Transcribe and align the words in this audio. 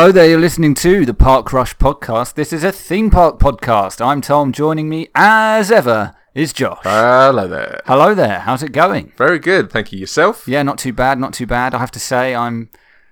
Hello 0.00 0.12
there, 0.12 0.30
you're 0.30 0.40
listening 0.40 0.72
to 0.76 1.04
the 1.04 1.12
Park 1.12 1.52
Rush 1.52 1.76
podcast. 1.76 2.32
This 2.32 2.54
is 2.54 2.64
a 2.64 2.72
theme 2.72 3.10
park 3.10 3.38
podcast. 3.38 4.02
I'm 4.02 4.22
Tom. 4.22 4.50
Joining 4.50 4.88
me, 4.88 5.08
as 5.14 5.70
ever, 5.70 6.16
is 6.34 6.54
Josh. 6.54 6.78
Hello 6.84 7.46
there. 7.46 7.82
Hello 7.84 8.14
there, 8.14 8.38
how's 8.38 8.62
it 8.62 8.72
going? 8.72 9.12
Very 9.18 9.38
good, 9.38 9.70
thank 9.70 9.92
you. 9.92 9.98
Yourself? 9.98 10.48
Yeah, 10.48 10.62
not 10.62 10.78
too 10.78 10.94
bad, 10.94 11.18
not 11.18 11.34
too 11.34 11.44
bad. 11.44 11.74
I 11.74 11.80
have 11.80 11.90
to 11.90 12.00
say, 12.00 12.34
I'm 12.34 12.70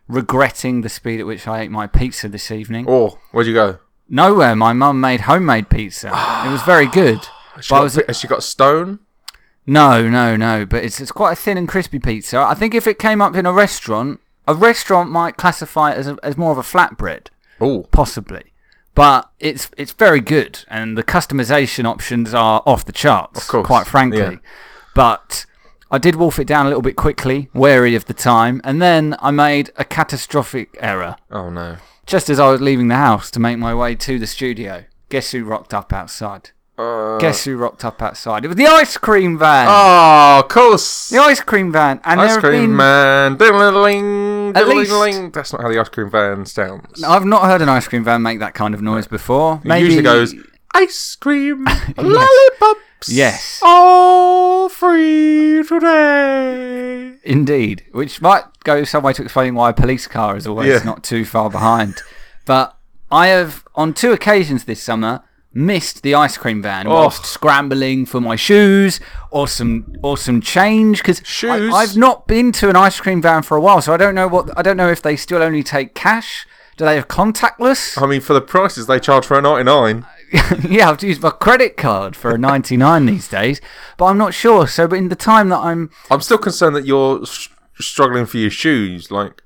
regretting 0.08 0.80
the 0.80 0.88
speed 0.88 1.20
at 1.20 1.26
which 1.26 1.46
I 1.46 1.60
ate 1.60 1.70
my 1.70 1.86
pizza 1.86 2.26
this 2.26 2.50
evening. 2.50 2.86
Oh, 2.88 3.18
where'd 3.32 3.46
you 3.46 3.52
go? 3.52 3.80
Nowhere, 4.08 4.56
my 4.56 4.72
mum 4.72 4.98
made 4.98 5.20
homemade 5.20 5.68
pizza. 5.68 6.06
it 6.08 6.50
was 6.50 6.62
very 6.62 6.86
good. 6.86 7.18
Has 7.54 7.66
she, 7.66 7.70
got, 7.74 7.82
was- 7.82 8.00
has 8.06 8.18
she 8.18 8.28
got 8.28 8.42
stone? 8.42 9.00
No, 9.66 10.08
no, 10.08 10.36
no. 10.36 10.64
But 10.64 10.84
it's 10.84 11.00
it's 11.02 11.12
quite 11.12 11.32
a 11.32 11.36
thin 11.36 11.58
and 11.58 11.68
crispy 11.68 11.98
pizza. 11.98 12.38
I 12.38 12.54
think 12.54 12.74
if 12.74 12.86
it 12.86 12.98
came 12.98 13.20
up 13.20 13.36
in 13.36 13.44
a 13.44 13.52
restaurant, 13.52 14.20
a 14.48 14.54
restaurant 14.54 15.10
might 15.10 15.36
classify 15.36 15.92
it 15.92 15.98
as 15.98 16.08
a, 16.08 16.16
as 16.24 16.36
more 16.36 16.50
of 16.50 16.58
a 16.58 16.62
flatbread, 16.62 17.28
Oh, 17.60 17.84
possibly. 17.92 18.52
But 18.94 19.30
it's 19.38 19.70
it's 19.76 19.92
very 19.92 20.20
good, 20.20 20.64
and 20.68 20.98
the 20.98 21.04
customization 21.04 21.84
options 21.84 22.34
are 22.34 22.62
off 22.66 22.84
the 22.84 22.90
charts. 22.92 23.42
Of 23.42 23.48
course, 23.48 23.66
quite 23.66 23.86
frankly. 23.86 24.18
yeah. 24.20 24.36
But 24.94 25.46
I 25.90 25.98
did 25.98 26.16
wolf 26.16 26.38
it 26.40 26.46
down 26.48 26.66
a 26.66 26.68
little 26.68 26.82
bit 26.82 26.96
quickly, 26.96 27.48
wary 27.54 27.94
of 27.94 28.06
the 28.06 28.14
time, 28.14 28.60
and 28.64 28.82
then 28.82 29.14
I 29.20 29.30
made 29.30 29.70
a 29.76 29.84
catastrophic 29.84 30.76
error 30.80 31.14
oh 31.30 31.48
no. 31.50 31.76
just 32.06 32.28
as 32.28 32.40
I 32.40 32.50
was 32.50 32.60
leaving 32.60 32.88
the 32.88 32.96
house 32.96 33.30
to 33.32 33.40
make 33.40 33.58
my 33.58 33.72
way 33.74 33.94
to 33.94 34.18
the 34.18 34.26
studio. 34.26 34.84
Guess 35.10 35.30
who 35.30 35.44
rocked 35.44 35.72
up 35.72 35.92
outside? 35.92 36.50
Uh, 36.78 37.18
Guess 37.18 37.44
who 37.44 37.56
rocked 37.56 37.84
up 37.84 38.00
outside? 38.00 38.44
It 38.44 38.48
was 38.48 38.56
the 38.56 38.66
ice 38.66 38.96
cream 38.96 39.36
van. 39.36 39.66
Oh, 39.68 40.40
of 40.44 40.48
course. 40.48 41.08
The 41.08 41.18
ice 41.18 41.40
cream 41.40 41.72
van, 41.72 42.00
and 42.04 42.20
ice 42.20 42.36
cream 42.36 42.68
been. 42.68 42.76
man. 42.76 43.32
Least- 43.32 44.54
diddle-a-ling. 44.54 45.30
That's 45.32 45.52
not 45.52 45.62
how 45.62 45.68
the 45.68 45.80
ice 45.80 45.88
cream 45.88 46.08
van 46.10 46.46
sounds. 46.46 47.02
I've 47.02 47.24
not 47.24 47.42
heard 47.44 47.62
an 47.62 47.68
ice 47.68 47.88
cream 47.88 48.04
van 48.04 48.22
make 48.22 48.38
that 48.38 48.54
kind 48.54 48.74
of 48.74 48.80
noise 48.82 49.08
before. 49.08 49.56
It 49.64 49.66
Maybe 49.68 49.86
usually 49.86 50.02
goes 50.04 50.34
ice 50.72 51.16
cream, 51.16 51.64
lollipops. 51.96 53.08
Yes. 53.08 53.60
all 53.62 54.68
free 54.68 55.62
today. 55.68 57.14
Indeed, 57.24 57.84
which 57.92 58.20
might 58.20 58.44
go 58.64 58.84
some 58.84 59.02
way 59.02 59.12
to 59.14 59.22
explaining 59.22 59.54
why 59.54 59.70
a 59.70 59.72
police 59.72 60.06
car 60.06 60.36
is 60.36 60.46
always 60.46 60.68
Yeah. 60.68 60.82
not 60.84 61.02
too 61.02 61.24
far 61.24 61.50
behind. 61.50 62.00
But 62.44 62.76
I 63.10 63.28
have, 63.28 63.64
on 63.74 63.94
two 63.94 64.12
occasions 64.12 64.64
this 64.64 64.82
summer, 64.82 65.22
missed 65.58 66.02
the 66.02 66.14
ice 66.14 66.36
cream 66.38 66.62
van 66.62 66.86
Oh. 66.86 66.90
whilst 66.94 67.26
scrambling 67.26 68.06
for 68.06 68.20
my 68.20 68.36
shoes 68.36 69.00
or 69.30 69.48
some 69.48 69.92
or 70.02 70.16
some 70.16 70.40
change 70.40 70.98
because 70.98 71.20
Shoes? 71.24 71.74
I've 71.74 71.96
not 71.96 72.26
been 72.26 72.52
to 72.52 72.68
an 72.70 72.76
ice 72.76 73.00
cream 73.00 73.20
van 73.20 73.42
for 73.42 73.56
a 73.56 73.60
while, 73.60 73.82
so 73.82 73.92
I 73.92 73.96
don't 73.96 74.14
know 74.14 74.28
what 74.28 74.56
I 74.56 74.62
don't 74.62 74.76
know 74.76 74.88
if 74.88 75.02
they 75.02 75.16
still 75.16 75.42
only 75.42 75.62
take 75.62 75.94
cash. 75.94 76.46
Do 76.76 76.84
they 76.84 76.94
have 76.94 77.08
contactless? 77.08 78.00
I 78.00 78.06
mean, 78.06 78.20
for 78.20 78.34
the 78.34 78.40
prices 78.40 78.86
they 78.86 79.00
charge 79.00 79.26
for 79.26 79.36
a 79.36 79.42
99. 79.42 80.06
yeah, 80.68 80.90
I've 80.90 81.02
used 81.02 81.20
my 81.22 81.30
credit 81.30 81.76
card 81.76 82.14
for 82.14 82.30
a 82.30 82.38
99 82.38 83.06
these 83.06 83.26
days, 83.26 83.60
but 83.96 84.04
I'm 84.04 84.18
not 84.18 84.32
sure. 84.34 84.68
So, 84.68 84.86
but 84.86 84.96
in 84.96 85.08
the 85.08 85.16
time 85.16 85.48
that 85.48 85.58
I'm 85.58 85.90
I'm 86.10 86.20
still 86.20 86.38
concerned 86.38 86.76
that 86.76 86.86
you're 86.86 87.24
struggling 87.80 88.26
for 88.26 88.36
your 88.38 88.50
shoes. 88.50 89.10
Like, 89.10 89.42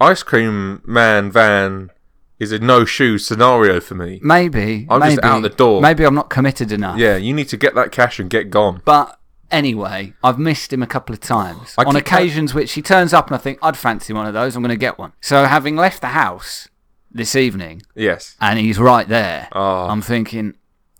ice 0.00 0.22
cream 0.22 0.82
man 0.84 1.30
van 1.30 1.90
is 2.38 2.52
a 2.52 2.58
no 2.58 2.84
shoe 2.84 3.18
scenario 3.18 3.80
for 3.80 3.94
me. 3.94 4.20
maybe, 4.22 4.86
I'm 4.90 5.00
maybe, 5.00 5.14
just 5.16 5.24
out 5.24 5.42
the 5.42 5.48
door. 5.48 5.80
Maybe 5.80 6.04
I'm 6.04 6.14
not 6.14 6.28
committed 6.30 6.70
enough. 6.72 6.98
Yeah, 6.98 7.16
you 7.16 7.32
need 7.32 7.48
to 7.48 7.56
get 7.56 7.74
that 7.74 7.92
cash 7.92 8.18
and 8.18 8.28
get 8.28 8.50
gone. 8.50 8.82
But 8.84 9.18
anyway, 9.50 10.12
I've 10.22 10.38
missed 10.38 10.72
him 10.72 10.82
a 10.82 10.86
couple 10.86 11.14
of 11.14 11.20
times 11.20 11.74
I 11.78 11.84
on 11.84 11.96
occasions 11.96 12.52
which 12.54 12.72
he 12.72 12.82
turns 12.82 13.12
up 13.12 13.26
and 13.28 13.34
I 13.34 13.38
think 13.38 13.58
I'd 13.62 13.76
fancy 13.76 14.12
one 14.12 14.26
of 14.26 14.34
those. 14.34 14.54
I'm 14.56 14.62
going 14.62 14.70
to 14.70 14.76
get 14.76 14.98
one. 14.98 15.12
So, 15.20 15.44
having 15.44 15.76
left 15.76 16.00
the 16.00 16.08
house 16.08 16.68
this 17.10 17.34
evening 17.34 17.82
Yes. 17.94 18.36
and 18.40 18.58
he's 18.58 18.78
right 18.78 19.08
there, 19.08 19.48
Oh. 19.52 19.86
I'm 19.88 20.02
thinking 20.02 20.54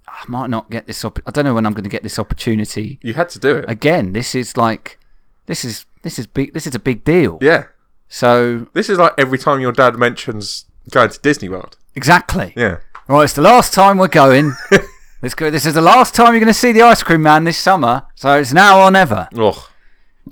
I 0.08 0.22
might 0.28 0.48
not 0.48 0.70
get 0.70 0.86
this. 0.86 1.04
I 1.04 1.10
don't 1.32 1.44
know 1.44 1.52
when 1.54 1.66
I'm 1.66 1.74
going 1.74 1.84
to 1.84 1.90
get 1.90 2.02
this 2.02 2.18
opportunity 2.18 2.98
You 3.02 3.12
had 3.14 3.28
to 3.30 3.38
do 3.38 3.56
it. 3.56 3.66
again. 3.68 4.12
This 4.14 4.34
is 4.34 4.56
like, 4.56 4.98
this 5.46 5.64
is 5.64 5.84
this 6.02 6.18
is 6.20 6.26
big. 6.26 6.54
This 6.54 6.66
is 6.68 6.74
a 6.74 6.78
big 6.78 7.04
deal. 7.04 7.36
Yeah. 7.42 7.64
So 8.08 8.68
This 8.74 8.88
is 8.88 8.96
like 8.98 9.12
every 9.18 9.38
time 9.38 9.60
your 9.60 9.72
dad 9.72 9.96
mentions 9.96 10.65
going 10.90 11.10
to 11.10 11.18
Disney 11.20 11.48
World. 11.48 11.76
exactly. 11.94 12.52
Yeah. 12.56 12.78
Right, 13.08 13.22
it's 13.24 13.32
the 13.34 13.42
last 13.42 13.72
time 13.72 13.98
we're 13.98 14.08
going. 14.08 14.52
Let's 15.22 15.34
go. 15.34 15.48
This 15.50 15.64
is 15.64 15.74
the 15.74 15.80
last 15.80 16.14
time 16.14 16.32
you're 16.32 16.40
going 16.40 16.46
to 16.52 16.54
see 16.54 16.72
the 16.72 16.82
ice 16.82 17.02
cream 17.02 17.22
man 17.22 17.44
this 17.44 17.56
summer. 17.58 18.02
So 18.16 18.36
it's 18.38 18.52
now 18.52 18.82
or 18.84 18.90
never. 18.90 19.28
Oh, 19.36 19.68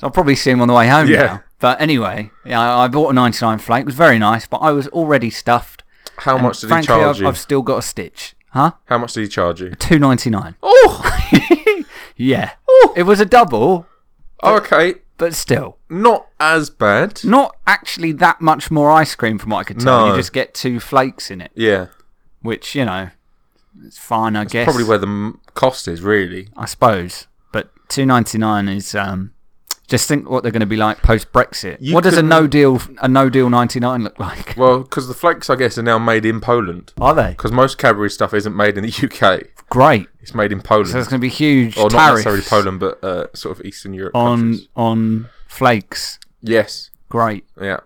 I'll 0.03 0.11
probably 0.11 0.35
see 0.37 0.51
him 0.51 0.61
on 0.61 0.69
the 0.69 0.75
way 0.75 0.89
home 0.89 1.07
Yeah. 1.09 1.23
now. 1.25 1.43
But 1.61 1.81
anyway, 1.81 2.31
yeah, 2.45 2.77
I 2.77 2.89
bought 2.89 3.11
a 3.11 3.13
99 3.15 3.59
flake. 3.59 3.83
It 3.83 3.87
was 3.87 3.95
very 3.95 4.19
nice, 4.19 4.47
but 4.47 4.59
I 4.59 4.73
was 4.73 4.89
already 4.89 5.31
stuffed. 5.31 5.83
how 6.19 6.37
much 6.37 6.61
did 6.61 6.71
he 6.71 6.83
charge 6.83 7.17
I've, 7.17 7.23
you? 7.23 7.29
I've 7.29 7.39
still 7.39 7.63
got 7.63 7.79
a 7.79 7.83
stitch. 7.83 8.35
Huh? 8.51 8.73
How 8.87 8.99
much 8.99 9.15
did 9.15 9.23
he 9.23 9.29
charge 9.29 9.61
you? 9.63 9.71
2.99. 9.71 10.57
Oh, 10.63 11.85
Yeah. 12.17 12.51
It 12.97 13.05
was 13.05 13.19
a 13.21 13.25
double, 13.25 13.87
oh, 14.43 14.57
okay. 14.57 14.97
But 15.19 15.35
still. 15.35 15.79
Not 15.89 16.27
as 16.41 16.71
bad. 16.71 17.21
Not 17.25 17.57
actually 17.67 18.13
that 18.13 18.41
much 18.41 18.71
more 18.71 18.91
ice 18.91 19.15
cream 19.15 19.39
from 19.39 19.51
what 19.51 19.59
I 19.59 19.65
could 19.65 19.81
tell. 19.81 20.07
No. 20.07 20.13
You 20.13 20.19
just 20.19 20.33
get 20.33 20.55
two 20.55 20.81
flakes 20.81 21.31
in 21.31 21.41
it, 21.41 21.53
Yeah. 21.55 21.87
which, 22.43 22.75
you 22.75 22.85
know, 22.85 23.11
it's 23.85 23.99
fine, 23.99 24.35
I 24.37 24.45
guess. 24.45 24.65
Probably 24.65 24.85
where 24.85 24.99
the 24.99 25.07
m- 25.07 25.41
cost 25.55 25.87
is, 25.89 26.01
really. 26.03 26.49
I 26.57 26.65
suppose. 26.67 27.27
But 27.53 27.71
2.99 27.89 28.75
is 28.77 28.95
um 28.95 29.33
just 29.89 30.09
think 30.09 30.29
what 30.31 30.43
they're 30.43 30.53
going 30.53 30.61
to 30.61 30.67
be 30.67 30.77
like 30.77 31.03
post 31.03 31.31
Brexit. 31.33 31.93
What 31.93 32.05
does 32.05 32.15
a 32.15 32.19
can- 32.19 32.29
no 32.29 32.47
deal 32.47 32.81
a 33.03 33.09
no 33.09 33.29
deal 33.29 33.51
99 33.51 34.03
look 34.05 34.19
like? 34.19 34.55
Well, 34.57 34.81
because 34.81 35.09
the 35.09 35.15
flakes, 35.15 35.51
I 35.51 35.57
guess, 35.57 35.77
are 35.79 35.83
now 35.83 35.99
made 35.99 36.25
in 36.25 36.41
Poland. 36.41 36.93
Are 37.01 37.15
they? 37.15 37.31
Because 37.31 37.53
most 37.53 37.77
Cadbury 37.79 38.11
stuff 38.11 38.33
isn't 38.35 38.57
made 38.57 38.79
in 38.79 38.85
the 38.85 38.89
UK. 38.91 39.49
Great. 39.69 40.09
It's 40.21 40.35
made 40.35 40.53
in 40.53 40.61
Poland. 40.63 40.89
So 40.89 40.95
there's 40.95 41.09
going 41.09 41.21
to 41.21 41.25
be 41.25 41.29
huge 41.29 41.77
or 41.77 41.85
not 41.85 41.91
tariffs 41.93 42.25
necessarily 42.27 42.43
Poland, 42.43 42.81
but 42.81 43.05
uh, 43.05 43.27
sort 43.35 43.59
of 43.59 43.65
Eastern 43.67 43.93
Europe 43.95 44.15
on 44.17 44.39
countries. 44.39 44.69
on 44.77 45.29
flakes. 45.49 46.19
Yes. 46.41 46.91
Great. 47.09 47.45
Yeah. 47.61 47.81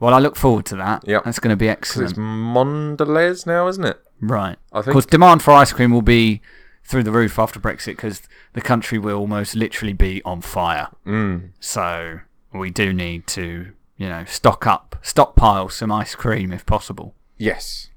Well, 0.00 0.14
I 0.14 0.18
look 0.18 0.34
forward 0.36 0.64
to 0.66 0.76
that. 0.76 1.04
Yeah. 1.06 1.20
That's 1.24 1.38
going 1.38 1.50
to 1.52 1.56
be 1.56 1.66
'Cause 1.66 1.72
excellent. 2.00 2.10
it's 2.10 2.18
Mondelez 2.18 3.46
now, 3.46 3.68
isn't 3.68 3.84
it? 3.84 4.00
Right. 4.20 4.56
I 4.72 4.78
Of 4.80 4.84
think. 4.86 4.92
course, 4.92 5.06
demand 5.06 5.42
for 5.42 5.52
ice 5.52 5.72
cream 5.72 5.90
will 5.92 6.02
be 6.02 6.40
through 6.84 7.02
the 7.02 7.12
roof 7.12 7.38
after 7.38 7.60
Brexit 7.60 7.96
because 7.96 8.22
the 8.52 8.60
country 8.60 8.98
will 8.98 9.18
almost 9.18 9.54
literally 9.54 9.92
be 9.92 10.22
on 10.24 10.40
fire. 10.40 10.88
Mm. 11.06 11.50
So 11.60 12.20
we 12.52 12.70
do 12.70 12.92
need 12.92 13.26
to, 13.28 13.72
you 13.96 14.08
know, 14.08 14.24
stock 14.24 14.66
up, 14.66 14.96
stockpile 15.02 15.68
some 15.68 15.92
ice 15.92 16.14
cream 16.14 16.52
if 16.52 16.66
possible. 16.66 17.14
Yes. 17.38 17.88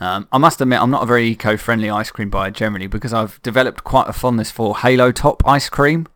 Um, 0.00 0.26
I 0.32 0.38
must 0.38 0.60
admit, 0.60 0.80
I'm 0.80 0.90
not 0.90 1.04
a 1.04 1.06
very 1.06 1.28
eco-friendly 1.28 1.88
ice 1.88 2.10
cream 2.10 2.28
buyer 2.28 2.50
generally 2.50 2.88
because 2.88 3.12
I've 3.12 3.40
developed 3.42 3.84
quite 3.84 4.08
a 4.08 4.12
fondness 4.12 4.50
for 4.50 4.78
Halo 4.78 5.12
Top 5.12 5.46
ice 5.46 5.68
cream. 5.68 6.08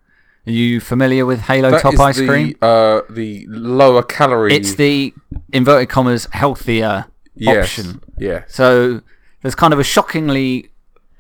Are 0.47 0.51
you 0.53 0.81
familiar 0.81 1.27
with 1.27 1.43
Halo 1.43 1.71
That 1.71 1.83
Top 1.83 1.95
is 1.95 2.01
ice 2.01 2.17
the, 2.19 2.27
cream? 2.27 2.57
Uh, 2.63 3.03
the 3.11 3.47
lower 3.49 4.03
calorie. 4.03 4.55
It's 4.55 4.75
the 4.75 5.13
inverted 5.53 5.89
commas 5.89 6.27
healthier 6.33 7.07
yes. 7.35 7.65
option. 7.65 8.01
Yeah. 8.17 8.45
So 8.49 9.03
there's 9.43 9.55
kind 9.55 9.73
of 9.73 9.79
a 9.79 9.85
shockingly 9.85 10.71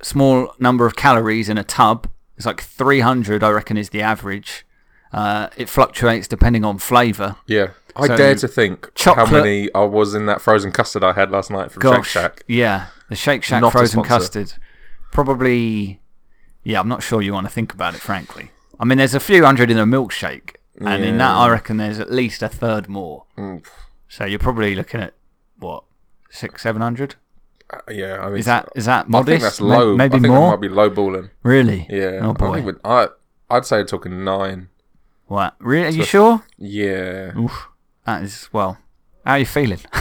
small 0.03 0.55
number 0.59 0.87
of 0.87 0.97
calories 0.97 1.49
in 1.49 1.59
a 1.59 1.65
tub. 1.65 2.09
It's 2.37 2.47
like 2.47 2.61
300, 2.61 3.43
I 3.43 3.51
reckon, 3.51 3.77
is 3.77 3.91
the 3.91 4.03
average. 4.03 4.67
Uh, 5.13 5.49
it 5.57 5.69
fluctuates 5.69 6.29
depending 6.29 6.65
on 6.65 6.79
flavour. 6.79 7.37
Yeah. 7.47 7.69
I 7.95 8.09
So, 8.09 8.17
dare 8.17 8.35
to 8.35 8.49
think 8.49 8.91
chocolate- 8.95 9.29
how 9.29 9.33
many 9.33 9.73
I 9.75 9.85
was 9.85 10.15
in 10.15 10.27
that 10.27 10.43
frozen 10.43 10.71
custard 10.71 11.03
I 11.03 11.13
had 11.15 11.31
last 11.31 11.51
night 11.51 11.73
from 11.73 11.83
Shake 11.83 12.05
Shack. 12.05 12.43
yeah, 12.47 12.89
the 13.09 13.17
Shake 13.17 13.43
Shack 13.43 13.63
Not 13.63 13.73
frozen 13.73 14.03
custard. 14.03 14.53
Probably, 15.13 16.03
yeah. 16.63 16.79
I'm 16.79 16.89
not 16.89 17.03
sure 17.03 17.23
you 17.23 17.33
want 17.33 17.47
to 17.47 17.53
think 17.53 17.73
about 17.73 17.95
it, 17.95 18.01
frankly. 18.03 18.51
I 18.79 18.85
mean, 18.85 18.99
there's 18.99 19.15
a 19.15 19.21
few 19.21 19.43
hundred 19.47 19.71
in 19.71 19.79
a 19.79 19.87
milkshake, 19.87 20.57
and 20.79 21.03
in 21.03 21.17
that, 21.17 21.31
I 21.35 21.49
reckon 21.49 21.79
there's 21.79 21.99
at 21.99 22.13
least 22.13 22.43
a 22.43 22.51
third 22.51 22.87
more. 22.87 23.25
Mm. 23.39 23.65
So 24.09 24.27
you're 24.27 24.39
probably 24.39 24.75
looking 24.75 25.01
at 25.01 25.15
what 25.59 25.85
six, 26.29 26.63
seven 26.65 26.83
hundred. 26.83 27.15
Uh, 27.73 27.79
yeah. 27.91 28.21
I 28.21 28.29
mean, 28.29 28.39
Is 28.39 28.45
that 28.47 28.69
is 28.77 28.85
that 28.87 29.07
I 29.07 29.09
modest? 29.09 29.29
think 29.29 29.43
that's 29.43 29.61
low. 29.61 29.97
Maybe 29.97 30.17
I 30.17 30.21
think 30.21 30.33
more. 30.33 30.51
That 30.51 30.57
might 30.57 30.61
be 30.61 30.69
low 30.69 30.89
balling. 30.91 31.31
Really? 31.43 31.87
Yeah. 31.91 32.21
Oh 32.23 32.31
I, 32.31 32.61
boy. 32.61 32.73
I, 32.85 33.09
I'd 33.51 33.65
say 33.67 33.83
talking 33.85 34.25
nine. 34.25 34.69
What? 35.27 35.57
Really? 35.59 35.87
Are 35.89 35.91
you 35.91 36.05
sure? 36.05 36.43
Yeah. 36.57 37.37
Oof. 37.37 37.69
That 38.05 38.23
is 38.23 38.49
well. 38.53 38.79
How 39.25 39.33
are 39.33 39.39
you 39.41 39.47
feeling? 39.47 39.81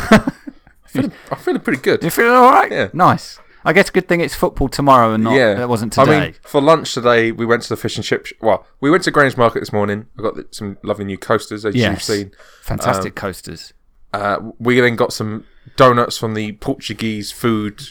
I'm 0.96 1.12
feeling 1.40 1.62
pretty 1.62 1.82
good. 1.82 2.04
you 2.04 2.10
feeling 2.10 2.32
all 2.32 2.52
right? 2.52 2.72
Yeah. 2.72 2.90
Nice. 2.94 3.40
I 3.68 3.74
guess 3.74 3.90
a 3.90 3.92
good 3.92 4.08
thing 4.08 4.22
it's 4.22 4.36
football 4.36 4.70
tomorrow 4.70 5.14
and 5.14 5.24
not. 5.24 5.34
yeah, 5.34 5.56
That 5.56 5.68
wasn't 5.68 5.92
today. 5.92 6.18
I 6.18 6.22
mean, 6.26 6.36
for 6.44 6.62
lunch 6.62 6.94
today, 6.94 7.32
we 7.32 7.48
went 7.48 7.64
to 7.64 7.70
the 7.70 7.76
fish 7.76 7.96
and 7.98 8.06
chip. 8.06 8.28
Sh- 8.28 8.34
well, 8.40 8.66
we 8.80 8.92
went 8.92 9.04
to 9.06 9.12
Grange 9.12 9.36
Market 9.38 9.62
this 9.62 9.74
morning. 9.74 10.06
I 10.20 10.22
got 10.22 10.36
the, 10.36 10.48
some 10.52 10.78
lovely 10.84 11.04
new 11.06 11.18
coasters, 11.18 11.66
as 11.66 11.74
Yes. 11.76 11.92
you've 11.92 12.04
seen. 12.04 12.32
Fantastic 12.62 13.14
um, 13.14 13.16
coasters. 13.28 13.74
Uh, 14.14 14.38
we 14.60 14.80
then 14.80 14.96
got 14.96 15.12
some 15.12 15.46
donuts 15.76 16.18
from 16.18 16.34
the 16.34 16.54
Portuguese 16.54 17.32
food 17.32 17.82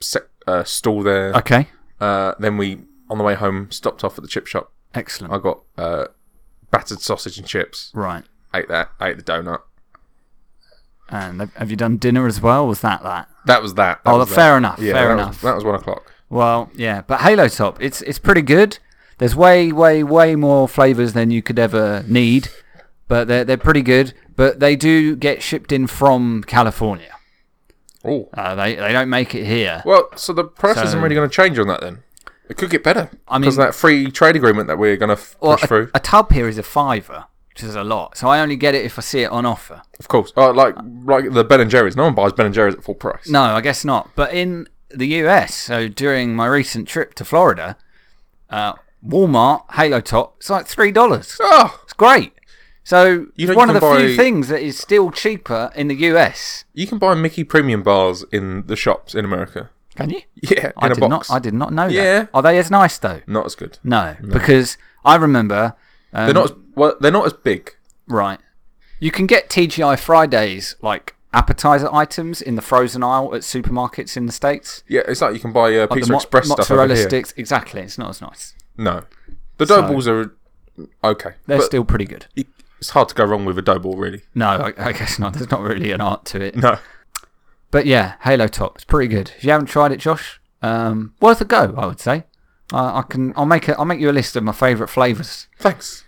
se- 0.00 0.20
uh, 0.46 0.64
stall 0.64 1.02
there. 1.02 1.32
Okay. 1.34 1.68
Uh, 2.00 2.34
then 2.38 2.56
we, 2.56 2.82
on 3.10 3.18
the 3.18 3.24
way 3.24 3.34
home, 3.34 3.70
stopped 3.70 4.04
off 4.04 4.16
at 4.18 4.22
the 4.22 4.28
chip 4.28 4.46
shop. 4.46 4.72
Excellent. 4.94 5.32
I 5.32 5.38
got 5.38 5.62
uh, 5.76 6.06
battered 6.70 7.00
sausage 7.00 7.38
and 7.38 7.46
chips. 7.46 7.90
right. 7.94 8.24
Ate 8.54 8.68
that. 8.68 8.90
Ate 9.00 9.16
the 9.18 9.22
donut. 9.22 9.60
And 11.10 11.40
have- 11.56 11.70
you 11.70 11.76
done 11.76 11.96
dinner 11.96 12.26
as 12.26 12.40
well? 12.40 12.66
Was 12.66 12.80
that 12.82 13.02
that? 13.02 13.28
That 13.46 13.62
was 13.62 13.74
that. 13.74 14.04
that 14.04 14.10
Oh, 14.10 14.18
was 14.18 14.28
fair 14.28 14.52
that. 14.52 14.56
enough, 14.58 14.78
Yeah, 14.78 14.92
fair 14.92 15.08
that 15.08 15.12
enough. 15.14 15.28
Was, 15.28 15.40
that 15.42 15.54
was 15.54 15.64
one 15.64 15.74
o'clock. 15.74 16.12
Well, 16.30 16.70
yeah, 16.74 17.02
but 17.06 17.20
Halo 17.22 17.48
Top, 17.48 17.80
it's 17.82 18.02
it's 18.02 18.18
pretty 18.18 18.42
good. 18.42 18.78
There's 19.16 19.34
way, 19.34 19.72
way, 19.72 20.02
way 20.02 20.36
more 20.36 20.68
flavors 20.68 21.12
than 21.14 21.30
you 21.30 21.42
could 21.42 21.58
ever 21.58 22.04
need, 22.06 22.48
but 23.08 23.26
they're 23.28 23.44
they're 23.44 23.56
pretty 23.56 23.82
good. 23.82 24.14
But 24.36 24.60
they 24.60 24.76
do 24.76 25.16
get 25.16 25.42
shipped 25.42 25.72
in 25.72 25.86
from 25.88 26.44
California. 26.44 27.12
Oh. 28.04 28.28
Uh, 28.32 28.54
they 28.54 28.76
they 28.76 28.92
don't 28.92 29.10
make 29.10 29.34
it 29.34 29.44
here. 29.44 29.82
Well, 29.84 30.08
so 30.16 30.32
the 30.32 30.44
price 30.44 30.76
So- 30.76 30.82
isn't 30.84 31.00
really 31.02 31.14
going 31.14 31.28
to 31.28 31.34
change 31.34 31.58
on 31.58 31.66
that 31.68 31.80
then. 31.80 32.02
It 32.48 32.56
could 32.56 32.70
get 32.70 32.82
better. 32.84 33.10
I 33.26 33.34
mean- 33.34 33.42
because 33.42 33.56
that 33.56 33.74
free 33.74 34.10
trade 34.10 34.36
agreement 34.36 34.68
that 34.68 34.78
we're 34.78 34.96
going 34.96 35.08
to 35.10 35.14
f- 35.20 35.36
Well, 35.40 35.52
push 35.56 35.64
a, 35.64 35.66
through. 35.66 35.90
a 35.92 36.00
tub 36.00 36.32
here 36.32 36.48
is 36.48 36.56
a 36.56 36.62
fiver, 36.62 37.24
which 37.50 37.62
is 37.62 37.74
a 37.74 37.84
lot. 37.84 38.16
So 38.16 38.28
I 38.28 38.40
only 38.40 38.56
get 38.56 38.74
it 38.74 38.86
if 38.86 38.98
I 38.98 39.02
see 39.02 39.20
it 39.20 39.30
on 39.30 39.44
offer. 39.44 39.82
Of 40.00 40.08
course. 40.08 40.32
Oh, 40.36 40.50
like 40.52 40.74
like 41.04 41.32
the 41.32 41.44
Ben 41.44 41.60
and 41.60 41.70
Jerry's. 41.70 41.96
No 41.96 42.04
one 42.04 42.14
buys 42.14 42.32
Ben 42.32 42.46
and 42.46 42.54
Jerry's 42.54 42.74
at 42.74 42.84
full 42.84 42.94
price. 42.94 43.28
No, 43.28 43.42
I 43.42 43.60
guess 43.60 43.84
not. 43.84 44.10
But 44.14 44.32
in 44.32 44.66
the 44.90 45.06
US, 45.26 45.54
so 45.54 45.88
during 45.88 46.34
my 46.34 46.46
recent 46.46 46.88
trip 46.88 47.12
to 47.14 47.24
Florida, 47.24 47.76
uh, 48.48 48.74
Walmart 49.06 49.64
Halo 49.74 50.00
Top, 50.00 50.36
it's 50.38 50.48
like 50.48 50.66
three 50.66 50.92
dollars. 50.92 51.36
Oh, 51.42 51.78
It's 51.84 51.92
great. 51.92 52.32
So 52.88 53.26
You 53.36 53.48
it's 53.50 53.54
one 53.54 53.68
you 53.68 53.74
of 53.74 53.80
the 53.82 53.86
can 53.86 53.98
few 53.98 54.16
things 54.16 54.48
that 54.48 54.62
is 54.62 54.78
still 54.78 55.10
cheaper 55.10 55.70
in 55.76 55.88
the 55.88 55.94
US. 56.10 56.64
you 56.72 56.86
can 56.86 56.96
buy 56.98 57.12
Mickey 57.14 57.44
premium 57.44 57.82
bars 57.82 58.24
in 58.32 58.66
the 58.66 58.76
shops 58.76 59.14
in 59.14 59.26
America. 59.26 59.68
Can 59.94 60.08
you? 60.08 60.22
Yeah, 60.40 60.68
in 60.68 60.72
I 60.78 60.86
a 60.86 60.94
did 60.94 61.00
box. 61.00 61.28
not. 61.28 61.36
I 61.36 61.38
did 61.38 61.52
not 61.52 61.70
know 61.74 61.86
Yeah. 61.86 62.20
that. 62.20 62.30
Are 62.32 62.40
they 62.40 62.56
as 62.58 62.70
nice 62.70 62.96
though? 62.96 63.20
Not 63.26 63.44
as 63.44 63.54
good. 63.54 63.78
No, 63.84 64.16
because 64.22 64.78
I 65.04 65.16
remember. 65.16 65.74
Um, 66.14 66.24
They're 66.26 66.34
not 66.34 66.44
as 66.50 66.56
well. 66.76 66.96
They're 66.98 67.12
not 67.12 67.26
as 67.26 67.34
big. 67.34 67.74
right. 68.06 68.40
You 69.00 69.10
can 69.10 69.26
get 69.26 69.50
TGI 69.50 69.98
Fridays 69.98 70.74
like 70.80 71.14
appetizer 71.34 71.88
items 71.92 72.40
in 72.40 72.54
the 72.56 72.62
frozen 72.62 73.02
aisle 73.04 73.34
at 73.34 73.42
supermarkets 73.42 74.16
in 74.16 74.24
the 74.24 74.32
states. 74.32 74.82
Yeah, 74.88 75.02
it's 75.06 75.20
like 75.20 75.34
you 75.34 75.40
can 75.40 75.52
buy 75.52 75.76
uh, 75.76 75.80
Like 75.90 75.90
Pizza 75.98 76.10
mo- 76.12 76.16
Express 76.18 76.46
stuff 76.46 76.58
mozzarella 76.58 76.94
here. 76.94 77.06
sticks. 77.06 77.34
Exactly. 77.36 77.82
It's 77.82 77.98
not 77.98 78.08
as 78.10 78.20
nice. 78.22 78.54
No, 78.78 79.02
the 79.58 79.66
dough 79.66 79.82
balls 79.86 80.08
are 80.08 80.34
okay. 81.04 81.32
They're 81.46 81.60
still 81.60 81.84
pretty 81.84 82.06
good. 82.06 82.24
It's 82.78 82.90
hard 82.90 83.08
to 83.08 83.14
go 83.14 83.24
wrong 83.24 83.44
with 83.44 83.58
a 83.58 83.62
dough 83.62 83.78
ball, 83.78 83.96
really. 83.96 84.22
No, 84.34 84.46
I, 84.48 84.72
I 84.78 84.92
guess 84.92 85.18
not. 85.18 85.34
There's 85.34 85.50
not 85.50 85.60
really 85.60 85.92
an 85.92 86.00
art 86.00 86.24
to 86.26 86.40
it. 86.40 86.56
No. 86.56 86.78
But 87.70 87.86
yeah, 87.86 88.14
Halo 88.22 88.48
Top. 88.48 88.76
It's 88.76 88.84
pretty 88.84 89.08
good. 89.08 89.32
If 89.36 89.44
you 89.44 89.50
haven't 89.50 89.66
tried 89.66 89.92
it, 89.92 90.00
Josh, 90.00 90.40
um, 90.62 91.14
worth 91.20 91.40
a 91.40 91.44
go. 91.44 91.74
I 91.76 91.86
would 91.86 92.00
say. 92.00 92.24
I 92.72 92.98
I 92.98 93.02
can. 93.02 93.32
I'll 93.36 93.46
make 93.46 93.68
a, 93.68 93.78
I'll 93.78 93.84
make 93.84 94.00
you 94.00 94.10
a 94.10 94.12
list 94.12 94.36
of 94.36 94.44
my 94.44 94.52
favourite 94.52 94.90
flavours. 94.90 95.48
Thanks. 95.58 96.04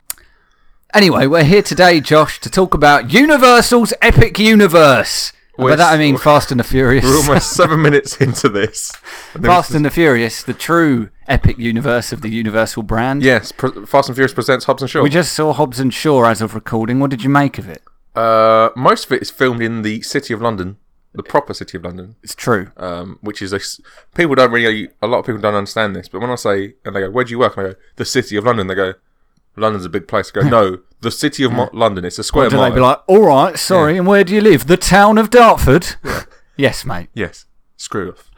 Anyway, 0.92 1.26
we're 1.26 1.44
here 1.44 1.62
today, 1.62 2.00
Josh, 2.00 2.40
to 2.40 2.50
talk 2.50 2.74
about 2.74 3.12
Universal's 3.12 3.94
Epic 4.02 4.38
Universe. 4.38 5.32
By 5.68 5.76
that 5.76 5.92
I 5.92 5.96
mean 5.98 6.16
Fast 6.16 6.50
and 6.50 6.58
the 6.60 6.64
Furious. 6.64 7.04
We're 7.04 7.16
almost 7.16 7.52
seven 7.56 7.82
minutes 7.82 8.16
into 8.16 8.48
this. 8.48 8.92
And 9.34 9.44
Fast 9.44 9.72
and 9.72 9.84
the 9.84 9.90
Furious, 9.90 10.42
the 10.42 10.54
true 10.54 11.10
epic 11.28 11.58
universe 11.58 12.12
of 12.12 12.22
the 12.22 12.28
Universal 12.30 12.82
brand. 12.84 13.22
Yes, 13.22 13.52
Fast 13.52 14.08
and 14.08 14.16
Furious 14.16 14.32
presents 14.34 14.64
Hobbs 14.64 14.82
and 14.82 14.90
Shaw. 14.90 15.02
We 15.02 15.10
just 15.10 15.32
saw 15.32 15.52
Hobbs 15.52 15.78
and 15.80 15.92
Shaw 15.92 16.24
as 16.24 16.40
of 16.40 16.54
recording. 16.54 16.98
What 17.00 17.10
did 17.10 17.22
you 17.22 17.30
make 17.30 17.58
of 17.58 17.68
it? 17.68 17.82
Uh, 18.16 18.70
most 18.74 19.06
of 19.06 19.12
it 19.12 19.22
is 19.22 19.30
filmed 19.30 19.62
in 19.62 19.82
the 19.82 20.02
city 20.02 20.34
of 20.34 20.42
London, 20.42 20.76
the 21.12 21.22
proper 21.22 21.54
city 21.54 21.76
of 21.78 21.84
London, 21.84 22.16
It's 22.22 22.34
true. 22.34 22.72
um, 22.76 23.18
which 23.20 23.40
is 23.40 23.52
a 23.52 23.60
people 24.16 24.34
don't 24.34 24.50
really. 24.50 24.88
A 25.02 25.06
lot 25.06 25.18
of 25.20 25.26
people 25.26 25.40
don't 25.40 25.54
understand 25.54 25.94
this, 25.94 26.08
but 26.08 26.20
when 26.20 26.30
I 26.30 26.34
say 26.34 26.74
and 26.84 26.94
they 26.96 27.00
go, 27.00 27.10
"Where 27.10 27.24
do 27.24 27.30
you 27.30 27.38
work?" 27.38 27.56
and 27.56 27.66
I 27.66 27.70
go, 27.70 27.76
"The 27.96 28.04
city 28.04 28.36
of 28.36 28.44
London." 28.44 28.66
They 28.66 28.74
go, 28.74 28.94
"London's 29.56 29.84
a 29.84 29.88
big 29.90 30.06
place." 30.08 30.30
I 30.34 30.40
go, 30.42 30.48
"No, 30.48 30.78
the 31.00 31.10
city 31.10 31.42
of 31.44 31.52
Mo- 31.52 31.70
London. 31.72 32.04
It's 32.04 32.18
a 32.18 32.24
square 32.24 32.48
Do 32.50 32.56
mile." 32.56 32.70
they 32.70 32.74
be 32.76 32.80
like, 32.80 33.00
all 33.06 33.22
right, 33.22 33.58
sorry, 33.58 33.96
and 33.98 34.06
where 34.06 34.24
do 34.24 34.34
you 34.34 34.40
live? 34.40 34.66
The 34.66 34.76
town 34.76 35.18
of 35.18 35.30
Dartford? 35.30 35.96
yes, 36.56 36.84
mate. 36.84 37.08
yes, 37.14 37.46
screw 37.76 38.10
off. 38.10 38.30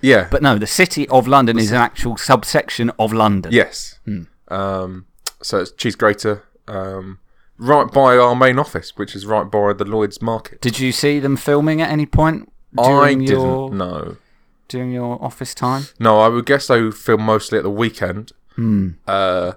Yeah, 0.00 0.28
But 0.30 0.42
no, 0.42 0.58
the 0.58 0.66
city 0.66 1.08
of 1.08 1.26
London 1.26 1.58
is 1.58 1.70
an 1.70 1.78
actual 1.78 2.18
subsection 2.18 2.90
of 2.98 3.12
London. 3.14 3.52
yes. 3.52 3.98
Hmm. 4.04 4.24
Um, 4.48 5.06
so 5.40 5.60
it's 5.60 5.70
cheese 5.72 5.96
grater, 5.96 6.42
um, 6.68 7.18
right 7.56 7.90
by 7.90 8.18
our 8.18 8.34
main 8.36 8.58
office, 8.58 8.92
which 8.96 9.16
is 9.16 9.24
right 9.24 9.50
by 9.50 9.72
the 9.72 9.86
Lloyd's 9.86 10.20
Market. 10.20 10.60
Did 10.60 10.78
you 10.78 10.92
see 10.92 11.20
them 11.20 11.36
filming 11.38 11.80
at 11.80 11.88
any 11.90 12.04
point 12.04 12.52
I 12.78 12.82
during 12.82 13.18
didn't 13.20 13.40
your 13.40 13.70
know. 13.72 14.16
during 14.68 14.92
your 14.92 15.22
office 15.24 15.54
time? 15.54 15.84
No, 15.98 16.20
I 16.20 16.28
would 16.28 16.44
guess 16.44 16.66
they 16.66 16.90
film 16.90 17.22
mostly 17.22 17.56
at 17.56 17.64
the 17.64 17.70
weekend, 17.70 18.32
Hmm. 18.56 18.90
uh, 19.06 19.52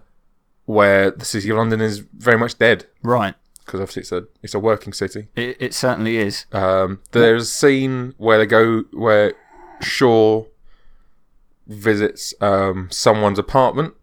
where 0.67 1.09
the 1.11 1.25
city 1.25 1.49
of 1.49 1.57
London 1.57 1.81
is 1.81 1.99
very 2.13 2.37
much 2.37 2.57
dead 2.59 2.85
Right. 3.01 3.33
because 3.65 3.79
obviously 3.81 4.01
it's 4.01 4.11
a 4.11 4.27
it's 4.43 4.53
a 4.53 4.59
working 4.59 4.93
city. 4.93 5.27
It, 5.35 5.57
it 5.59 5.73
certainly 5.73 6.17
is. 6.17 6.45
Um, 6.51 7.01
there's 7.11 7.43
a 7.43 7.45
scene 7.45 8.13
where 8.17 8.37
they 8.37 8.45
go 8.45 8.83
where 8.93 9.33
Shaw 9.81 10.45
visits 11.67 12.33
um, 12.41 12.87
someone's 12.91 13.39
apartment. 13.39 13.93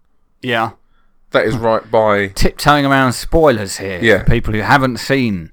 Yeah. 0.43 0.73
That 1.31 1.47
is 1.47 1.57
right 1.57 1.89
by 1.91 2.29
Tiptoeing 2.29 2.87
around 2.87 3.13
spoilers 3.15 3.79
here. 3.79 3.99
Yeah. 4.03 4.21
For 4.21 4.31
people 4.31 4.55
who 4.55 4.61
haven't 4.61 4.99
seen 4.99 5.51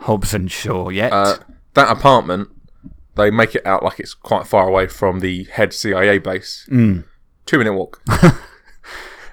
Hobbs 0.00 0.34
and 0.34 0.50
Shaw 0.50 0.88
yet. 0.90 1.12
uh, 1.12 1.38
that 1.74 1.90
apartment. 1.90 2.48
They 3.16 3.30
make 3.30 3.54
it 3.54 3.64
out 3.64 3.82
like 3.84 4.00
it's 4.00 4.12
quite 4.14 4.46
far 4.46 4.68
away 4.68 4.86
from 4.88 5.20
the 5.20 5.44
head 5.44 5.72
CIA 5.72 6.18
base. 6.18 6.66
Mm. 6.70 7.04
Two 7.46 7.58
minute 7.58 7.74
walk. 7.74 8.02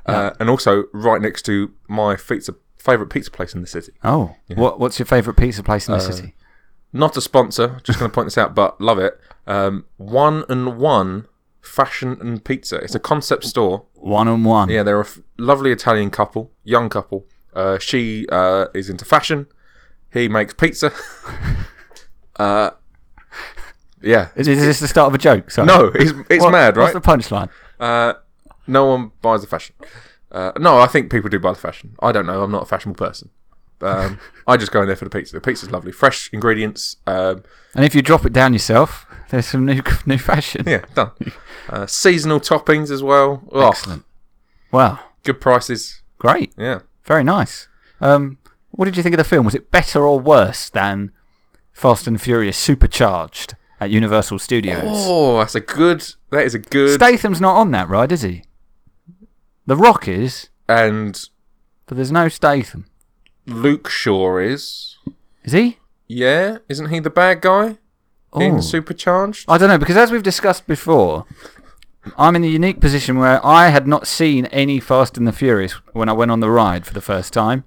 uh, 0.06 0.32
and 0.40 0.50
also 0.50 0.86
right 0.94 1.22
next 1.22 1.44
to 1.44 1.72
my 1.88 2.16
pizza 2.16 2.54
favorite 2.78 3.08
pizza 3.10 3.30
place 3.32 3.54
in 3.54 3.62
the 3.62 3.68
city. 3.68 3.92
oh. 4.04 4.36
What 4.56 4.80
What's 4.80 4.98
your 5.00 5.06
favourite 5.06 5.38
pizza 5.38 5.62
place 5.64 5.88
in 5.88 5.92
the 5.94 6.00
Uh, 6.00 6.12
city? 6.12 6.36
not 6.94 7.16
a 7.16 7.22
sponsor, 7.22 7.80
just 7.84 8.00
going 8.00 8.10
to 8.12 8.14
point 8.16 8.26
this 8.26 8.38
out, 8.38 8.54
but 8.56 8.82
love 8.82 9.00
it. 9.00 9.20
Um, 9.48 9.86
one 9.98 10.44
and 10.50 10.78
one 10.78 11.26
fashion 11.62 12.18
and 12.20 12.44
pizza. 12.44 12.78
It's 12.78 12.96
a 12.96 13.00
concept 13.00 13.44
store. 13.46 13.86
One 13.94 14.28
and 14.28 14.44
one. 14.44 14.68
Yeah, 14.70 14.84
they're 14.84 15.00
a 15.00 15.06
f- 15.06 15.20
lovely 15.38 15.72
Italian 15.72 16.10
couple, 16.10 16.52
young 16.64 16.90
couple. 16.90 17.26
Uh, 17.54 17.78
she 17.80 18.26
uh, 18.32 18.66
is 18.74 18.90
into 18.90 19.06
fashion. 19.06 19.46
He 20.12 20.28
makes 20.28 20.54
pizza. 20.54 20.92
uh, 22.38 22.72
yeah. 24.02 24.30
Is, 24.36 24.48
is 24.48 24.60
this 24.60 24.80
the 24.80 24.88
start 24.88 25.08
of 25.10 25.14
a 25.16 25.18
joke? 25.18 25.52
Sorry. 25.52 25.68
No, 25.68 25.92
it's, 25.94 26.12
it's 26.30 26.44
What- 26.44 26.52
mad, 26.52 26.78
right? 26.78 26.94
What's 26.94 27.06
the 27.06 27.12
punchline? 27.12 27.50
Uh, 27.80 28.14
no 28.72 28.86
one 28.86 29.12
buys 29.22 29.42
the 29.42 29.48
fashion. 29.48 29.76
Uh, 30.32 30.52
no, 30.58 30.80
I 30.80 30.88
think 30.88 31.12
people 31.12 31.30
do 31.30 31.40
buy 31.40 31.52
the 31.52 31.60
fashion. 31.60 31.96
I 32.02 32.12
don't 32.12 32.26
know. 32.26 32.42
I'm 32.44 32.52
not 32.52 32.64
a 32.64 32.66
fashionable 32.66 32.98
person. 33.06 33.30
Um, 33.82 34.20
I 34.48 34.58
just 34.58 34.72
go 34.72 34.82
in 34.82 34.88
there 34.88 34.96
for 34.96 35.06
the 35.06 35.10
pizza. 35.10 35.34
The 35.36 35.42
pizza's 35.42 35.72
lovely, 35.72 35.92
fresh 35.92 36.30
ingredients. 36.32 36.98
Um, 37.08 37.44
And 37.76 37.84
if 37.84 37.96
you 37.96 38.02
drop 38.04 38.26
it 38.26 38.32
down 38.34 38.54
yourself, 38.54 39.06
there's 39.30 39.48
some 39.48 39.66
new 39.66 39.82
new 40.06 40.18
fashion. 40.18 40.64
Yeah, 40.68 40.86
done. 40.96 41.12
Uh, 41.70 41.86
seasonal 41.86 42.40
toppings 42.40 42.90
as 42.92 43.02
well. 43.04 43.44
Oh, 43.52 43.70
Excellent. 43.70 44.04
Wow. 44.72 45.00
good 45.24 45.40
prices. 45.40 46.02
Great. 46.18 46.52
Yeah. 46.58 46.80
Very 47.06 47.24
nice. 47.24 47.68
Um, 48.02 48.40
what 48.72 48.86
did 48.86 48.98
you 48.98 49.04
think 49.04 49.14
of 49.14 49.18
the 49.20 49.24
film? 49.24 49.46
Was 49.46 49.56
it 49.56 49.70
better 49.72 50.06
or 50.06 50.20
worse 50.20 50.70
than 50.70 51.12
Fast 51.72 52.08
and 52.08 52.20
Furious 52.20 52.58
Supercharged 52.58 53.56
at 53.80 53.90
Universal 53.92 54.40
Studios? 54.40 54.82
Oh, 54.86 55.38
that's 55.38 55.56
a 55.56 55.60
good. 55.62 56.04
That 56.32 56.46
is 56.46 56.56
a 56.56 56.60
good. 56.60 56.96
Statham's 56.96 57.40
not 57.40 57.56
on 57.56 57.72
that 57.72 57.88
ride, 57.88 58.12
is 58.12 58.24
he? 58.24 58.44
The 59.66 59.76
Rock 59.76 60.08
is, 60.08 60.50
and 60.68 61.30
but 61.86 61.96
there's 61.96 62.12
no 62.12 62.28
Statham. 62.30 62.86
Luke 63.46 63.90
Shaw 63.90 64.38
is. 64.38 64.98
Is 65.44 65.54
he? 65.54 65.78
Yeah, 66.08 66.58
isn't 66.70 66.90
he 66.90 67.00
the 67.00 67.10
bad 67.10 67.42
guy 67.42 67.78
in 68.36 68.56
Oh. 68.56 68.62
Supercharged? 68.62 69.46
I 69.48 69.58
don't 69.58 69.70
know 69.70 69.78
because 69.78 69.98
as 69.98 70.12
we've 70.12 70.24
discussed 70.24 70.68
before, 70.68 71.26
I'm 72.18 72.36
in 72.36 72.42
the 72.42 72.50
unique 72.50 72.80
position 72.82 73.18
where 73.20 73.44
I 73.46 73.70
had 73.70 73.88
not 73.88 74.08
seen 74.08 74.46
any 74.48 74.80
Fast 74.80 75.18
and 75.18 75.28
the 75.28 75.32
Furious 75.32 75.74
when 75.94 76.10
I 76.10 76.14
went 76.14 76.32
on 76.32 76.40
the 76.40 76.50
ride 76.50 76.86
for 76.86 76.94
the 76.94 77.02
first 77.02 77.32
time, 77.34 77.64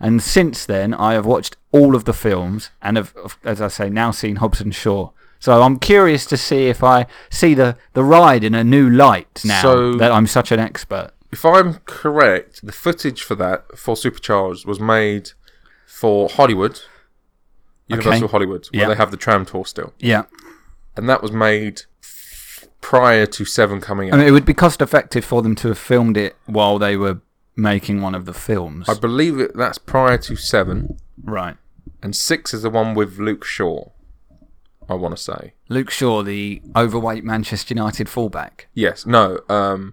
and 0.00 0.22
since 0.22 0.66
then 0.66 0.92
I 0.94 1.14
have 1.14 1.26
watched 1.26 1.56
all 1.72 1.94
of 1.94 2.04
the 2.04 2.12
films 2.12 2.70
and 2.82 2.96
have, 2.96 3.14
as 3.44 3.60
I 3.60 3.68
say, 3.68 3.88
now 3.88 4.10
seen 4.10 4.36
Hobbs 4.36 4.60
and 4.60 4.74
Shaw. 4.74 5.10
So 5.38 5.62
I'm 5.62 5.78
curious 5.78 6.24
to 6.26 6.36
see 6.36 6.66
if 6.68 6.82
I 6.82 7.06
see 7.30 7.54
the, 7.54 7.76
the 7.92 8.02
ride 8.02 8.42
in 8.42 8.54
a 8.54 8.64
new 8.64 8.88
light 8.88 9.42
now 9.44 9.62
So- 9.62 9.94
that 9.96 10.10
I'm 10.10 10.26
such 10.26 10.50
an 10.50 10.58
expert. 10.60 11.10
If 11.36 11.44
I'm 11.44 11.74
correct, 11.84 12.64
the 12.64 12.72
footage 12.72 13.22
for 13.22 13.34
that 13.34 13.76
for 13.76 13.94
Supercharged 13.94 14.64
was 14.66 14.80
made 14.80 15.32
for 15.86 16.30
Hollywood, 16.30 16.80
Universal 17.88 18.24
Okay. 18.24 18.30
Hollywood, 18.30 18.66
where 18.72 18.82
Yeah. 18.82 18.88
they 18.88 18.94
have 18.94 19.10
the 19.10 19.18
tram 19.18 19.44
tour 19.44 19.66
still, 19.66 19.92
Yeah, 19.98 20.22
and 20.96 21.06
that 21.10 21.20
was 21.22 21.32
made 21.32 21.82
prior 22.80 23.26
to 23.26 23.44
Seven 23.44 23.82
coming 23.82 24.08
out. 24.08 24.14
I 24.14 24.18
mean 24.18 24.28
it 24.28 24.30
would 24.30 24.46
be 24.46 24.54
cost 24.54 24.80
effective 24.80 25.26
for 25.26 25.42
them 25.42 25.54
to 25.56 25.68
have 25.68 25.78
filmed 25.78 26.16
it 26.16 26.36
while 26.46 26.78
they 26.78 26.96
were 26.96 27.18
making 27.54 28.00
one 28.00 28.14
of 28.14 28.24
the 28.24 28.32
films. 28.32 28.88
I 28.88 28.94
believe 28.94 29.38
it, 29.38 29.54
that's 29.54 29.76
prior 29.76 30.16
to 30.18 30.36
Seven, 30.36 30.96
right. 31.22 31.56
and 32.02 32.16
Six 32.16 32.54
is 32.54 32.62
the 32.62 32.70
one 32.70 32.94
with 32.94 33.18
Luke 33.18 33.44
Shaw. 33.44 33.90
I 34.88 34.94
want 34.94 35.14
to 35.16 35.22
say. 35.22 35.52
Luke 35.68 35.90
Shaw, 35.90 36.22
the 36.22 36.62
overweight 36.74 37.24
Manchester 37.24 37.74
United 37.74 38.08
fullback. 38.08 38.68
Yes, 38.72 39.04
no. 39.04 39.40
Um, 39.50 39.92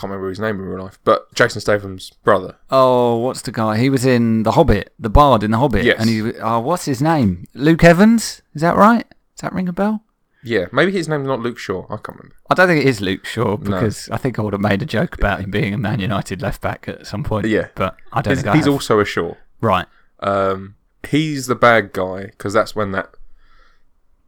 can't 0.00 0.10
remember 0.10 0.30
his 0.30 0.40
name 0.40 0.56
in 0.56 0.62
real 0.62 0.82
life, 0.82 0.98
but 1.04 1.32
Jason 1.34 1.60
Statham's 1.60 2.10
brother. 2.24 2.56
Oh, 2.70 3.18
what's 3.18 3.42
the 3.42 3.52
guy? 3.52 3.76
He 3.76 3.90
was 3.90 4.06
in 4.06 4.44
The 4.44 4.52
Hobbit, 4.52 4.94
the 4.98 5.10
Bard 5.10 5.42
in 5.42 5.50
The 5.50 5.58
Hobbit. 5.58 5.84
Yes. 5.84 6.00
And 6.00 6.08
he, 6.08 6.38
oh, 6.38 6.60
what's 6.60 6.86
his 6.86 7.02
name? 7.02 7.44
Luke 7.52 7.84
Evans? 7.84 8.40
Is 8.54 8.62
that 8.62 8.76
right? 8.76 9.06
Does 9.08 9.42
that 9.42 9.52
ring 9.52 9.68
a 9.68 9.72
bell? 9.74 10.02
Yeah, 10.42 10.66
maybe 10.72 10.90
his 10.90 11.06
name's 11.06 11.26
not 11.26 11.40
Luke 11.40 11.58
Shaw. 11.58 11.84
I 11.84 11.96
can't 11.96 12.16
remember. 12.16 12.34
I 12.48 12.54
don't 12.54 12.66
think 12.68 12.82
it 12.82 12.88
is 12.88 13.02
Luke 13.02 13.26
Shaw 13.26 13.58
because 13.58 14.08
I 14.08 14.16
think 14.16 14.38
I 14.38 14.42
would 14.42 14.54
have 14.54 14.62
made 14.62 14.80
a 14.80 14.86
joke 14.86 15.14
about 15.16 15.40
him 15.40 15.50
being 15.50 15.74
a 15.74 15.78
Man 15.78 16.00
United 16.00 16.40
left 16.40 16.62
back 16.62 16.88
at 16.88 17.06
some 17.06 17.22
point. 17.22 17.46
Yeah. 17.46 17.68
But 17.74 17.96
I 18.10 18.22
don't 18.22 18.32
He's, 18.32 18.42
think 18.42 18.54
I 18.54 18.56
he's 18.56 18.66
also 18.66 19.00
a 19.00 19.04
Shaw. 19.04 19.34
Right. 19.60 19.86
Um, 20.20 20.76
he's 21.06 21.46
the 21.46 21.54
bad 21.54 21.92
guy 21.92 22.26
because 22.26 22.54
that's 22.54 22.74
when 22.74 22.92
that 22.92 23.10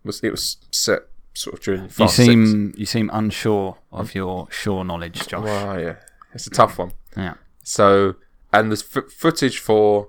was. 0.04 0.20
It 0.22 0.32
was 0.32 0.58
set 0.70 1.04
sort 1.34 1.54
of 1.54 1.60
during. 1.64 1.82
You 1.84 1.88
Fast 1.88 2.16
Six. 2.16 2.26
seem 2.26 2.74
you 2.76 2.86
seem 2.86 3.10
unsure 3.12 3.78
of 3.90 4.14
your 4.14 4.48
sure 4.50 4.84
knowledge, 4.84 5.26
Josh. 5.26 5.44
Well, 5.44 5.80
yeah, 5.80 5.96
it's 6.34 6.46
a 6.46 6.50
tough 6.50 6.78
one. 6.78 6.92
Yeah. 7.16 7.34
So, 7.62 8.16
and 8.52 8.70
there's 8.70 8.84
f- 8.96 9.10
footage 9.12 9.58
for 9.58 10.08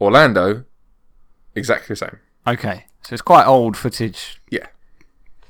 Orlando, 0.00 0.64
exactly 1.54 1.92
the 1.94 1.96
same. 1.96 2.18
Okay. 2.46 2.86
So 3.02 3.14
it's 3.14 3.22
quite 3.22 3.46
old 3.46 3.76
footage 3.76 4.40
Yeah. 4.50 4.66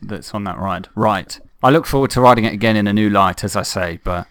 that's 0.02 0.32
on 0.34 0.44
that 0.44 0.58
ride. 0.58 0.88
Right. 0.94 1.40
I 1.62 1.70
look 1.70 1.86
forward 1.86 2.10
to 2.12 2.20
riding 2.20 2.44
it 2.44 2.52
again 2.52 2.76
in 2.76 2.86
a 2.86 2.92
new 2.92 3.10
light, 3.10 3.42
as 3.42 3.56
I 3.56 3.62
say. 3.62 3.98
But 4.04 4.28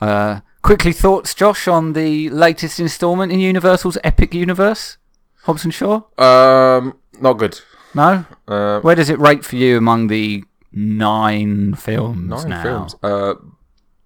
uh, 0.00 0.40
quickly, 0.62 0.92
thoughts, 0.92 1.34
Josh, 1.34 1.68
on 1.68 1.92
the 1.92 2.30
latest 2.30 2.80
instalment 2.80 3.30
in 3.32 3.40
Universal's 3.40 3.98
Epic 4.04 4.32
Universe, 4.32 4.96
Hobbs 5.42 5.64
and 5.64 5.74
Shaw? 5.74 6.02
Um, 6.18 6.96
not 7.20 7.34
good. 7.34 7.60
No. 7.94 8.24
Uh, 8.48 8.80
Where 8.80 8.94
does 8.94 9.10
it 9.10 9.18
rate 9.18 9.44
for 9.44 9.56
you 9.56 9.76
among 9.76 10.06
the 10.08 10.44
nine 10.72 11.74
films 11.74 12.28
nine 12.44 12.48
now? 12.48 12.62
films. 12.62 12.96
Uh, 13.02 13.34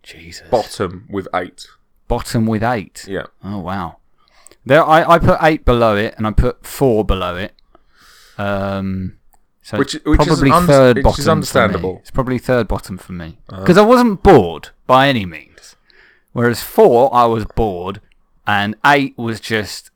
Jesus. 0.03 0.49
bottom 0.51 1.07
with 1.11 1.29
eight. 1.35 1.67
Bottom 2.09 2.47
with 2.47 2.63
eight. 2.63 3.05
Yeah. 3.09 3.27
Oh 3.45 3.59
wow. 3.59 3.99
There, 4.65 4.85
I, 4.85 5.05
I 5.15 5.19
put 5.19 5.39
eight 5.43 5.65
below 5.65 5.97
it, 5.97 6.15
and 6.17 6.27
I 6.27 6.33
put 6.33 6.67
four 6.67 7.05
below 7.05 7.37
it. 7.37 7.53
Um, 8.39 9.19
so 9.63 9.79
Which- 9.79 9.95
which 10.05 10.21
is 10.21 10.27
probably 10.27 10.51
un- 10.51 10.67
third 10.67 10.97
which 10.99 11.07
is 11.07 11.13
bottom. 11.13 11.25
me. 11.27 11.33
understandable. 11.33 11.99
It's 12.01 12.11
probably 12.11 12.39
third 12.39 12.69
bottom 12.69 12.99
for 12.99 13.13
me 13.13 13.39
because 13.49 13.79
I 13.79 13.83
wasn't 13.83 14.23
bored 14.23 14.71
by 14.87 15.09
any 15.09 15.25
means. 15.27 15.77
Whereas 16.33 16.63
four, 16.63 17.13
I 17.15 17.25
was 17.27 17.45
bored, 17.57 18.01
and 18.47 18.77
eight 18.85 19.17
was 19.17 19.41
just 19.41 19.91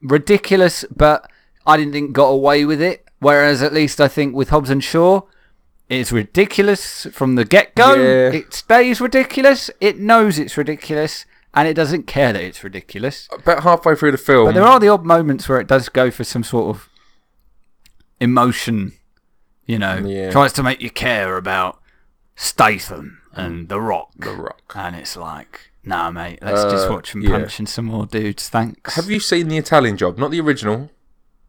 ridiculous. 0.00 0.84
But 0.94 1.28
I 1.66 1.76
didn't 1.76 1.92
think 1.92 2.12
got 2.12 2.28
away 2.28 2.64
with 2.64 2.80
it. 2.80 3.04
Whereas 3.22 3.62
at 3.62 3.72
least 3.72 4.00
I 4.00 4.08
think 4.08 4.34
with 4.34 4.48
Hobbs 4.50 4.68
and 4.68 4.82
Shaw, 4.82 5.22
it's 5.88 6.10
ridiculous 6.10 7.06
from 7.12 7.36
the 7.36 7.44
get 7.44 7.74
go. 7.76 7.94
Yeah. 7.94 8.32
It 8.40 8.52
stays 8.52 9.00
ridiculous. 9.00 9.70
It 9.80 9.98
knows 9.98 10.38
it's 10.40 10.56
ridiculous, 10.56 11.24
and 11.54 11.68
it 11.68 11.74
doesn't 11.74 12.08
care 12.08 12.32
that 12.32 12.42
it's 12.42 12.64
ridiculous. 12.64 13.28
About 13.32 13.62
halfway 13.62 13.94
through 13.94 14.10
the 14.10 14.18
film, 14.18 14.46
But 14.46 14.54
there 14.54 14.64
are 14.64 14.80
the 14.80 14.88
odd 14.88 15.04
moments 15.04 15.48
where 15.48 15.60
it 15.60 15.68
does 15.68 15.88
go 15.88 16.10
for 16.10 16.24
some 16.24 16.42
sort 16.42 16.74
of 16.74 16.88
emotion, 18.20 18.92
you 19.66 19.78
know, 19.78 19.96
Yeah. 20.04 20.30
tries 20.30 20.52
to 20.54 20.62
make 20.62 20.80
you 20.80 20.90
care 20.90 21.36
about 21.36 21.80
Statham 22.36 23.20
and 23.34 23.68
The 23.68 23.80
Rock. 23.80 24.10
The 24.18 24.30
Rock. 24.34 24.72
And 24.74 24.96
it's 24.96 25.16
like, 25.16 25.70
nah, 25.84 26.10
mate, 26.10 26.38
let's 26.42 26.62
just 26.64 26.88
Uh, 26.88 26.92
watch 26.92 27.14
him 27.14 27.22
yeah. 27.22 27.30
punching 27.30 27.66
some 27.66 27.84
more 27.86 28.06
dudes, 28.06 28.48
thanks. 28.48 28.94
Have 28.96 29.10
you 29.10 29.20
seen 29.20 29.48
the 29.48 29.58
Italian 29.58 29.96
Job? 29.96 30.18
Not 30.18 30.30
the 30.30 30.40
original, 30.40 30.90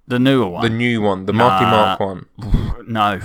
the 0.08 0.20
newer 0.20 0.48
one. 0.48 0.64
the 0.64 0.70
new 0.70 1.02
one, 1.02 1.26
the 1.26 1.34
Marky. 1.34 1.66
Mark 1.66 2.00
one. 2.00 2.26
no. 2.88 3.22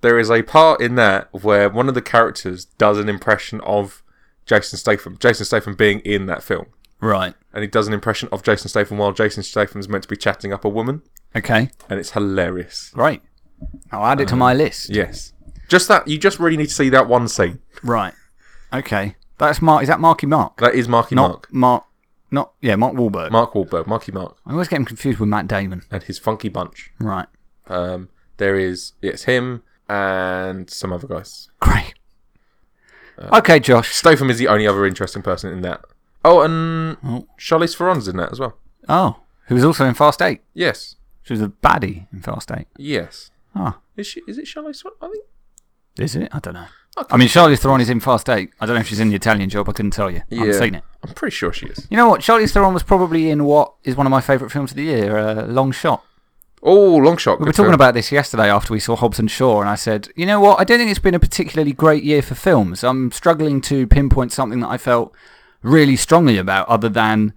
There 0.00 0.18
is 0.18 0.30
a 0.30 0.42
part 0.42 0.80
in 0.80 0.94
that 0.96 1.28
where 1.32 1.68
one 1.68 1.88
of 1.88 1.94
the 1.94 2.02
characters 2.02 2.64
does 2.64 2.98
an 2.98 3.08
impression 3.08 3.60
of 3.62 4.02
Jason 4.44 4.78
Statham. 4.78 5.16
Jason 5.18 5.46
Statham 5.46 5.74
being 5.74 6.00
in 6.00 6.26
that 6.26 6.42
film. 6.42 6.66
Right. 7.00 7.34
And 7.52 7.62
he 7.62 7.68
does 7.68 7.88
an 7.88 7.94
impression 7.94 8.28
of 8.32 8.42
Jason 8.42 8.68
Statham 8.68 8.98
while 8.98 9.12
Jason 9.12 9.42
Statham's 9.42 9.88
meant 9.88 10.02
to 10.04 10.08
be 10.08 10.16
chatting 10.16 10.52
up 10.52 10.64
a 10.64 10.68
woman. 10.68 11.02
Okay. 11.34 11.70
And 11.88 11.98
it's 11.98 12.12
hilarious. 12.12 12.92
Right. 12.94 13.22
I'll 13.90 14.06
add 14.06 14.20
it 14.20 14.28
to 14.28 14.36
my 14.36 14.54
list. 14.54 14.90
Yes. 14.90 15.32
Just 15.68 15.88
that, 15.88 16.06
you 16.06 16.18
just 16.18 16.38
really 16.38 16.56
need 16.56 16.68
to 16.68 16.74
see 16.74 16.88
that 16.90 17.08
one 17.08 17.28
scene. 17.28 17.60
Right. 17.82 18.14
Okay. 18.72 19.16
That's 19.38 19.60
Mark. 19.60 19.82
Is 19.82 19.88
that 19.88 20.00
Marky 20.00 20.26
Mark? 20.26 20.58
That 20.58 20.74
is 20.74 20.88
Marky 20.88 21.14
Not 21.14 21.28
Mark. 21.28 21.52
Mark. 21.52 21.85
Not 22.30 22.52
yeah, 22.60 22.76
Mark 22.76 22.94
Wahlberg. 22.94 23.30
Mark 23.30 23.52
Wahlberg, 23.54 23.86
Marky 23.86 24.12
Mark, 24.12 24.36
I 24.46 24.52
always 24.52 24.68
get 24.68 24.76
him 24.78 24.84
confused 24.84 25.18
with 25.20 25.28
Matt 25.28 25.46
Damon. 25.46 25.82
and 25.90 26.02
his 26.02 26.18
funky 26.18 26.48
bunch. 26.48 26.90
Right. 26.98 27.28
Um, 27.68 28.08
there 28.38 28.56
is, 28.56 28.92
it's 29.02 29.24
him 29.24 29.62
and 29.88 30.68
some 30.68 30.92
other 30.92 31.06
guys. 31.06 31.48
Great. 31.60 31.94
Uh, 33.18 33.38
okay, 33.38 33.58
Josh. 33.60 33.94
Statham 33.94 34.28
is 34.30 34.38
the 34.38 34.48
only 34.48 34.66
other 34.66 34.84
interesting 34.84 35.22
person 35.22 35.52
in 35.52 35.62
that. 35.62 35.80
Oh, 36.24 36.42
and 36.42 36.96
Oh. 37.04 37.26
Charlize 37.38 37.76
Theron's 37.76 38.08
in 38.08 38.16
that 38.16 38.32
as 38.32 38.40
well. 38.40 38.56
Oh, 38.88 39.20
who 39.46 39.54
was 39.54 39.64
also 39.64 39.84
in 39.86 39.94
Fast 39.94 40.20
Eight. 40.20 40.42
Yes. 40.54 40.96
She 41.22 41.32
was 41.32 41.40
a 41.40 41.48
baddie 41.48 42.06
in 42.12 42.20
Fast 42.20 42.50
Eight. 42.52 42.66
Yes. 42.76 43.30
Oh, 43.54 43.78
Is 43.96 44.06
she? 44.06 44.20
Is 44.28 44.36
it 44.38 44.44
Charlize 44.46 44.82
Theron? 44.82 44.96
I 45.00 45.08
think. 45.08 45.24
Is 45.98 46.16
it? 46.16 46.28
I 46.32 46.38
don't 46.38 46.54
know. 46.54 46.66
Okay. 46.98 47.08
I 47.10 47.16
mean, 47.18 47.28
Charlize 47.28 47.58
Theron 47.58 47.80
is 47.80 47.90
in 47.90 48.00
Fast 48.00 48.28
Eight. 48.30 48.50
I 48.58 48.66
don't 48.66 48.74
know 48.74 48.80
if 48.80 48.88
she's 48.88 49.00
in 49.00 49.10
the 49.10 49.16
Italian 49.16 49.50
job. 49.50 49.68
I 49.68 49.72
couldn't 49.72 49.90
tell 49.90 50.10
you. 50.10 50.22
I 50.32 50.34
haven't 50.34 50.54
seen 50.54 50.74
it. 50.76 50.84
I'm 51.06 51.12
pretty 51.12 51.34
sure 51.34 51.52
she 51.52 51.66
is. 51.66 51.86
You 51.90 51.96
know 51.96 52.08
what? 52.08 52.20
Charlize 52.22 52.52
Theron 52.52 52.72
was 52.72 52.82
probably 52.82 53.28
in 53.30 53.44
what 53.44 53.74
is 53.84 53.96
one 53.96 54.06
of 54.06 54.10
my 54.10 54.22
favourite 54.22 54.50
films 54.50 54.70
of 54.70 54.76
the 54.76 54.84
year, 54.84 55.18
uh, 55.18 55.46
Long 55.46 55.72
Shot. 55.72 56.02
Oh, 56.62 56.96
long 56.96 57.16
shot. 57.16 57.38
We 57.38 57.46
were 57.46 57.52
talking 57.52 57.74
about 57.74 57.94
this 57.94 58.10
yesterday 58.10 58.50
after 58.50 58.72
we 58.72 58.80
saw 58.80 58.96
Hobbs 58.96 59.20
and 59.20 59.30
Shaw, 59.30 59.60
and 59.60 59.68
I 59.68 59.76
said, 59.76 60.08
you 60.16 60.26
know 60.26 60.40
what? 60.40 60.58
I 60.58 60.64
don't 60.64 60.78
think 60.78 60.90
it's 60.90 60.98
been 60.98 61.14
a 61.14 61.20
particularly 61.20 61.72
great 61.72 62.02
year 62.02 62.22
for 62.22 62.34
films. 62.34 62.82
I'm 62.82 63.12
struggling 63.12 63.60
to 63.62 63.86
pinpoint 63.86 64.32
something 64.32 64.58
that 64.60 64.68
I 64.68 64.78
felt 64.78 65.14
really 65.62 65.94
strongly 65.94 66.38
about, 66.38 66.66
other 66.66 66.88
than, 66.88 67.34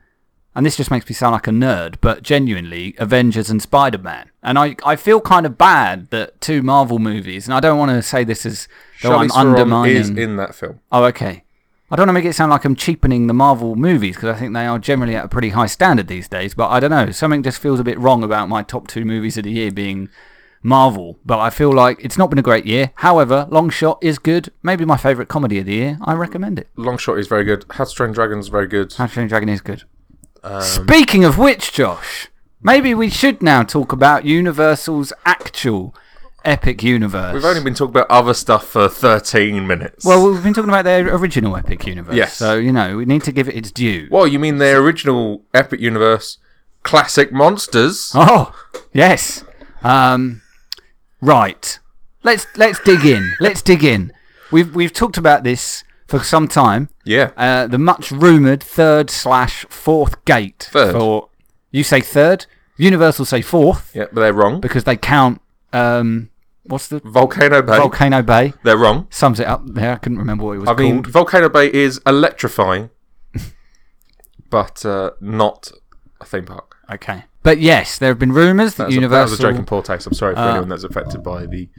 and 0.60 0.66
this 0.66 0.76
just 0.76 0.92
makes 0.92 1.08
me 1.08 1.16
sound 1.16 1.32
like 1.32 1.48
a 1.48 1.52
nerd, 1.52 1.96
but 2.02 2.22
genuinely, 2.22 2.94
Avengers 2.98 3.50
and 3.50 3.62
Spider 3.62 3.98
Man. 3.98 4.30
And 4.44 4.60
I, 4.60 4.76
I 4.84 4.98
feel 4.98 5.22
kind 5.22 5.46
of 5.46 5.58
bad 5.58 6.10
that 6.10 6.42
two 6.42 6.62
Marvel 6.62 7.00
movies, 7.00 7.48
and 7.48 7.54
I 7.54 7.62
don't 7.62 7.78
want 7.78 7.92
to 7.92 8.02
say 8.02 8.26
this 8.26 8.46
as 8.46 8.68
though 9.02 9.16
I'm 9.16 9.30
Theron 9.30 9.48
undermining. 9.48 9.96
is 9.96 10.10
in 10.10 10.36
that 10.36 10.54
film. 10.54 10.82
Oh, 10.92 11.06
okay. 11.06 11.46
I 11.90 11.96
don't 11.96 12.08
want 12.08 12.10
to 12.10 12.14
make 12.22 12.26
it 12.26 12.34
sound 12.34 12.52
like 12.52 12.66
I'm 12.66 12.76
cheapening 12.76 13.28
the 13.28 13.34
Marvel 13.34 13.78
movies 13.78 14.18
because 14.18 14.36
I 14.36 14.38
think 14.38 14.54
they 14.54 14.66
are 14.66 14.78
generally 14.78 15.16
at 15.16 15.24
a 15.24 15.30
pretty 15.30 15.52
high 15.52 15.66
standard 15.68 16.08
these 16.08 16.28
days. 16.28 16.54
But 16.54 16.68
I 16.68 16.82
don't 16.82 16.92
know. 16.92 17.10
Something 17.12 17.42
just 17.42 17.60
feels 17.60 17.80
a 17.80 17.86
bit 17.86 17.98
wrong 17.98 18.22
about 18.22 18.50
my 18.50 18.62
top 18.62 18.90
two 18.90 19.06
movies 19.06 19.38
of 19.38 19.46
the 19.46 19.52
year 19.52 19.72
being 19.72 20.10
Marvel. 20.62 21.20
But 21.26 21.40
I 21.40 21.52
feel 21.52 21.72
like 21.72 22.04
it's 22.04 22.18
not 22.18 22.30
been 22.30 22.38
a 22.38 22.42
great 22.42 22.66
year. 22.66 22.92
However, 22.96 23.48
Long 23.50 23.70
Shot 23.70 23.98
is 24.02 24.20
good. 24.20 24.52
Maybe 24.62 24.84
my 24.84 24.98
favourite 24.98 25.30
comedy 25.30 25.60
of 25.60 25.68
the 25.68 25.76
year. 25.76 26.00
I 26.02 26.16
recommend 26.16 26.60
it. 26.60 26.68
Long 26.76 26.98
shot 26.98 27.18
is 27.18 27.30
very 27.30 27.46
good. 27.46 27.64
How 27.70 27.86
to 27.86 27.96
Train 27.96 28.12
Dragon 28.12 28.40
is 28.40 28.50
very 28.50 28.68
good. 28.68 28.92
How 28.92 29.08
to 29.08 29.14
Train 29.14 29.30
Dragon 29.30 29.48
is 29.48 29.62
good. 29.62 29.86
Um, 30.44 30.62
Speaking 30.62 31.24
of 31.26 31.38
which, 31.38 31.72
Josh, 31.74 32.28
maybe 32.62 32.94
we 32.94 33.10
should 33.10 33.42
now 33.42 33.64
talk 33.64 33.92
about 33.92 34.26
Universal's 34.26 35.12
actual 35.26 35.94
epic 36.46 36.82
universe. 36.82 37.34
We've 37.34 37.44
only 37.46 37.64
been 37.64 37.74
talking 37.74 37.92
about 37.92 38.10
other 38.10 38.34
stuff 38.34 38.66
for 38.68 38.88
13 38.88 39.68
minutes. 39.68 40.06
well, 40.06 40.32
we've 40.32 40.42
been 40.42 40.54
talking 40.54 40.70
about 40.70 40.86
their 40.86 41.14
original 41.14 41.56
epic 41.58 41.86
universe. 41.86 42.16
Yes. 42.16 42.38
So, 42.38 42.58
you 42.58 42.72
know, 42.72 42.98
we 42.98 43.06
need 43.06 43.24
to 43.24 43.32
give 43.32 43.48
it 43.50 43.56
its 43.56 43.72
due. 43.72 44.08
Well, 44.10 44.28
you 44.28 44.40
mean 44.40 44.58
their 44.58 44.80
original 44.80 45.44
Epic 45.54 45.80
Universe 45.80 46.38
classic 46.84 47.32
monsters? 47.32 48.12
Oh, 48.16 48.56
yes. 48.94 49.44
Um, 49.84 50.42
right. 51.22 51.80
Let's 52.24 52.48
let's 52.58 52.80
dig 52.80 53.06
in. 53.06 53.34
Let's 53.40 53.62
dig 53.62 53.84
in. 53.84 54.12
We've 54.52 54.74
we've 54.76 54.92
talked 54.94 55.18
about 55.18 55.44
this 55.44 55.84
for 56.10 56.20
some 56.24 56.48
time. 56.48 56.90
Yeah. 57.06 57.32
Uh, 57.38 57.68
the 57.68 57.78
much 57.78 58.12
rumored 58.12 58.62
third 58.64 59.10
slash 59.10 59.66
fourth 59.70 60.24
gate 60.26 60.70
Third. 60.72 60.92
for 60.94 61.30
you 61.72 61.84
say 61.84 62.02
third. 62.02 62.46
Universal 62.78 63.26
say 63.26 63.42
fourth 63.42 63.92
Yeah, 63.94 64.06
but 64.12 64.22
they're 64.22 64.34
wrong. 64.34 64.60
because 64.62 64.84
they 64.86 64.96
count. 64.96 65.42
Um, 65.74 66.30
what's 66.64 66.88
the 66.88 67.00
Volcano 67.04 67.62
Bay. 67.62 67.78
Volcano 67.78 68.22
Bay? 68.24 68.54
they're 68.64 68.78
wrong. 68.78 69.08
Sums 69.10 69.40
it 69.40 69.48
up 69.48 69.62
there. 69.66 69.94
I 69.94 69.98
couldn't 69.98 70.18
remember 70.18 70.46
what 70.46 70.54
it 70.54 70.60
was 70.60 70.70
I 70.70 70.74
mean, 70.74 71.04
called. 71.04 71.08
Volcano 71.14 71.50
Bay 71.50 71.72
is 71.72 72.00
electrifying, 72.06 72.90
but 74.50 74.86
uh, 74.86 75.12
not 75.22 75.72
a 76.22 76.26
theme 76.26 76.46
park. 76.46 76.78
Okay, 76.92 77.26
but 77.44 77.60
yes, 77.60 77.98
there 78.00 78.10
have 78.10 78.18
been 78.20 78.32
rumours 78.32 78.76
that 78.76 78.90
That 78.90 78.96
was, 78.96 79.06
a, 79.06 79.08
that 79.10 79.22
was 79.30 79.40
a 79.40 79.42
joke 79.42 79.56
in 79.58 79.66
poor 79.66 79.82
taste. 79.84 80.08
I'm 80.08 80.14
sorry 80.14 80.34
for 80.36 80.42
Uh, 80.42 80.50
anyone 80.52 80.70
that's 80.70 80.84
affected 80.84 81.22
by 81.22 81.46
the 81.46 81.70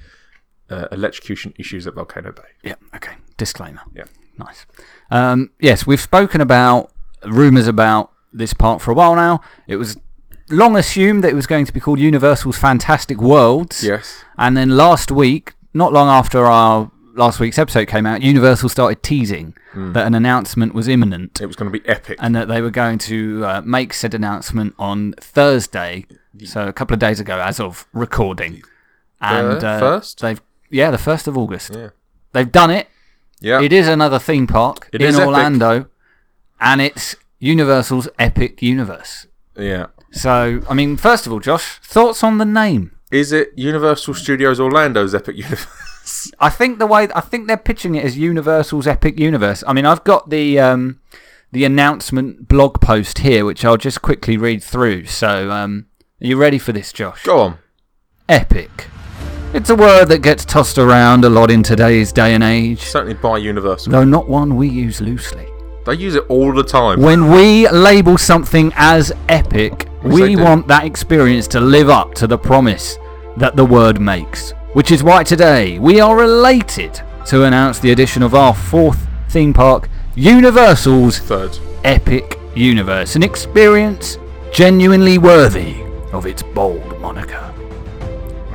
uh, 0.71 0.87
electrocution 0.93 1.53
issues 1.59 1.87
at 1.87 1.95
Volcano 1.95 2.31
Bay. 2.33 2.43
Yeah, 2.63 2.75
okay. 2.95 3.15
Disclaimer. 3.37 3.81
Yeah. 3.95 4.05
Nice. 4.41 4.67
Um, 5.11 5.51
yes, 5.61 5.87
we've 5.87 6.01
spoken 6.01 6.41
about 6.41 6.91
rumours 7.25 7.67
about 7.67 8.11
this 8.33 8.53
park 8.55 8.81
for 8.81 8.91
a 8.91 8.95
while 8.95 9.15
now. 9.15 9.41
It 9.67 9.77
was 9.77 9.97
long 10.51 10.77
assumed 10.77 11.23
that 11.25 11.31
it 11.31 11.35
was 11.35 11.47
going 11.47 11.67
to 11.67 11.73
be 11.73 11.81
called 11.81 11.99
Universal's 12.01 12.59
Fantastic 12.59 13.19
Worlds. 13.21 13.83
Yes. 13.85 14.25
And 14.39 14.57
then 14.57 14.71
last 14.77 15.11
week, 15.11 15.55
not 15.75 15.93
long 15.93 16.09
after 16.09 16.45
our 16.47 16.91
last 17.15 17.39
week's 17.41 17.59
episode 17.59 17.87
came 17.89 18.07
out, 18.07 18.23
Universal 18.23 18.69
started 18.69 19.03
teasing 19.03 19.55
Hmm. 19.73 19.93
that 19.93 20.05
an 20.05 20.15
announcement 20.17 20.75
was 20.75 20.89
imminent 20.89 21.41
It 21.41 21.47
was 21.47 21.55
going 21.55 21.71
to 21.73 21.79
be 21.79 21.89
epic. 21.89 22.19
and 22.21 22.35
that 22.35 22.49
they 22.49 22.61
were 22.61 22.73
going 22.73 22.99
to 22.99 23.45
uh, 23.47 23.63
make 23.65 23.93
said 23.95 24.15
announcement 24.15 24.75
on 24.81 25.15
Thursday. 25.21 26.07
So 26.45 26.67
a 26.67 26.73
couple 26.73 26.95
of 26.95 26.99
days 26.99 27.21
ago, 27.21 27.39
as 27.41 27.61
of 27.61 27.87
recording. 27.93 28.63
And 29.21 29.61
The 29.61 29.69
uh, 29.69 29.79
first? 29.79 30.21
They've 30.23 30.41
yeah, 30.71 30.91
the 30.91 30.99
first 30.99 31.29
of 31.29 31.39
August. 31.39 31.71
yeah. 31.75 31.91
They've 32.33 32.51
done 32.51 32.71
it. 32.71 32.89
Yeah. 33.41 33.61
It 33.61 33.73
is 33.73 33.89
another 33.89 34.19
theme 34.19 34.47
park 34.47 34.89
It 34.93 35.01
in 35.01 35.15
epic. 35.15 35.27
Orlando, 35.27 35.87
and 36.61 36.81
it's 36.81 37.17
Universal's 37.39 38.09
Epic 38.19 38.63
Universe. 38.63 39.27
Yeah. 39.57 39.87
So, 40.13 40.61
I 40.69 40.75
mean, 40.75 40.97
first 40.97 41.27
of 41.27 41.33
all, 41.33 41.41
Josh, 41.41 41.79
thoughts 41.79 42.23
on 42.23 42.39
the 42.39 42.45
name? 42.45 42.97
Is 43.11 43.33
it 43.33 43.51
Universal 43.57 44.15
Studios 44.15 44.61
Orlando's 44.61 45.15
Epic 45.15 45.37
Universe? 45.37 46.31
I 46.41 46.51
think 46.51 46.79
the 46.79 46.87
way 46.87 47.09
I 47.15 47.21
think 47.21 47.47
they're 47.47 47.57
pitching 47.57 47.95
it 47.95 48.05
as 48.05 48.19
Universal's 48.19 48.87
Epic 48.87 49.19
Universe. 49.19 49.65
I 49.67 49.73
mean, 49.73 49.87
I've 49.87 50.05
got 50.05 50.31
the 50.31 50.59
um, 50.59 51.01
the 51.53 51.65
announcement 51.65 52.49
blog 52.49 52.81
post 52.81 53.19
here, 53.19 53.45
which 53.45 53.65
I'll 53.65 53.77
just 53.77 54.03
quickly 54.03 54.37
read 54.37 54.63
through. 54.63 55.07
So, 55.07 55.51
um, 55.51 55.87
are 56.21 56.27
you 56.27 56.37
ready 56.37 56.59
for 56.59 56.73
this, 56.73 56.93
Josh? 56.93 57.23
Go 57.25 57.41
on. 57.41 57.59
Epic. 58.29 58.87
It's 59.53 59.69
a 59.69 59.75
word 59.75 60.07
that 60.07 60.23
gets 60.23 60.45
tossed 60.45 60.79
around 60.79 61.25
a 61.25 61.29
lot 61.29 61.51
in 61.51 61.65
today's 61.65 62.13
day 62.13 62.35
and 62.35 62.45
age, 62.45 62.83
Certainly 62.83 63.15
by 63.15 63.39
Universal. 63.39 63.91
though 63.91 64.05
not 64.05 64.29
one 64.29 64.55
we 64.55 64.69
use 64.69 65.01
loosely. 65.01 65.49
They 65.85 65.95
use 65.95 66.15
it 66.15 66.25
all 66.29 66.53
the 66.53 66.63
time. 66.63 67.01
When 67.01 67.31
we 67.33 67.69
label 67.69 68.17
something 68.17 68.73
as 68.77 69.13
epic, 69.29 69.89
we 70.05 70.37
want 70.37 70.69
that 70.69 70.85
experience 70.85 71.49
to 71.49 71.61
live 71.61 71.91
up 71.91 72.15
to 72.15 72.29
the 72.29 72.39
promise 72.39 72.97
that 73.39 73.57
the 73.57 73.65
word 73.65 74.01
makes. 74.01 74.53
Which 74.75 74.93
is 74.93 75.03
why 75.03 75.25
today 75.25 75.81
we 75.81 76.01
are 76.01 76.23
elated 76.23 77.01
to 77.27 77.45
announce 77.45 77.81
the 77.81 77.91
addition 77.91 78.23
of 78.23 78.37
our 78.37 78.55
fourth 78.55 79.05
theme 79.31 79.53
park, 79.53 79.89
Universal's 80.15 81.19
Third. 81.19 81.59
Epic 81.83 82.39
Universe, 82.55 83.17
an 83.17 83.23
experience 83.25 84.17
genuinely 84.53 85.19
worthy 85.19 85.83
of 86.13 86.27
its 86.27 86.43
bold 86.43 87.01
moniker. 87.01 87.50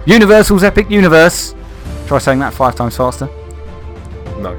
Universal's 0.06 0.64
Epic 0.64 0.90
Universe. 0.90 1.56
Try 2.08 2.20
saying 2.20 2.40
that 2.40 2.54
five 2.54 2.76
times 2.76 2.96
faster. 2.98 3.28
No. 4.38 4.54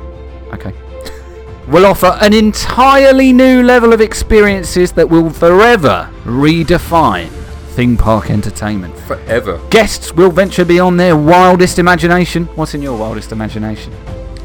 Okay. 0.53 0.73
will 1.69 1.87
offer 1.87 2.17
an 2.21 2.33
entirely 2.33 3.33
new 3.33 3.63
level 3.63 3.93
of 3.93 4.01
experiences 4.01 4.93
that 4.93 5.09
will 5.09 5.31
forever 5.31 6.11
redefine 6.25 7.29
theme 7.77 7.97
park 7.97 8.31
entertainment. 8.31 8.97
Forever. 9.01 9.61
Guests 9.71 10.13
will 10.13 10.31
venture 10.31 10.65
beyond 10.65 10.99
their 10.99 11.15
wildest 11.17 11.79
imagination. 11.79 12.47
What's 12.57 12.75
in 12.75 12.81
your 12.81 12.97
wildest 12.99 13.33
imagination? 13.33 13.93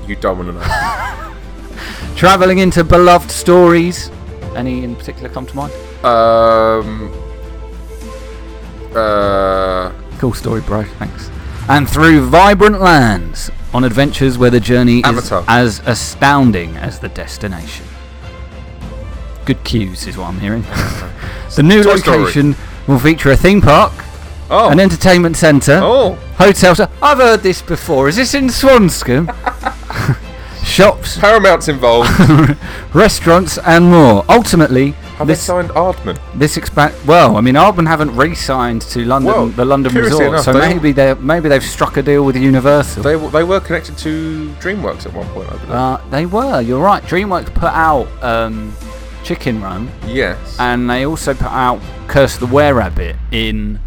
You 0.05 0.17
don't 0.17 0.37
want 0.37 0.49
to 0.49 0.53
know. 0.53 2.15
Travelling 2.17 2.59
into 2.59 2.83
beloved 2.83 3.31
stories. 3.31 4.11
Any 4.55 4.83
in 4.83 4.95
particular 4.95 5.29
come 5.29 5.45
to 5.47 5.55
mind? 5.55 5.73
um. 6.03 7.11
Uh. 8.93 9.93
Cool 10.21 10.33
story, 10.35 10.61
bro. 10.61 10.83
Thanks. 10.83 11.31
And 11.67 11.89
through 11.89 12.27
vibrant 12.27 12.79
lands 12.79 13.49
on 13.73 13.83
adventures 13.83 14.37
where 14.37 14.51
the 14.51 14.59
journey 14.59 15.03
Avatar. 15.03 15.41
is 15.41 15.47
as 15.47 15.81
astounding 15.87 16.77
as 16.77 16.99
the 16.99 17.09
destination. 17.09 17.87
Good 19.45 19.63
cues 19.63 20.05
is 20.05 20.17
what 20.17 20.27
I'm 20.27 20.39
hearing. 20.39 20.61
the 21.55 21.63
new 21.63 21.81
Toy 21.81 21.95
Story. 21.95 22.17
location 22.19 22.55
will 22.87 22.99
feature 22.99 23.31
a 23.31 23.35
theme 23.35 23.61
park, 23.61 23.93
Oh. 24.51 24.69
an 24.69 24.79
entertainment 24.79 25.37
centre, 25.37 25.79
oh. 25.81 26.13
hotels. 26.35 26.79
I've 27.01 27.17
heard 27.17 27.41
this 27.41 27.63
before. 27.63 28.07
Is 28.07 28.17
this 28.17 28.35
in 28.35 28.45
Swanscombe? 28.45 29.27
Shops, 30.63 31.17
Paramount's 31.17 31.67
involved. 31.67 32.11
restaurants, 32.93 33.57
and 33.57 33.85
more. 33.89 34.23
Ultimately, 34.29 34.93
Have 35.21 35.27
they 35.27 35.33
this 35.33 35.43
signed 35.43 35.69
Aardman? 35.69 36.19
this 36.35 36.57
expand. 36.57 36.93
Well, 37.07 37.37
I 37.37 37.41
mean, 37.41 37.55
Aardman 37.55 37.87
haven't 37.87 38.15
re-signed 38.15 38.81
to 38.93 39.05
London, 39.05 39.31
Well, 39.33 39.47
the 39.47 39.65
London 39.65 39.93
Resort, 39.95 40.27
enough, 40.27 40.43
so 40.45 40.53
they- 40.53 40.73
maybe 40.73 40.91
they 40.91 41.13
maybe 41.15 41.47
they've 41.49 41.63
struck 41.63 41.97
a 41.97 42.01
deal 42.03 42.23
with 42.25 42.35
Universal. 42.35 43.03
They, 43.03 43.15
they 43.29 43.43
were 43.43 43.59
connected 43.59 43.97
to 43.99 44.49
DreamWorks 44.59 45.05
at 45.05 45.13
one 45.13 45.27
point, 45.29 45.47
I 45.49 45.57
believe. 45.57 45.71
Uh, 45.71 45.97
they 46.09 46.25
were. 46.25 46.61
You're 46.61 46.81
right. 46.83 47.01
DreamWorks 47.03 47.53
put 47.53 47.71
out 47.73 48.07
um, 48.23 48.73
Chicken 49.23 49.61
Run, 49.61 49.89
yes. 50.07 50.55
and 50.59 50.89
they 50.89 51.05
also 51.05 51.33
put 51.33 51.51
out 51.51 51.79
Curse 52.07 52.37
the 52.37 52.47
Were 52.47 52.73
Rabbit 52.73 53.15
in 53.31 53.79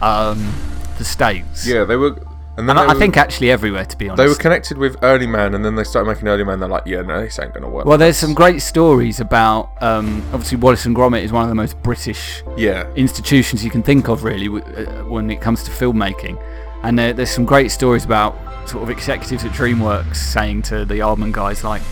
um, 0.00 0.52
the 0.98 1.04
states. 1.04 1.66
yeah, 1.66 1.84
they 1.84 1.96
were. 1.96 2.16
And 2.58 2.66
then 2.68 2.78
And 2.78 2.88
I, 2.88 2.90
I 2.90 2.94
were, 2.94 2.98
think 2.98 3.16
actually 3.18 3.50
everywhere, 3.50 3.84
to 3.84 3.96
be 3.98 4.08
honest. 4.08 4.16
they 4.22 4.28
were 4.28 4.34
connected 4.34 4.78
with 4.78 4.96
Early 5.02 5.26
Man, 5.26 5.54
and 5.54 5.62
then 5.64 5.74
they 5.74 5.84
started 5.84 6.08
making 6.10 6.26
Early 6.28 6.42
Man. 6.42 6.58
They're 6.58 6.68
like, 6.68 6.86
yeah, 6.86 7.02
no, 7.02 7.20
this 7.20 7.38
ain't 7.38 7.52
gonna 7.52 7.68
work. 7.68 7.84
well, 7.84 7.98
there's 7.98 8.16
some 8.16 8.32
great 8.34 8.62
stories 8.62 9.20
about. 9.20 9.70
Um, 9.82 10.22
obviously, 10.32 10.56
Wallace 10.58 10.86
and 10.86 10.96
Gromit 10.96 11.22
is 11.22 11.32
one 11.32 11.42
of 11.42 11.48
the 11.50 11.54
most 11.54 11.80
British 11.82 12.42
yeah, 12.56 12.90
institutions 12.94 13.62
you 13.64 13.70
can 13.70 13.82
think 13.82 14.08
of, 14.08 14.24
really, 14.24 14.48
uh, 14.48 15.04
when 15.04 15.30
it 15.30 15.40
comes 15.42 15.62
to 15.64 15.70
filmmaking. 15.70 16.42
And 16.82 16.98
there, 16.98 17.12
there's 17.12 17.30
some 17.30 17.44
great 17.44 17.70
stories 17.70 18.04
about 18.04 18.36
sort 18.68 18.82
of 18.82 18.90
executives 18.90 19.44
at 19.44 19.50
DreamWorks 19.52 20.16
saying 20.16 20.62
to 20.62 20.84
the 20.84 20.94
Aardman 20.94 21.32
guys, 21.32 21.62
like, 21.64 21.82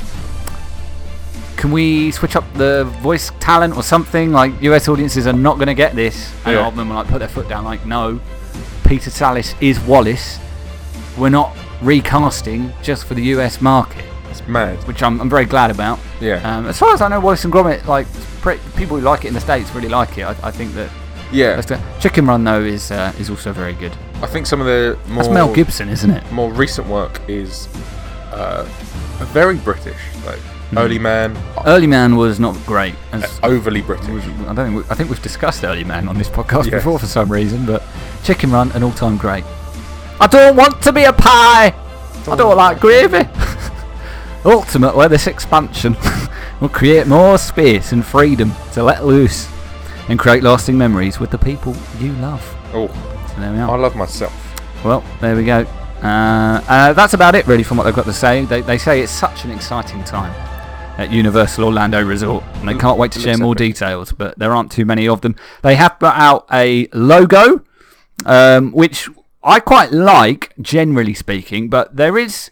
can 1.56 1.70
we 1.72 2.10
switch 2.10 2.36
up 2.36 2.44
the 2.54 2.84
voice 3.00 3.30
talent 3.40 3.76
or 3.76 3.82
something? 3.82 4.32
Like, 4.32 4.60
US 4.62 4.88
audiences 4.88 5.26
are 5.26 5.32
not 5.32 5.56
going 5.56 5.68
to 5.68 5.74
get 5.74 5.94
this. 5.94 6.32
And 6.44 6.54
Yeah. 6.54 6.70
Aardman 6.70 6.88
will 6.88 6.96
like 6.96 7.08
put 7.08 7.18
their 7.20 7.28
foot 7.28 7.48
down, 7.48 7.64
like, 7.64 7.84
no, 7.86 8.20
Peter 8.84 9.10
Sallis 9.10 9.54
is 9.60 9.78
Wallace. 9.80 10.38
We're 11.18 11.28
not 11.30 11.56
recasting 11.82 12.72
just 12.82 13.04
for 13.06 13.14
the 13.14 13.22
US 13.36 13.60
market, 13.60 14.04
it's 14.30 14.46
mad. 14.48 14.76
which 14.88 15.02
I'm, 15.02 15.20
I'm 15.20 15.30
very 15.30 15.44
glad 15.44 15.70
about. 15.70 15.98
Yeah, 16.20 16.36
Um, 16.58 16.66
as 16.66 16.78
far 16.78 16.92
as 16.94 17.00
I 17.00 17.08
know, 17.08 17.20
Wallace 17.20 17.44
and 17.44 17.52
Gromit, 17.52 17.86
like, 17.86 18.06
pre- 18.40 18.58
people 18.76 18.96
who 18.98 19.02
like 19.02 19.24
it 19.24 19.28
in 19.28 19.34
the 19.34 19.40
States 19.40 19.72
really 19.74 19.88
like 19.88 20.18
it. 20.18 20.22
I, 20.24 20.30
I 20.42 20.50
think 20.50 20.74
that 20.74 20.90
yeah. 21.32 21.60
the- 21.60 21.80
Chicken 22.00 22.26
Run 22.26 22.44
though 22.44 22.60
is 22.62 22.90
uh, 22.90 23.12
is 23.18 23.30
also 23.30 23.52
very 23.52 23.74
good. 23.74 23.92
I 24.22 24.26
think 24.26 24.46
some 24.46 24.60
of 24.60 24.66
the 24.66 24.98
more 25.08 25.22
That's 25.22 25.28
Mel 25.34 25.52
Gibson, 25.54 25.88
isn't 25.88 26.10
it? 26.10 26.22
more 26.32 26.50
recent 26.52 26.86
work 26.88 27.20
is 27.28 27.68
uh, 28.32 28.64
very 29.32 29.56
British, 29.56 30.00
like 30.26 30.38
Hmm. 30.70 30.78
Early 30.78 30.98
Man, 30.98 31.36
Early 31.66 31.86
Man 31.86 32.16
was 32.16 32.40
not 32.40 32.56
great. 32.64 32.94
As, 33.12 33.38
overly 33.42 33.82
British. 33.82 34.08
I 34.08 34.54
don't 34.54 34.56
think 34.72 34.76
we, 34.76 34.90
I 34.90 34.94
think 34.94 35.10
we've 35.10 35.22
discussed 35.22 35.62
Early 35.62 35.84
Man 35.84 36.08
on 36.08 36.16
this 36.16 36.28
podcast 36.30 36.64
Yes. 36.64 36.74
before 36.82 36.98
for 36.98 37.06
some 37.06 37.30
reason, 37.30 37.66
but 37.66 37.82
Chicken 38.24 38.50
Run 38.50 38.72
an 38.72 38.82
all-time 38.82 39.18
great. 39.18 39.44
I 40.24 40.26
don't 40.26 40.56
want 40.56 40.80
to 40.80 40.90
be 40.90 41.04
a 41.04 41.12
pie. 41.12 41.74
I 42.26 42.34
don't 42.34 42.56
like 42.56 42.80
gravy. 42.80 43.28
Ultimately, 44.46 45.06
this 45.06 45.26
expansion 45.26 45.94
will 46.62 46.70
create 46.70 47.06
more 47.06 47.36
space 47.36 47.92
and 47.92 48.02
freedom 48.02 48.50
to 48.72 48.82
let 48.82 49.04
loose 49.04 49.46
and 50.08 50.18
create 50.18 50.42
lasting 50.42 50.78
memories 50.78 51.20
with 51.20 51.30
the 51.30 51.36
people 51.36 51.76
you 52.00 52.12
love. 52.14 52.42
Oh, 52.72 52.88
So 53.34 53.38
there 53.38 53.52
we 53.52 53.58
are. 53.58 53.70
I 53.70 53.76
love 53.76 53.96
myself. 53.96 54.32
Well, 54.82 55.04
there 55.20 55.36
we 55.36 55.44
go. 55.44 55.66
Uh, 56.02 56.64
uh, 56.68 56.92
that's 56.94 57.12
about 57.12 57.34
it, 57.34 57.46
really, 57.46 57.62
from 57.62 57.76
what 57.76 57.84
they've 57.84 57.94
got 57.94 58.06
to 58.06 58.12
say. 58.14 58.46
They, 58.46 58.62
they 58.62 58.78
say 58.78 59.02
it's 59.02 59.12
such 59.12 59.44
an 59.44 59.50
exciting 59.50 60.04
time 60.04 60.32
at 60.96 61.12
Universal 61.12 61.64
Orlando 61.64 62.02
Resort, 62.02 62.44
and 62.54 62.68
they 62.70 62.74
can't 62.74 62.98
wait 62.98 63.12
to 63.12 63.20
share 63.20 63.36
more 63.36 63.54
details, 63.54 64.10
but 64.10 64.38
there 64.38 64.52
aren't 64.54 64.72
too 64.72 64.86
many 64.86 65.06
of 65.06 65.20
them. 65.20 65.36
They 65.60 65.74
have 65.74 65.98
put 65.98 66.14
out 66.14 66.46
a 66.50 66.88
logo, 66.94 67.62
um, 68.24 68.72
which 68.72 69.10
I 69.44 69.60
quite 69.60 69.92
like, 69.92 70.54
generally 70.60 71.14
speaking, 71.14 71.68
but 71.68 71.96
there 71.96 72.16
is, 72.16 72.50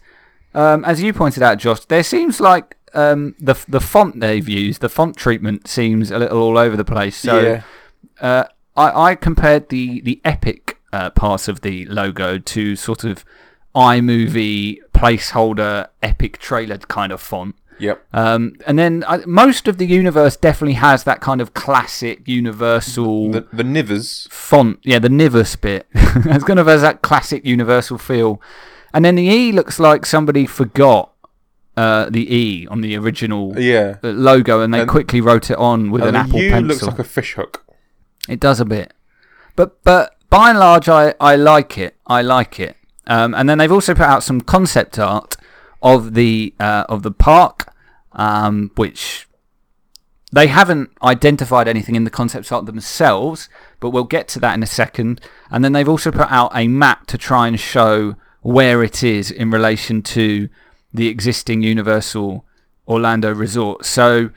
um, 0.53 0.85
as 0.85 1.01
you 1.01 1.11
pointed 1.11 1.41
out, 1.41 1.57
Josh, 1.57 1.85
there 1.85 2.03
seems 2.03 2.39
like 2.39 2.77
um, 2.93 3.35
the 3.39 3.55
the 3.67 3.81
font 3.81 4.19
they've 4.19 4.47
used, 4.47 4.81
the 4.81 4.89
font 4.89 5.17
treatment 5.17 5.67
seems 5.67 6.11
a 6.11 6.19
little 6.19 6.39
all 6.39 6.57
over 6.57 6.77
the 6.77 6.85
place. 6.85 7.17
So 7.17 7.39
yeah, 7.39 7.61
uh, 8.21 8.45
I, 8.77 9.09
I 9.09 9.15
compared 9.15 9.69
the 9.69 10.01
the 10.01 10.21
epic 10.23 10.77
uh, 10.93 11.09
parts 11.09 11.47
of 11.47 11.61
the 11.61 11.85
logo 11.87 12.37
to 12.37 12.75
sort 12.75 13.03
of 13.03 13.25
iMovie 13.75 14.77
placeholder 14.93 15.87
epic 16.03 16.37
trailer 16.37 16.77
kind 16.77 17.11
of 17.11 17.19
font. 17.19 17.55
Yep. 17.83 18.05
Um, 18.13 18.53
and 18.67 18.77
then 18.79 19.03
I, 19.07 19.17
most 19.25 19.67
of 19.67 19.77
the 19.77 19.85
universe 19.85 20.35
definitely 20.37 20.75
has 20.75 21.03
that 21.03 21.19
kind 21.21 21.41
of 21.41 21.53
classic 21.53 22.27
universal 22.27 23.31
The 23.31 23.41
the 23.53 23.63
Nivers. 23.63 24.29
font. 24.31 24.79
Yeah, 24.83 24.99
the 24.99 25.09
Nivus 25.09 25.55
bit. 25.59 25.87
it's 25.93 26.43
kind 26.43 26.59
of 26.59 26.67
has 26.67 26.81
that 26.81 27.01
classic 27.01 27.45
universal 27.45 27.97
feel. 27.97 28.41
And 28.93 29.03
then 29.05 29.15
the 29.15 29.23
E 29.23 29.51
looks 29.51 29.79
like 29.79 30.05
somebody 30.05 30.45
forgot 30.45 31.11
uh, 31.75 32.09
the 32.09 32.23
E 32.35 32.67
on 32.67 32.81
the 32.81 32.95
original 32.95 33.59
Yeah, 33.59 33.97
uh, 34.03 34.09
logo 34.09 34.61
and 34.61 34.73
they 34.73 34.81
And- 34.81 34.89
quickly 34.89 35.21
wrote 35.21 35.49
it 35.49 35.57
on 35.57 35.89
with 35.91 36.03
an 36.03 36.15
Apple 36.15 36.39
U 36.39 36.49
pencil. 36.51 36.67
looks 36.67 36.83
like 36.83 36.99
a 36.99 37.03
fish 37.03 37.33
hook. 37.33 37.63
It 38.29 38.39
does 38.39 38.59
a 38.59 38.65
bit, 38.65 38.93
but 39.55 39.83
but 39.83 40.15
by 40.29 40.49
and 40.51 40.59
large, 40.59 40.87
I, 40.87 41.13
I 41.19 41.35
like 41.35 41.77
it. 41.77 41.95
I 42.07 42.21
like 42.21 42.59
it. 42.59 42.77
Um, 43.07 43.33
and 43.33 43.49
then 43.49 43.57
they've 43.57 43.71
also 43.71 43.93
put 43.93 44.05
out 44.05 44.23
some 44.23 44.39
concept 44.41 44.97
art 44.97 45.35
of 45.81 46.13
the 46.13 46.53
uh, 46.59 46.85
of 46.87 47.01
the 47.03 47.11
park, 47.11 47.72
um, 48.13 48.71
which 48.75 49.27
they 50.31 50.47
haven't 50.47 50.89
identified 51.03 51.67
anything 51.67 51.95
in 51.95 52.05
the 52.05 52.09
concept 52.09 52.51
art 52.51 52.65
themselves, 52.65 53.49
but 53.79 53.91
we'll 53.91 54.03
get 54.03 54.27
to 54.29 54.39
that 54.39 54.55
in 54.55 54.63
a 54.63 54.67
second. 54.67 55.21
And 55.51 55.63
then 55.63 55.73
they've 55.73 55.87
also 55.87 56.11
put 56.11 56.31
out 56.31 56.51
a 56.55 56.67
map 56.67 57.05
to 57.07 57.17
try 57.17 57.47
and 57.47 57.59
show 57.59 58.15
where 58.41 58.83
it 58.83 59.03
is 59.03 59.29
in 59.29 59.51
relation 59.51 60.01
to 60.01 60.49
the 60.91 61.07
existing 61.07 61.61
Universal 61.61 62.45
Orlando 62.87 63.33
Resort. 63.33 63.85
So 63.85 64.31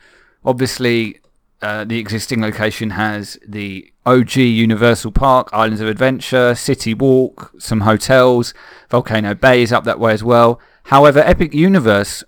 obviously, 0.45 1.19
uh, 1.63 1.83
the 1.83 1.97
existing 1.97 2.41
location 2.41 2.91
has 2.91 3.39
the 3.47 3.91
OG 4.05 4.35
Universal 4.37 5.11
Park, 5.11 5.49
Islands 5.51 5.81
of 5.81 5.87
Adventure, 5.87 6.53
City 6.53 6.93
Walk, 6.93 7.51
some 7.57 7.81
hotels, 7.81 8.53
Volcano 8.89 9.33
Bay 9.33 9.63
is 9.63 9.73
up 9.73 9.83
that 9.85 9.99
way 9.99 10.13
as 10.13 10.23
well. 10.23 10.61
However, 10.83 11.19
Epic 11.19 11.53
Universe 11.53 12.23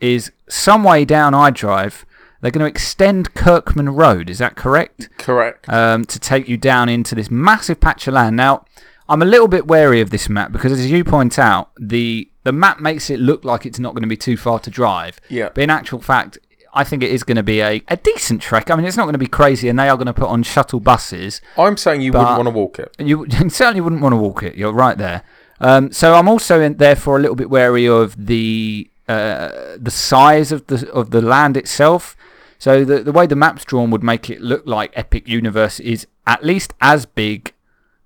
is 0.00 0.32
some 0.48 0.84
way 0.84 1.04
down 1.04 1.32
iDrive, 1.32 2.04
they're 2.40 2.50
going 2.50 2.64
to 2.64 2.70
extend 2.70 3.34
Kirkman 3.34 3.90
Road. 3.90 4.28
Is 4.30 4.38
that 4.38 4.56
correct? 4.56 5.08
Correct. 5.18 5.68
um, 5.68 6.04
to 6.04 6.18
take 6.18 6.48
you 6.48 6.56
down 6.56 6.88
into 6.88 7.14
this 7.14 7.30
massive 7.30 7.80
patch 7.80 8.06
of 8.06 8.14
land. 8.14 8.36
Now, 8.36 8.64
I'm 9.08 9.22
a 9.22 9.26
little 9.26 9.48
bit 9.48 9.66
wary 9.66 10.00
of 10.00 10.10
this 10.10 10.28
map 10.28 10.52
because, 10.52 10.72
as 10.72 10.90
you 10.90 11.04
point 11.04 11.38
out, 11.38 11.70
the 11.78 12.30
the 12.44 12.52
map 12.52 12.80
makes 12.80 13.10
it 13.10 13.18
look 13.18 13.44
like 13.44 13.66
it's 13.66 13.78
not 13.78 13.94
going 13.94 14.02
to 14.02 14.08
be 14.08 14.16
too 14.16 14.36
far 14.36 14.60
to 14.60 14.70
drive. 14.70 15.20
Yeah. 15.28 15.50
But 15.52 15.64
in 15.64 15.70
actual 15.70 16.00
fact, 16.00 16.38
I 16.72 16.84
think 16.84 17.02
it 17.02 17.10
is 17.10 17.24
going 17.24 17.36
to 17.36 17.42
be 17.42 17.60
a, 17.60 17.82
a 17.88 17.96
decent 17.96 18.42
trek. 18.42 18.70
I 18.70 18.76
mean, 18.76 18.84
it's 18.84 18.96
not 18.96 19.04
going 19.04 19.14
to 19.14 19.18
be 19.18 19.26
crazy, 19.26 19.68
and 19.68 19.78
they 19.78 19.88
are 19.88 19.96
going 19.96 20.06
to 20.06 20.12
put 20.12 20.28
on 20.28 20.42
shuttle 20.42 20.78
buses. 20.78 21.40
I'm 21.56 21.76
saying 21.76 22.02
you 22.02 22.12
wouldn't 22.12 22.36
want 22.36 22.46
to 22.46 22.50
walk 22.50 22.78
it. 22.78 22.94
You, 22.98 23.26
certainly 23.48 23.80
wouldn't 23.80 24.02
want 24.02 24.12
to 24.12 24.16
walk 24.16 24.42
it. 24.42 24.54
You're 24.56 24.72
right 24.72 24.96
there. 24.98 25.22
Um, 25.58 25.90
so 25.90 26.14
I'm 26.14 26.28
also 26.28 26.60
in, 26.60 26.76
therefore 26.76 27.16
a 27.16 27.20
little 27.20 27.34
bit 27.34 27.48
wary 27.48 27.88
of 27.88 28.26
the 28.26 28.90
uh, 29.08 29.76
the 29.78 29.90
size 29.90 30.52
of 30.52 30.66
the 30.66 30.90
of 30.92 31.10
the 31.10 31.22
land 31.22 31.56
itself. 31.56 32.16
So 32.58 32.84
the 32.84 33.02
the 33.02 33.12
way 33.12 33.26
the 33.26 33.36
map's 33.36 33.64
drawn 33.64 33.90
would 33.90 34.02
make 34.02 34.28
it 34.30 34.40
look 34.40 34.66
like 34.66 34.90
Epic 34.94 35.28
Universe 35.28 35.78
is 35.80 36.06
at 36.26 36.42
least 36.42 36.72
as 36.80 37.06
big, 37.06 37.52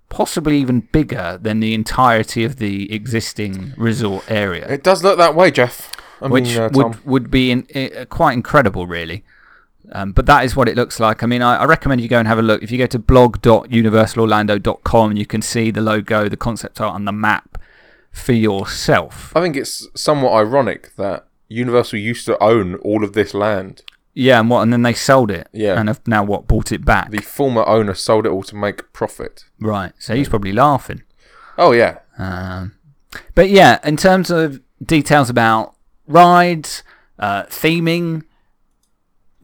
possibly 0.09 0.57
even 0.57 0.81
bigger 0.91 1.39
than 1.41 1.59
the 1.59 1.73
entirety 1.73 2.43
of 2.43 2.57
the 2.57 2.93
existing 2.93 3.73
resort 3.77 4.29
area, 4.29 4.67
It 4.69 4.83
does 4.83 5.03
look 5.03 5.17
that 5.17 5.33
way, 5.35 5.49
Jeff. 5.51 5.91
I 6.21 6.27
which 6.27 6.49
mean, 6.49 6.59
uh, 6.59 6.69
would 6.73 7.03
would 7.05 7.31
be 7.31 7.49
in, 7.49 7.65
uh, 7.73 8.05
quite 8.05 8.33
incredible, 8.33 8.85
really. 8.85 9.23
Um, 9.93 10.11
but 10.11 10.27
that 10.27 10.45
is 10.45 10.55
what 10.55 10.69
it 10.69 10.77
looks 10.77 10.99
like. 10.99 11.23
I 11.23 11.25
mean, 11.25 11.41
I, 11.41 11.55
I 11.57 11.65
recommend 11.65 11.99
you 11.99 12.07
go 12.07 12.19
and 12.19 12.27
have 12.27 12.37
a 12.39 12.43
look. 12.43 12.63
If 12.63 12.71
you 12.71 12.77
go 12.77 12.85
to 12.85 12.99
blog.universalorlando.com, 12.99 15.17
you 15.17 15.25
can 15.25 15.41
see 15.41 15.71
the 15.71 15.81
logo, 15.81 16.29
the 16.29 16.37
concept 16.37 16.79
art, 16.79 16.95
and 16.95 17.07
the 17.07 17.11
map 17.11 17.57
for 18.11 18.33
yourself. 18.33 19.31
I 19.35 19.41
think 19.41 19.55
it's 19.55 19.87
somewhat 19.95 20.33
ironic 20.33 20.95
that 20.97 21.27
Universal 21.47 21.99
used 21.99 22.25
to 22.27 22.41
own 22.43 22.75
all 22.75 23.03
of 23.03 23.13
this 23.13 23.33
land. 23.33 23.83
Yeah, 24.13 24.39
and 24.41 24.49
what? 24.49 24.61
And 24.61 24.73
then 24.73 24.81
they 24.81 24.93
sold 24.93 25.31
it. 25.31 25.47
Yeah. 25.53 25.79
And 25.79 25.87
have 25.87 26.05
now 26.05 26.23
what? 26.23 26.47
Bought 26.47 26.71
it 26.73 26.83
back. 26.83 27.11
The 27.11 27.19
former 27.21 27.65
owner 27.67 27.93
sold 27.93 28.25
it 28.25 28.29
all 28.29 28.43
to 28.43 28.55
make 28.55 28.91
profit. 28.93 29.45
right. 29.59 29.93
So 29.99 30.15
he's 30.15 30.27
probably 30.29 30.51
laughing. 30.51 31.03
Oh 31.57 31.71
yeah, 31.71 31.99
Um, 32.17 32.73
but 33.35 33.49
yeah, 33.49 33.79
in 33.83 33.95
terms 33.97 34.29
of 34.31 34.61
details 34.83 35.29
about 35.29 35.75
rides, 36.07 36.83
uh, 37.19 37.43
theming, 37.43 38.23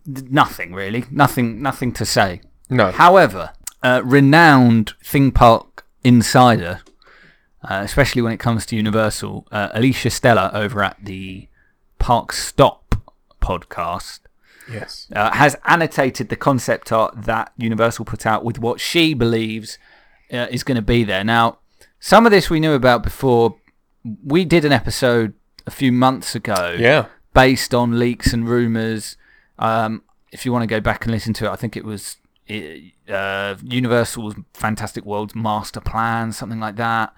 nothing 0.06 0.73
really. 0.73 1.06
Nothing. 1.12 1.62
Nothing 1.62 1.91
to 1.93 2.06
say. 2.06 2.41
no. 2.69 2.91
However, 2.91 3.51
uh, 3.84 4.01
renowned 4.03 4.93
theme 5.03 5.32
park 5.32 5.86
insider, 6.03 6.80
uh, 7.63 7.81
especially 7.83 8.21
when 8.21 8.31
it 8.33 8.39
comes 8.39 8.65
to 8.67 8.75
Universal, 8.75 9.47
uh, 9.51 9.69
Alicia 9.73 10.09
Stella 10.09 10.51
over 10.53 10.83
at 10.83 10.97
the 11.03 11.47
Park 11.99 12.31
Stop 12.31 12.95
podcast, 13.41 14.19
yes. 14.71 15.07
uh, 15.15 15.31
has 15.31 15.55
annotated 15.65 16.29
the 16.29 16.35
concept 16.35 16.91
art 16.91 17.23
that 17.23 17.51
Universal 17.57 18.05
put 18.05 18.25
out 18.25 18.43
with 18.43 18.59
what 18.59 18.79
she 18.79 19.13
believes 19.13 19.77
uh, 20.31 20.47
is 20.51 20.63
going 20.63 20.75
to 20.75 20.81
be 20.81 21.03
there. 21.03 21.23
Now, 21.23 21.59
some 21.99 22.25
of 22.25 22.31
this 22.31 22.49
we 22.49 22.59
knew 22.59 22.73
about 22.73 23.03
before. 23.03 23.55
We 24.23 24.45
did 24.45 24.63
an 24.65 24.71
episode 24.71 25.33
a 25.65 25.71
few 25.71 25.91
months 25.91 26.35
ago 26.35 26.75
Yeah. 26.79 27.07
based 27.33 27.73
on 27.73 27.99
leaks 27.99 28.31
and 28.33 28.47
rumors. 28.47 29.17
Um, 29.59 30.03
if 30.31 30.45
you 30.45 30.51
want 30.53 30.63
to 30.63 30.67
go 30.67 30.79
back 30.79 31.03
and 31.05 31.11
listen 31.11 31.33
to 31.33 31.45
it, 31.45 31.49
I 31.49 31.55
think 31.55 31.75
it 31.75 31.83
was 31.83 32.17
uh, 32.49 33.55
Universal's 33.63 34.35
Fantastic 34.53 35.05
World's 35.05 35.35
master 35.35 35.81
plan, 35.81 36.31
something 36.31 36.59
like 36.59 36.75
that. 36.77 37.13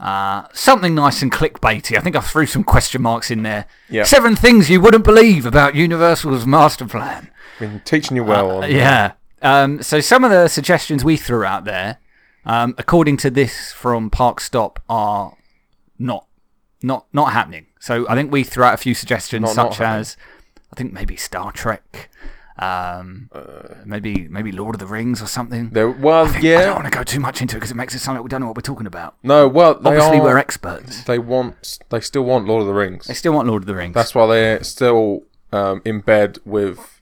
Uh, 0.00 0.46
something 0.52 0.94
nice 0.94 1.22
and 1.22 1.32
clickbaity. 1.32 1.96
I 1.96 2.00
think 2.00 2.14
I 2.14 2.20
threw 2.20 2.46
some 2.46 2.62
question 2.64 3.02
marks 3.02 3.30
in 3.30 3.42
there. 3.42 3.66
Yeah. 3.88 4.04
Seven 4.04 4.36
things 4.36 4.70
you 4.70 4.80
wouldn't 4.80 5.04
believe 5.04 5.44
about 5.44 5.74
Universal's 5.74 6.46
master 6.46 6.86
plan. 6.86 7.30
Been 7.58 7.80
teaching 7.84 8.16
you 8.16 8.22
well. 8.24 8.62
on, 8.62 8.70
Yeah. 8.70 9.12
Um, 9.42 9.82
so 9.82 10.00
some 10.00 10.22
of 10.24 10.30
the 10.30 10.48
suggestions 10.48 11.04
we 11.04 11.16
threw 11.16 11.44
out 11.44 11.64
there, 11.64 11.98
um, 12.44 12.74
according 12.78 13.16
to 13.18 13.30
this 13.30 13.72
from 13.72 14.10
Park 14.10 14.40
Stop, 14.40 14.80
are 14.88 15.36
not 15.98 16.26
not 16.82 17.06
not 17.12 17.32
happening. 17.32 17.66
So 17.80 18.06
I 18.08 18.14
think 18.14 18.30
we 18.32 18.44
threw 18.44 18.64
out 18.64 18.74
a 18.74 18.78
few 18.78 18.94
suggestions, 18.94 19.42
Not- 19.42 19.56
not 19.56 19.72
such 19.72 19.78
happening. 19.78 20.00
as 20.00 20.16
I 20.72 20.76
think 20.76 20.92
maybe 20.92 21.16
Star 21.16 21.50
Trek, 21.52 22.08
um, 22.58 23.30
maybe 23.84 24.26
maybe 24.28 24.52
Lord 24.52 24.74
of 24.74 24.78
the 24.80 24.86
Rings 24.86 25.22
or 25.22 25.26
something. 25.26 25.70
There, 25.70 25.90
well, 25.90 26.24
I, 26.26 26.28
think, 26.28 26.44
I 26.44 26.64
don't 26.64 26.74
want 26.76 26.92
to 26.92 26.96
go 26.96 27.02
too 27.04 27.20
much 27.20 27.40
into 27.40 27.56
it 27.56 27.58
because 27.60 27.70
it 27.70 27.76
makes 27.76 27.94
it 27.94 28.00
sound 28.00 28.16
like 28.18 28.24
we 28.24 28.28
don't 28.28 28.40
know 28.40 28.46
what 28.48 28.56
we're 28.56 28.62
talking 28.62 28.86
about. 28.86 29.14
No, 29.22 29.46
well, 29.48 29.74
they 29.74 29.90
Obviously, 29.90 30.18
are, 30.18 30.22
we're 30.24 30.38
experts. 30.38 31.04
They 31.04 31.18
want. 31.18 31.78
They 31.90 32.00
still 32.00 32.24
want 32.24 32.46
Lord 32.46 32.62
of 32.62 32.66
the 32.66 32.74
Rings. 32.74 33.06
They 33.06 33.14
still 33.14 33.32
want 33.32 33.48
Lord 33.48 33.62
of 33.62 33.66
the 33.66 33.74
Rings. 33.74 33.94
That's 33.94 34.14
why 34.14 34.26
they're 34.26 34.62
still 34.64 35.22
um, 35.52 35.82
in 35.84 36.00
bed 36.00 36.38
with 36.44 37.00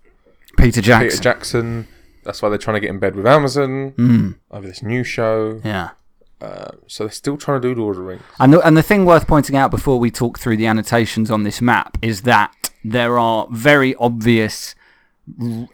Peter 0.59 0.81
Jackson. 0.81 1.09
Peter 1.11 1.23
Jackson. 1.23 1.88
That's 2.25 2.42
why 2.42 2.49
they're 2.49 2.59
trying 2.59 2.75
to 2.77 2.81
get 2.81 2.90
in 2.90 2.99
bed 2.99 3.14
with 3.14 3.27
Amazon 3.27 3.90
Hmm. 3.97 4.31
over 4.51 4.66
this 4.66 4.83
new 4.83 5.05
show. 5.05 5.61
yeah. 5.64 5.90
Uh, 6.38 6.73
so 6.87 7.05
they're 7.05 7.11
still 7.12 7.38
trying 7.38 7.62
to 7.62 7.75
do 7.75 7.81
Lord 7.81 7.97
of 7.97 8.03
the 8.03 8.09
Rings. 8.09 8.23
And 8.38 8.53
the, 8.53 8.61
and 8.61 8.77
the 8.77 8.83
thing 8.83 9.07
worth 9.07 9.27
pointing 9.27 9.57
out 9.57 9.71
before 9.71 9.99
we 9.99 10.11
talk 10.11 10.38
through 10.38 10.59
the 10.59 10.66
annotations 10.66 11.31
on 11.31 11.45
this 11.45 11.62
map 11.62 11.97
is 12.03 12.23
that 12.23 12.53
there 12.85 13.19
are 13.19 13.47
very 13.51 13.95
obvious 13.95 14.75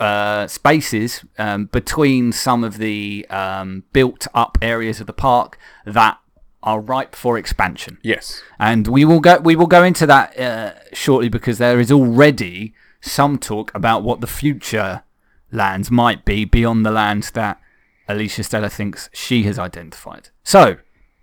uh, 0.01 0.47
spaces 0.47 1.25
um, 1.39 1.67
between 1.67 2.33
some 2.33 2.65
of 2.65 2.79
the 2.79 3.27
um, 3.31 3.85
built 3.93 4.27
up 4.35 4.59
areas 4.63 5.01
of 5.01 5.07
the 5.07 5.13
park 5.13 5.59
that 5.85 6.19
are 6.63 6.81
ripe 6.81 7.15
for 7.15 7.37
expansion. 7.37 7.99
Yes. 8.03 8.43
And 8.59 8.87
we 8.87 9.05
will 9.05 9.21
go 9.21 9.39
we 9.39 9.57
will 9.57 9.67
go 9.67 9.83
into 9.83 10.07
that 10.07 10.39
uh, 10.39 10.73
shortly 10.93 11.29
because 11.29 11.59
there 11.59 11.81
is 11.81 11.91
already 11.91 12.73
some 13.01 13.39
talk 13.39 13.75
about 13.75 14.03
what 14.05 14.21
the 14.21 14.27
future 14.29 15.03
lands 15.51 15.91
might 15.91 16.25
be 16.25 16.45
beyond 16.45 16.87
the 16.87 16.91
lands 16.93 17.33
that 17.33 17.61
Alicia 18.09 18.45
Stella 18.45 18.71
thinks 18.71 19.11
she 19.13 19.43
has 19.43 19.59
identified. 19.59 20.29
So, 20.45 20.77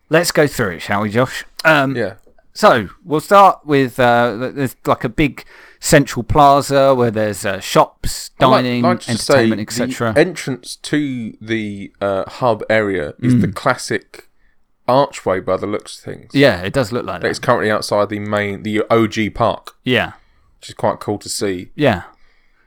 let's 0.10 0.32
go 0.32 0.46
through 0.46 0.72
it, 0.76 0.80
shall 0.82 1.02
we, 1.02 1.10
Josh? 1.10 1.46
Um, 1.66 1.96
Yeah. 1.96 2.16
so 2.54 2.90
we'll 3.04 3.22
start 3.22 3.66
with 3.66 4.00
uh, 4.00 4.52
there's 4.54 4.76
like 4.86 5.04
a 5.04 5.10
big 5.10 5.46
central 5.80 6.24
plaza 6.24 6.94
where 6.94 7.12
there's 7.12 7.46
uh, 7.46 7.60
shops, 7.60 8.32
I'd 8.40 8.46
like- 8.48 8.64
dining, 8.64 8.82
like 8.84 9.10
entertainment, 9.10 9.62
etc. 9.62 10.14
Entrance 10.16 10.76
to 10.78 11.38
the 11.42 11.92
uh, 12.02 12.30
hub 12.30 12.64
area 12.70 13.14
is 13.20 13.34
Hmm. 13.34 13.40
the 13.42 13.48
classic 13.50 14.28
archway 14.88 15.40
by 15.40 15.56
the 15.58 15.68
looks 15.68 15.98
of 15.98 16.04
things. 16.04 16.32
Yeah, 16.34 16.62
it 16.62 16.74
does 16.74 16.92
look 16.92 17.06
like 17.06 17.24
It's 17.24 17.40
currently 17.40 17.72
outside 17.72 18.10
the 18.10 18.20
main, 18.20 18.64
the 18.64 18.84
OG 18.90 19.30
park, 19.36 19.76
Yeah, 19.84 20.14
which 20.60 20.70
is 20.70 20.76
quite 20.76 21.00
cool 21.00 21.18
to 21.20 21.30
see. 21.30 21.72
yeah, 21.76 22.04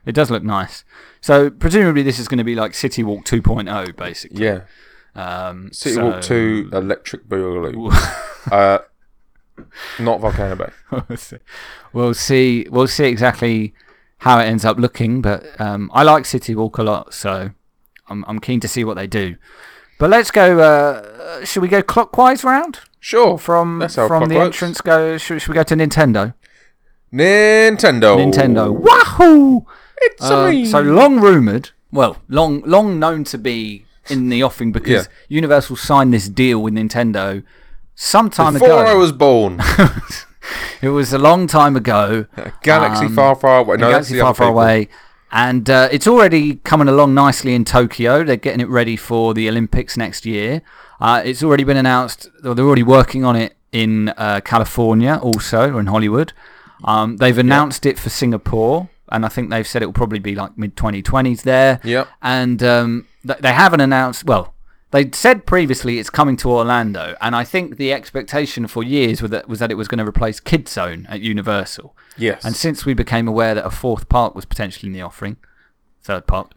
it 0.05 0.13
does 0.13 0.31
look 0.31 0.43
nice. 0.43 0.83
So 1.21 1.49
presumably 1.49 2.01
this 2.03 2.19
is 2.19 2.27
going 2.27 2.37
to 2.39 2.43
be 2.43 2.55
like 2.55 2.73
City 2.73 3.03
Walk 3.03 3.25
2.0, 3.25 3.95
basically. 3.95 4.43
Yeah. 4.43 4.61
Um, 5.15 5.71
City 5.71 5.95
so- 5.95 6.05
Walk 6.05 6.21
2, 6.21 6.69
Electric 6.73 7.27
Boogaloo. 7.29 7.91
uh, 8.51 8.79
not 9.99 10.19
Volcano 10.21 10.55
Bay. 10.55 10.69
we'll 11.07 11.17
see. 11.17 11.37
We'll 11.93 12.13
see. 12.13 12.67
We'll 12.69 12.87
see 12.87 13.05
exactly 13.05 13.73
how 14.19 14.39
it 14.39 14.45
ends 14.45 14.65
up 14.65 14.77
looking. 14.77 15.21
But 15.21 15.59
um, 15.61 15.89
I 15.93 16.03
like 16.03 16.25
City 16.25 16.55
Walk 16.55 16.77
a 16.77 16.83
lot, 16.83 17.13
so 17.13 17.51
I'm 18.09 18.23
I'm 18.27 18.39
keen 18.39 18.59
to 18.61 18.67
see 18.67 18.83
what 18.83 18.95
they 18.95 19.07
do. 19.07 19.35
But 19.99 20.09
let's 20.09 20.31
go. 20.31 20.59
Uh, 20.59 21.45
should 21.45 21.61
we 21.61 21.67
go 21.69 21.81
clockwise 21.81 22.43
round 22.43 22.79
Sure. 22.99 23.37
from 23.37 23.79
That's 23.79 23.95
how 23.95 24.07
from 24.07 24.27
the 24.29 24.35
works. 24.35 24.55
entrance? 24.57 24.81
Go. 24.81 25.17
Should, 25.17 25.41
should 25.41 25.49
we 25.49 25.55
go 25.55 25.63
to 25.63 25.75
Nintendo? 25.75 26.33
Nintendo. 27.13 28.17
Nintendo. 28.17 28.71
Wahoo! 28.73 29.65
It's 30.01 30.23
Uh, 30.23 30.49
me. 30.49 30.65
so 30.65 30.81
long 30.81 31.19
rumored. 31.19 31.69
Well, 31.91 32.17
long 32.27 32.61
long 32.65 32.99
known 32.99 33.23
to 33.25 33.37
be 33.37 33.85
in 34.09 34.29
the 34.29 34.41
offing 34.43 34.71
because 34.71 34.89
Yeah. 35.05 35.11
Universal 35.29 35.75
signed 35.75 36.13
this 36.13 36.27
deal 36.27 36.61
with 36.61 36.73
Nintendo 36.73 37.43
some 37.95 38.29
time 38.29 38.53
Before 38.53 38.67
ago. 38.67 38.77
Before 38.79 38.91
I 38.91 38.93
was 38.95 39.11
born. 39.11 39.59
It 40.81 40.89
was 40.89 41.13
a 41.13 41.17
long 41.17 41.47
time 41.47 41.77
ago. 41.77 42.25
A 42.35 42.51
galaxy 42.63 43.05
Um, 43.05 43.15
far, 43.15 43.33
far 43.35 43.59
away. 43.59 43.77
No, 43.77 43.89
galaxy 43.91 44.19
far, 44.19 44.33
far 44.33 44.47
people. 44.49 44.61
away. 44.61 44.89
And 45.31 45.69
uh, 45.69 45.87
it's 45.91 46.05
already 46.05 46.55
coming 46.57 46.89
along 46.89 47.13
nicely 47.13 47.55
in 47.55 47.63
Tokyo. 47.63 48.25
They're 48.25 48.35
getting 48.35 48.59
it 48.59 48.67
ready 48.67 48.97
for 48.97 49.33
the 49.33 49.47
Olympics 49.47 49.95
next 49.95 50.25
year. 50.25 50.61
Uh, 50.99 51.21
it's 51.23 51.41
already 51.41 51.63
been 51.63 51.77
announced, 51.77 52.29
or 52.43 52.53
they're 52.53 52.65
already 52.65 52.83
working 52.83 53.23
on 53.23 53.37
it 53.37 53.55
in 53.71 54.09
uh, 54.17 54.41
California 54.43 55.17
also, 55.23 55.71
or 55.73 55.79
in 55.79 55.87
Hollywood. 55.87 56.33
Um, 56.83 57.15
they've 57.17 57.37
announced 57.37 57.85
it 57.85 57.97
for 57.97 58.09
Singapore, 58.09 58.89
and 59.09 59.25
I 59.25 59.29
think 59.29 59.49
they've 59.49 59.65
said 59.67 59.81
it 59.81 59.85
will 59.85 59.93
probably 59.93 60.19
be 60.19 60.35
like 60.35 60.57
mid 60.57 60.75
2020s 60.75 61.43
there. 61.43 61.79
Yep. 61.85 62.09
And 62.21 62.61
um, 62.61 63.07
th- 63.25 63.39
they 63.39 63.53
haven't 63.53 63.79
announced, 63.79 64.25
well, 64.25 64.52
they 64.93 65.09
said 65.11 65.47
previously 65.47 65.97
it's 65.97 66.11
coming 66.11 66.37
to 66.37 66.51
Orlando, 66.51 67.15
and 67.19 67.35
I 67.35 67.43
think 67.43 67.77
the 67.77 67.91
expectation 67.91 68.67
for 68.67 68.83
years 68.83 69.23
was 69.23 69.31
that, 69.31 69.49
was 69.49 69.57
that 69.57 69.71
it 69.71 69.73
was 69.75 69.87
going 69.87 69.97
to 69.97 70.07
replace 70.07 70.39
Kid 70.39 70.69
Zone 70.69 71.07
at 71.09 71.19
Universal. 71.19 71.97
Yes. 72.15 72.45
And 72.45 72.55
since 72.55 72.85
we 72.85 72.93
became 72.93 73.27
aware 73.27 73.55
that 73.55 73.65
a 73.65 73.71
fourth 73.71 74.07
park 74.07 74.35
was 74.35 74.45
potentially 74.45 74.87
in 74.87 74.93
the 74.93 75.01
offering, 75.01 75.37
third 76.03 76.27
park, 76.27 76.51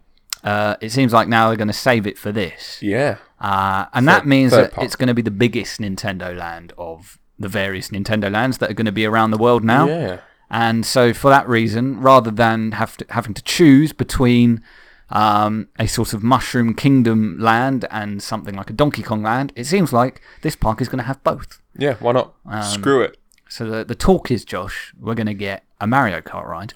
uh, 0.44 0.76
it 0.82 0.92
seems 0.92 1.14
like 1.14 1.28
now 1.28 1.48
they're 1.48 1.56
going 1.56 1.66
to 1.68 1.72
save 1.74 2.06
it 2.06 2.18
for 2.18 2.30
this. 2.30 2.78
yeah. 2.82 3.16
Uh, 3.40 3.86
and 3.92 4.06
that 4.08 4.26
means 4.26 4.52
that 4.52 4.72
park. 4.72 4.84
it's 4.84 4.96
going 4.96 5.08
to 5.08 5.14
be 5.14 5.22
the 5.22 5.30
biggest 5.30 5.80
Nintendo 5.80 6.36
land 6.36 6.74
of 6.76 7.18
the 7.38 7.48
various 7.48 7.88
Nintendo 7.88 8.30
lands 8.30 8.58
that 8.58 8.70
are 8.70 8.74
going 8.74 8.86
to 8.86 8.92
be 8.92 9.06
around 9.06 9.30
the 9.30 9.38
world 9.38 9.64
now. 9.64 9.86
Yeah. 9.86 10.20
And 10.50 10.84
so, 10.84 11.12
for 11.14 11.30
that 11.30 11.48
reason, 11.48 12.00
rather 12.00 12.30
than 12.30 12.72
have 12.72 12.98
to, 12.98 13.06
having 13.10 13.34
to 13.34 13.42
choose 13.42 13.92
between 13.92 14.62
um, 15.10 15.68
a 15.78 15.86
sort 15.86 16.12
of 16.12 16.22
Mushroom 16.22 16.74
Kingdom 16.74 17.38
land 17.38 17.86
and 17.90 18.22
something 18.22 18.54
like 18.54 18.70
a 18.70 18.72
Donkey 18.72 19.02
Kong 19.02 19.22
land, 19.22 19.52
it 19.54 19.64
seems 19.64 19.92
like 19.92 20.20
this 20.42 20.56
park 20.56 20.80
is 20.80 20.88
going 20.88 20.98
to 20.98 21.04
have 21.04 21.22
both. 21.22 21.60
Yeah, 21.78 21.94
why 21.94 22.12
not? 22.12 22.34
Um, 22.44 22.62
Screw 22.62 23.02
it. 23.02 23.16
So, 23.48 23.66
the, 23.66 23.84
the 23.84 23.94
talk 23.94 24.30
is, 24.30 24.44
Josh, 24.44 24.92
we're 24.98 25.14
going 25.14 25.28
to 25.28 25.34
get 25.34 25.64
a 25.80 25.86
Mario 25.86 26.20
Kart 26.20 26.46
ride, 26.46 26.74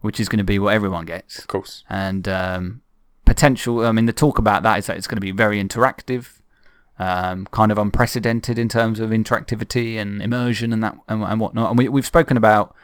which 0.00 0.20
is 0.20 0.28
going 0.28 0.38
to 0.38 0.44
be 0.44 0.58
what 0.58 0.74
everyone 0.74 1.04
gets. 1.04 1.38
Of 1.38 1.48
course. 1.48 1.82
And 1.90 2.28
um, 2.28 2.82
potential, 3.24 3.84
I 3.84 3.92
mean, 3.92 4.06
the 4.06 4.12
talk 4.12 4.38
about 4.38 4.62
that 4.62 4.78
is 4.78 4.86
that 4.86 4.96
it's 4.96 5.06
going 5.06 5.16
to 5.16 5.20
be 5.20 5.32
very 5.32 5.62
interactive. 5.62 6.34
Um, 7.00 7.46
kind 7.52 7.70
of 7.70 7.78
unprecedented 7.78 8.58
in 8.58 8.68
terms 8.68 8.98
of 8.98 9.10
interactivity 9.10 9.98
and 9.98 10.20
immersion 10.20 10.72
and 10.72 10.82
that 10.82 10.98
and, 11.06 11.22
and 11.22 11.38
whatnot. 11.38 11.70
And 11.70 11.78
we, 11.78 11.88
we've 11.88 12.04
spoken 12.04 12.36
about 12.36 12.74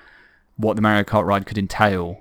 what 0.57 0.77
the 0.77 0.83
Mario 0.83 1.03
Kart 1.03 1.25
ride 1.25 1.47
could 1.47 1.59
entail 1.59 2.21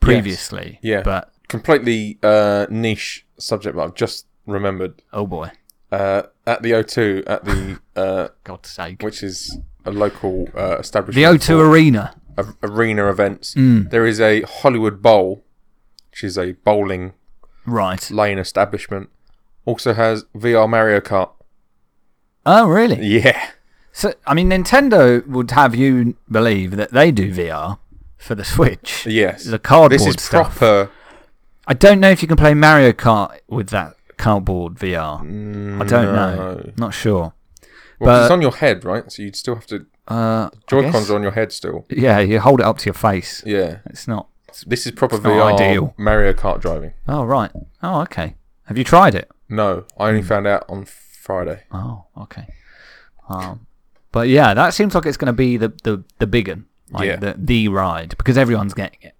previously. 0.00 0.80
Yeah. 0.82 1.02
But 1.02 1.32
Completely 1.48 2.18
uh, 2.22 2.66
niche 2.70 3.26
subject, 3.38 3.74
but 3.76 3.82
I've 3.84 3.94
just 3.94 4.26
remembered. 4.46 5.02
oh 5.12 5.26
boy, 5.26 5.50
Uh, 5.90 6.22
at 6.46 6.62
the 6.62 6.72
O2, 6.72 7.24
at 7.26 7.44
the 7.44 7.78
uh, 7.96 8.28
God's 8.44 8.68
sake, 8.70 9.02
which 9.02 9.22
is 9.22 9.58
a 9.84 9.90
local 9.90 10.48
uh, 10.54 10.68
the 10.74 10.78
establishment. 10.80 11.40
O2 11.40 11.46
for 11.46 11.68
Arena. 11.70 12.14
a- 12.36 12.54
arena 12.62 13.08
events. 13.08 13.54
Mm. 13.54 13.90
There 13.90 14.04
is 14.06 14.20
a 14.20 14.42
Hollywood 14.42 15.00
Bowl, 15.02 15.42
which 16.10 16.22
is 16.24 16.36
a 16.38 16.52
bowling 16.52 17.12
Right. 17.66 18.10
lane 18.10 18.38
establishment. 18.38 19.08
Also 19.64 19.94
has 19.94 20.24
VR 20.36 20.68
Mario 20.68 21.00
Kart. 21.00 21.30
Oh, 22.46 22.66
really? 22.68 23.04
Yeah. 23.06 23.50
So, 23.92 24.14
I 24.26 24.32
mean, 24.34 24.50
Nintendo 24.50 25.26
would 25.26 25.50
have 25.52 25.74
you 25.74 26.16
believe 26.30 26.76
that 26.76 26.92
they 26.92 27.10
do 27.10 27.32
VR 27.32 27.78
for 28.16 28.34
the 28.34 28.44
Switch. 28.44 29.06
Yes. 29.06 29.44
The 29.44 29.58
cardboard 29.58 29.92
This 29.92 30.06
is 30.06 30.22
stuff. 30.22 30.58
proper. 30.58 30.90
I 31.68 31.74
don't 31.74 32.00
know 32.00 32.10
if 32.10 32.22
you 32.22 32.28
can 32.28 32.36
play 32.38 32.54
Mario 32.54 32.92
Kart 32.92 33.38
with 33.46 33.68
that 33.68 33.94
cardboard 34.16 34.74
VR. 34.76 35.20
I 35.20 35.84
don't 35.84 36.14
know. 36.14 36.72
Not 36.78 36.94
sure. 36.94 37.34
Well, 38.00 38.16
'cause 38.16 38.24
it's 38.26 38.32
on 38.32 38.40
your 38.42 38.56
head, 38.56 38.84
right? 38.84 39.10
So 39.12 39.22
you'd 39.22 39.36
still 39.36 39.54
have 39.56 39.66
to. 39.66 39.86
Uh, 40.06 40.48
Joy 40.66 40.90
Cons 40.90 41.10
are 41.10 41.16
on 41.16 41.22
your 41.22 41.32
head 41.32 41.52
still. 41.52 41.84
Yeah, 41.90 42.18
you 42.20 42.40
hold 42.40 42.60
it 42.60 42.66
up 42.66 42.78
to 42.78 42.86
your 42.86 42.94
face. 42.94 43.42
Yeah. 43.44 43.78
It's 43.86 44.08
not. 44.08 44.28
This 44.66 44.86
is 44.86 44.92
proper 44.92 45.18
VR 45.18 45.52
ideal. 45.54 45.94
Mario 45.98 46.32
Kart 46.32 46.60
driving. 46.60 46.94
Oh, 47.06 47.22
right. 47.24 47.50
Oh, 47.82 48.00
okay. 48.02 48.36
Have 48.64 48.78
you 48.78 48.84
tried 48.84 49.14
it? 49.14 49.30
No, 49.48 49.84
I 49.98 50.08
only 50.08 50.22
found 50.22 50.46
out 50.46 50.64
on 50.68 50.84
Friday. 50.86 51.64
Oh, 51.70 52.06
okay. 52.16 52.46
Um, 53.28 53.66
but 54.10 54.28
yeah, 54.28 54.54
that 54.54 54.72
seems 54.72 54.94
like 54.94 55.04
it's 55.04 55.18
going 55.18 55.26
to 55.26 55.32
be 55.34 55.56
the, 55.58 55.68
the, 55.84 56.02
the 56.18 56.26
big 56.26 56.48
one. 56.48 56.64
Like 56.90 57.06
Yeah. 57.06 57.16
the, 57.16 57.34
the 57.36 57.68
ride, 57.68 58.16
because 58.16 58.38
everyone's 58.38 58.72
getting 58.72 58.98
it. 59.02 59.14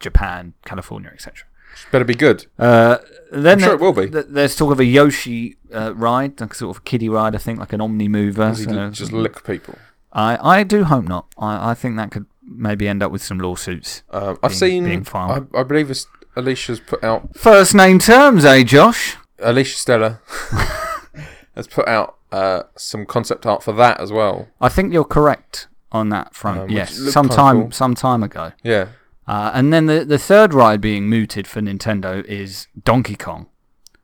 Japan, 0.00 0.54
California, 0.64 1.10
etc. 1.14 1.44
Better 1.90 2.04
be 2.04 2.14
good. 2.14 2.46
Uh, 2.58 2.98
then 3.30 3.58
I'm 3.58 3.64
sure 3.64 3.74
it 3.74 3.80
will 3.80 3.92
be. 3.92 4.08
th- 4.08 4.26
there's 4.28 4.56
talk 4.56 4.72
of 4.72 4.80
a 4.80 4.84
Yoshi 4.84 5.56
uh, 5.74 5.94
ride, 5.94 6.40
like 6.40 6.52
a 6.52 6.56
sort 6.56 6.76
of 6.76 6.84
kiddie 6.84 7.08
ride, 7.08 7.34
I 7.34 7.38
think, 7.38 7.58
like 7.58 7.72
an 7.72 7.80
Omni 7.80 8.08
mover. 8.08 8.54
So- 8.54 8.90
just 8.90 9.12
lick 9.12 9.44
people. 9.44 9.76
I, 10.12 10.58
I 10.58 10.62
do 10.62 10.84
hope 10.84 11.04
not. 11.08 11.26
I, 11.38 11.70
I 11.70 11.74
think 11.74 11.96
that 11.96 12.10
could 12.10 12.26
maybe 12.42 12.86
end 12.88 13.02
up 13.02 13.10
with 13.10 13.22
some 13.22 13.38
lawsuits. 13.38 14.02
Um, 14.10 14.38
I've 14.42 14.50
Being- 14.50 14.58
seen. 14.58 14.84
being 14.84 15.04
filed. 15.04 15.48
I, 15.54 15.60
I 15.60 15.62
believe 15.62 15.90
it's 15.90 16.06
Alicia's 16.36 16.80
put 16.80 17.02
out. 17.04 17.36
First 17.36 17.74
name 17.74 17.98
terms, 17.98 18.44
eh, 18.44 18.62
Josh? 18.62 19.16
Alicia 19.38 19.76
Stella 19.76 20.20
has 21.56 21.66
put 21.66 21.86
out 21.88 22.16
uh, 22.30 22.62
some 22.76 23.04
concept 23.06 23.46
art 23.46 23.62
for 23.62 23.72
that 23.72 24.00
as 24.00 24.12
well. 24.12 24.48
I 24.60 24.68
think 24.68 24.92
you're 24.92 25.04
correct 25.04 25.68
on 25.90 26.08
that 26.10 26.34
front. 26.34 26.60
Um, 26.60 26.70
yes, 26.70 26.94
some 27.12 27.28
time, 27.28 27.62
cool. 27.62 27.70
some 27.72 27.94
time 27.94 28.22
ago. 28.22 28.52
Yeah. 28.62 28.88
Uh, 29.26 29.52
and 29.54 29.72
then 29.72 29.86
the 29.86 30.04
the 30.04 30.18
third 30.18 30.52
ride 30.52 30.80
being 30.80 31.08
mooted 31.08 31.46
for 31.46 31.60
Nintendo 31.60 32.24
is 32.24 32.66
Donkey 32.84 33.14
Kong, 33.14 33.46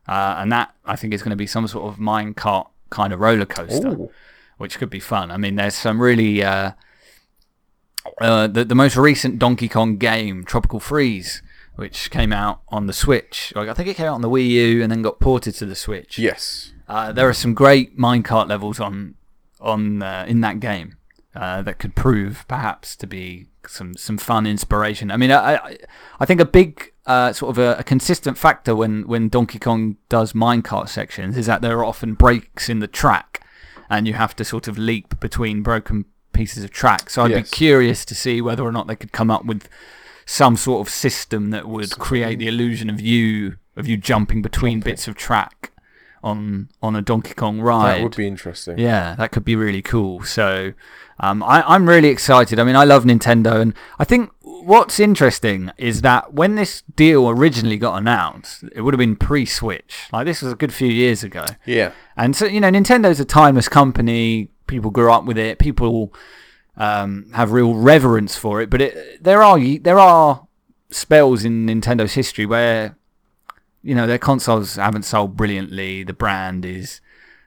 uh, 0.07 0.37
and 0.39 0.53
that 0.53 0.75
I 0.85 0.97
think 0.97 1.13
is 1.13 1.23
going 1.23 1.31
to 1.31 1.37
be 1.37 1.47
some 1.47 1.67
sort 1.67 1.93
of 1.93 1.99
minecart 1.99 2.69
kind 2.91 3.13
of 3.13 3.21
roller 3.21 3.47
coaster, 3.47 3.89
Ooh. 3.89 4.11
which 4.59 4.79
could 4.79 4.91
be 4.91 5.01
fun. 5.01 5.31
I 5.31 5.37
mean, 5.37 5.57
there's 5.57 5.75
some 5.75 6.01
really 6.01 6.43
uh, 6.43 6.73
uh, 8.21 8.47
the 8.47 8.65
the 8.65 8.75
most 8.75 8.97
recent 8.97 9.39
Donkey 9.39 9.69
Kong 9.69 9.97
game, 9.97 10.45
Tropical 10.45 10.81
Freeze, 10.81 11.43
which 11.77 12.11
came 12.11 12.33
out 12.33 12.61
on 12.69 12.87
the 12.87 12.93
Switch. 12.93 13.53
Like 13.55 13.69
I 13.69 13.75
think 13.75 13.89
it 13.89 13.95
came 13.95 14.07
out 14.07 14.15
on 14.15 14.21
the 14.21 14.31
Wii 14.31 14.49
U 14.49 14.83
and 14.83 14.91
then 14.91 15.03
got 15.03 15.21
ported 15.21 15.55
to 15.57 15.67
the 15.67 15.75
Switch. 15.75 16.19
Yes. 16.19 16.73
Uh, 16.89 17.13
there 17.13 17.29
are 17.29 17.35
some 17.35 17.55
great 17.55 17.99
minecart 17.99 18.49
levels 18.49 18.81
on 18.81 19.15
on 19.61 20.03
uh, 20.03 20.25
in 20.29 20.41
that 20.41 20.61
game 20.61 20.97
uh, 21.35 21.63
that 21.63 21.79
could 21.79 21.95
prove 21.95 22.45
perhaps 22.49 22.97
to 22.97 23.07
be 23.07 23.47
some 23.69 23.97
some 23.97 24.19
fun 24.19 24.47
inspiration. 24.47 25.11
I 25.11 25.17
mean, 25.17 25.31
I 25.31 25.57
I, 25.57 25.77
I 26.21 26.25
think 26.27 26.41
a 26.41 26.45
big 26.45 26.93
uh, 27.07 27.33
sort 27.33 27.51
of 27.51 27.59
a, 27.59 27.77
a 27.79 27.85
consistent 27.85 28.37
factor 28.39 28.75
when 28.75 29.07
when 29.07 29.29
Donkey 29.29 29.59
Kong 29.59 29.97
does 30.09 30.33
minecart 30.33 30.89
sections 30.89 31.37
is 31.37 31.47
that 31.47 31.63
there 31.63 31.79
are 31.79 31.85
often 31.85 32.15
breaks 32.15 32.69
in 32.69 32.81
the 32.81 32.87
track, 32.89 33.43
and 33.89 34.07
you 34.07 34.15
have 34.15 34.35
to 34.37 34.45
sort 34.45 34.69
of 34.69 34.77
leap 34.79 35.19
between 35.21 35.63
broken 35.63 36.05
pieces 36.33 36.63
of 36.65 36.71
track. 36.71 37.11
So 37.11 37.25
I'd 37.25 37.31
Yes. 37.33 37.51
be 37.51 37.57
curious 37.57 38.05
to 38.05 38.15
see 38.15 38.41
whether 38.41 38.63
or 38.63 38.73
not 38.73 38.87
they 38.87 38.97
could 38.97 39.13
come 39.13 39.31
up 39.31 39.45
with 39.45 39.69
some 40.27 40.57
sort 40.57 40.87
of 40.87 40.93
system 40.93 41.51
that 41.51 41.67
would 41.67 41.99
create 41.99 42.39
the 42.39 42.49
illusion 42.49 42.91
of 42.91 43.01
you 43.01 43.57
of 43.77 43.87
you 43.89 43.97
jumping 43.97 44.43
between 44.43 44.81
bits 44.81 45.09
of 45.09 45.15
track 45.15 45.71
on 46.29 46.69
on 46.81 46.97
a 46.97 47.03
Donkey 47.03 47.35
Kong 47.35 47.61
ride. 47.61 47.99
That 47.99 48.03
would 48.03 48.17
be 48.17 48.27
interesting. 48.27 48.79
Yeah, 48.79 49.15
that 49.17 49.33
could 49.33 49.45
be 49.45 49.57
really 49.57 49.83
cool. 49.83 50.23
So 50.25 50.73
um, 51.21 51.43
I, 51.43 51.63
I'm 51.67 51.89
really 51.89 52.09
excited. 52.09 52.61
I 52.61 52.65
mean, 52.65 52.77
I 52.77 52.85
love 52.85 53.05
Nintendo, 53.05 53.61
and 53.61 53.75
I 53.99 54.05
think 54.05 54.31
what's 54.43 55.01
interesting 55.01 55.71
is 55.79 56.03
that 56.03 56.35
when 56.35 56.55
this 56.57 56.83
deal 56.95 57.31
originally 57.31 57.79
got 57.79 57.97
announced, 57.97 58.65
it 58.75 58.83
would 58.83 58.93
have 58.93 58.99
been 58.99 59.17
pre-Switch. 59.17 60.09
Like 60.13 60.27
this 60.27 60.43
was 60.43 60.53
a 60.53 60.57
good 60.57 60.75
few 60.75 60.89
years 60.89 61.25
ago. 61.25 61.45
Yeah. 61.65 61.93
And 62.17 62.37
so, 62.37 62.45
you 62.45 62.61
know, 62.61 62.71
Nintendo's 62.71 63.19
a 63.19 63.25
timeless 63.25 63.69
company. 63.69 64.51
People 64.67 64.91
grew 64.91 65.11
up 65.11 65.25
with 65.25 65.39
it. 65.39 65.59
People 65.59 66.13
um, 66.77 67.31
have 67.33 67.53
real 67.53 67.75
reverence 67.75 68.37
for 68.37 68.61
it. 68.61 68.69
But 68.69 68.83
it, 68.83 69.25
there 69.25 69.43
are 69.43 69.59
there 69.59 69.99
are 69.99 70.47
spells 70.91 71.45
in 71.45 71.67
Nintendo's 71.67 72.13
history 72.13 72.45
where, 72.45 72.98
you 73.83 73.95
know, 73.95 74.07
their 74.07 74.19
consoles 74.19 74.77
haven't 74.77 75.05
sold 75.05 75.37
brilliantly. 75.37 76.03
The 76.05 76.13
brand 76.13 76.65
is 76.65 77.01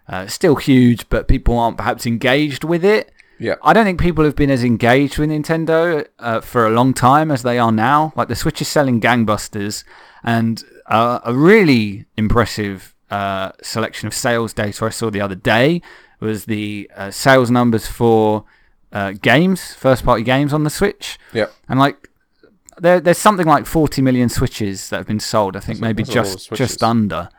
uh, 0.07 0.27
still 0.27 0.55
huge, 0.55 1.07
but 1.09 1.27
people 1.27 1.57
aren't 1.57 1.77
perhaps 1.77 2.05
engaged 2.05 2.63
with 2.63 2.83
it. 2.85 3.11
Yeah. 3.39 3.55
I 3.63 3.73
don't 3.73 3.85
think 3.85 3.99
people 3.99 4.23
have 4.25 4.35
been 4.35 4.51
as 4.51 4.63
engaged 4.63 5.17
with 5.17 5.29
Nintendo 5.29 6.05
uh, 6.19 6.41
for 6.41 6.67
a 6.67 6.69
long 6.69 6.93
time 6.93 7.31
as 7.31 7.41
they 7.43 7.57
are 7.57 7.71
now. 7.71 8.13
Like 8.15 8.27
the 8.27 8.35
Switch 8.35 8.61
is 8.61 8.67
selling 8.67 9.01
gangbusters, 9.01 9.83
and 10.23 10.63
uh, 10.85 11.19
a 11.25 11.33
really 11.33 12.05
impressive 12.17 12.93
uh, 13.09 13.51
selection 13.63 14.07
of 14.07 14.13
sales 14.13 14.53
data 14.53 14.85
I 14.85 14.89
saw 14.89 15.09
the 15.09 15.21
other 15.21 15.35
day 15.35 15.81
was 16.19 16.45
the 16.45 16.89
uh, 16.95 17.09
sales 17.09 17.49
numbers 17.49 17.87
for 17.87 18.45
uh, 18.93 19.13
games, 19.21 19.73
first 19.73 20.05
party 20.05 20.21
games 20.23 20.53
on 20.53 20.63
the 20.63 20.69
Switch, 20.69 21.17
Yeah. 21.33 21.47
and 21.67 21.79
like. 21.79 22.07
There, 22.81 22.99
there's 22.99 23.17
something 23.17 23.45
like 23.45 23.65
40 23.65 24.01
million 24.01 24.27
Switches 24.29 24.89
that 24.89 24.97
have 24.97 25.07
been 25.07 25.19
sold. 25.19 25.55
I 25.55 25.59
think 25.59 25.77
That's 25.79 25.81
maybe 25.81 26.03
that's 26.03 26.15
a 26.15 26.19
lot 26.21 26.27
of 26.27 26.33
just 26.33 26.53
just 26.53 26.83
under, 26.83 27.29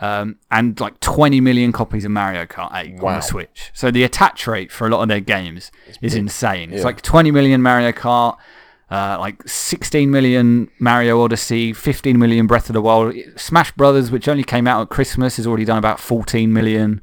um, 0.00 0.36
and 0.50 0.78
like 0.80 0.98
20 1.00 1.40
million 1.40 1.72
copies 1.72 2.04
of 2.04 2.10
Mario 2.10 2.46
Kart 2.46 2.70
8 2.74 2.94
on 2.94 3.00
Wow. 3.00 3.14
the 3.16 3.20
Switch. 3.20 3.70
So 3.74 3.90
the 3.90 4.02
attach 4.04 4.46
rate 4.46 4.72
for 4.72 4.86
a 4.86 4.90
lot 4.90 5.02
of 5.02 5.08
their 5.08 5.20
games 5.20 5.70
is 6.00 6.14
insane. 6.14 6.72
It's 6.72 6.84
like 6.84 7.02
20 7.02 7.30
million 7.30 7.60
Mario 7.62 7.92
Kart, 7.92 8.36
uh, 8.90 9.18
like 9.20 9.46
16 9.46 10.10
million 10.10 10.70
Mario 10.78 11.20
Odyssey, 11.22 11.72
15 11.74 12.18
million 12.18 12.46
Breath 12.46 12.70
of 12.70 12.74
the 12.74 12.80
Wild. 12.80 13.14
Smash 13.36 13.72
Brothers, 13.72 14.10
which 14.10 14.26
only 14.28 14.44
came 14.44 14.66
out 14.66 14.80
at 14.80 14.88
Christmas, 14.88 15.36
has 15.36 15.46
already 15.46 15.66
done 15.66 15.78
about 15.78 16.00
14 16.00 16.50
million. 16.52 17.02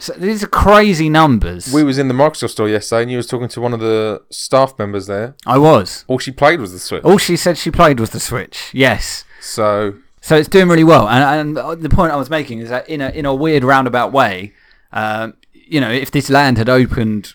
So 0.00 0.12
these 0.14 0.42
are 0.42 0.48
crazy 0.48 1.08
numbers. 1.08 1.72
We 1.72 1.84
was 1.84 1.96
in 1.98 2.08
the 2.08 2.14
Microsoft 2.14 2.50
store 2.50 2.68
yesterday, 2.68 3.02
and 3.02 3.10
you 3.10 3.16
was 3.18 3.26
talking 3.28 3.46
to 3.48 3.60
one 3.60 3.72
of 3.72 3.78
the 3.80 4.22
staff 4.30 4.76
members 4.78 5.06
there. 5.06 5.36
I 5.46 5.58
was. 5.58 6.04
All 6.08 6.18
she 6.18 6.32
played 6.32 6.60
was 6.60 6.72
the 6.72 6.78
Switch. 6.80 7.04
All 7.04 7.18
she 7.18 7.36
said 7.36 7.56
she 7.56 7.70
played 7.70 8.00
was 8.00 8.10
the 8.10 8.18
Switch. 8.20 8.70
Yes. 8.72 9.24
So 9.40 9.94
So 10.20 10.36
it's 10.36 10.48
doing 10.48 10.68
really 10.68 10.82
well, 10.84 11.08
and, 11.08 11.56
and 11.56 11.82
the 11.82 11.88
point 11.88 12.12
I 12.12 12.16
was 12.16 12.28
making 12.30 12.58
is 12.58 12.68
that 12.68 12.88
in 12.88 13.00
a 13.00 13.10
in 13.10 13.26
a 13.26 13.34
weird 13.34 13.62
roundabout 13.62 14.12
way, 14.12 14.52
um, 14.92 15.34
you 15.52 15.80
know, 15.80 15.90
if 15.90 16.10
this 16.10 16.28
land 16.30 16.58
had 16.58 16.68
opened 16.68 17.34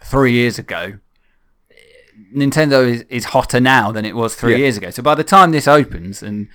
three 0.00 0.32
years 0.32 0.58
ago, 0.60 0.98
Nintendo 2.34 2.86
is, 2.86 3.02
is 3.08 3.24
hotter 3.26 3.58
now 3.60 3.90
than 3.90 4.04
it 4.04 4.14
was 4.14 4.34
three 4.36 4.52
Yeah. 4.52 4.58
years 4.58 4.76
ago. 4.76 4.90
So 4.90 5.02
by 5.02 5.14
the 5.16 5.24
time 5.24 5.50
this 5.50 5.66
opens, 5.66 6.22
and 6.22 6.48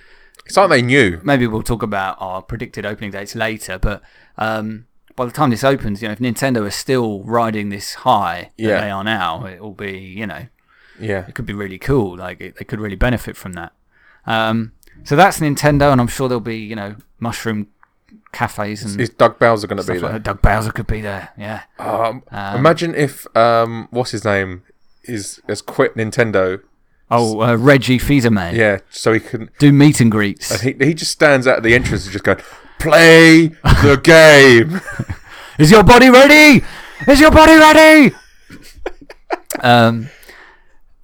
it's 0.46 0.56
like 0.56 0.70
they 0.70 0.82
knew. 0.82 1.20
maybe 1.22 1.46
we'll 1.46 1.62
talk 1.62 1.82
about 1.82 2.16
our 2.20 2.40
predicted 2.42 2.86
opening 2.86 3.10
dates 3.10 3.34
later, 3.34 3.78
but 3.78 4.02
um, 4.38 4.86
by 5.20 5.26
the 5.26 5.32
time 5.32 5.50
this 5.50 5.62
opens, 5.62 6.00
you 6.00 6.08
know, 6.08 6.12
if 6.12 6.18
Nintendo 6.18 6.66
is 6.66 6.74
still 6.74 7.22
riding 7.24 7.68
this 7.68 7.92
high 8.08 8.52
Yeah. 8.56 8.68
that 8.76 8.80
they 8.80 8.90
are 8.90 9.04
now, 9.04 9.44
it 9.44 9.60
will 9.60 9.74
be, 9.74 9.98
you 9.98 10.26
know, 10.26 10.46
Yeah. 10.98 11.26
it 11.28 11.34
could 11.34 11.44
be 11.44 11.52
really 11.52 11.78
cool. 11.78 12.16
Like 12.16 12.40
it, 12.40 12.56
they 12.56 12.64
could 12.64 12.80
really 12.80 12.96
benefit 12.96 13.36
from 13.36 13.52
that. 13.52 13.72
Um, 14.26 14.72
so 15.04 15.16
that's 15.16 15.38
Nintendo, 15.40 15.92
and 15.92 16.00
I'm 16.00 16.06
sure 16.06 16.26
there'll 16.26 16.40
be 16.40 16.56
you 16.56 16.74
know 16.74 16.96
mushroom 17.18 17.66
cafes 18.32 18.82
and 18.82 18.98
Is 18.98 19.10
Doug 19.10 19.38
Bowser 19.38 19.66
going 19.66 19.76
to 19.82 19.82
be 19.82 19.98
stuff 19.98 20.02
like 20.04 20.12
there? 20.12 20.18
Doug 20.20 20.40
Bowser 20.40 20.72
could 20.72 20.86
be 20.86 21.02
there. 21.02 21.28
Yeah. 21.36 21.64
Um, 21.78 22.22
Um, 22.30 22.56
imagine 22.56 22.94
if 22.94 23.26
um, 23.36 23.88
what's 23.90 24.12
his 24.12 24.24
name 24.24 24.62
is 25.04 25.38
has 25.48 25.60
quit 25.60 25.96
Nintendo. 25.96 26.60
Oh, 27.10 27.42
uh, 27.42 27.56
Reggie 27.56 27.98
Fils-Aimé. 27.98 28.54
Yeah, 28.54 28.78
so 28.88 29.12
he 29.12 29.20
can. 29.20 29.50
Do 29.58 29.70
meet 29.70 30.00
and 30.00 30.10
greets. 30.10 30.60
He, 30.62 30.74
he 30.80 30.94
just 30.94 31.10
stands 31.10 31.46
out 31.46 31.58
at 31.58 31.62
the 31.62 31.74
entrance 31.74 32.04
and 32.04 32.12
just 32.12 32.24
going, 32.24 32.38
"Play 32.80 33.48
the 33.62 34.00
game." 34.02 34.80
Is 35.58 35.70
your 35.70 35.82
body 35.84 36.08
ready? 36.10 36.64
Is 37.06 37.20
your 37.20 37.30
body 37.30 37.54
ready? 37.56 38.14
um. 39.62 40.08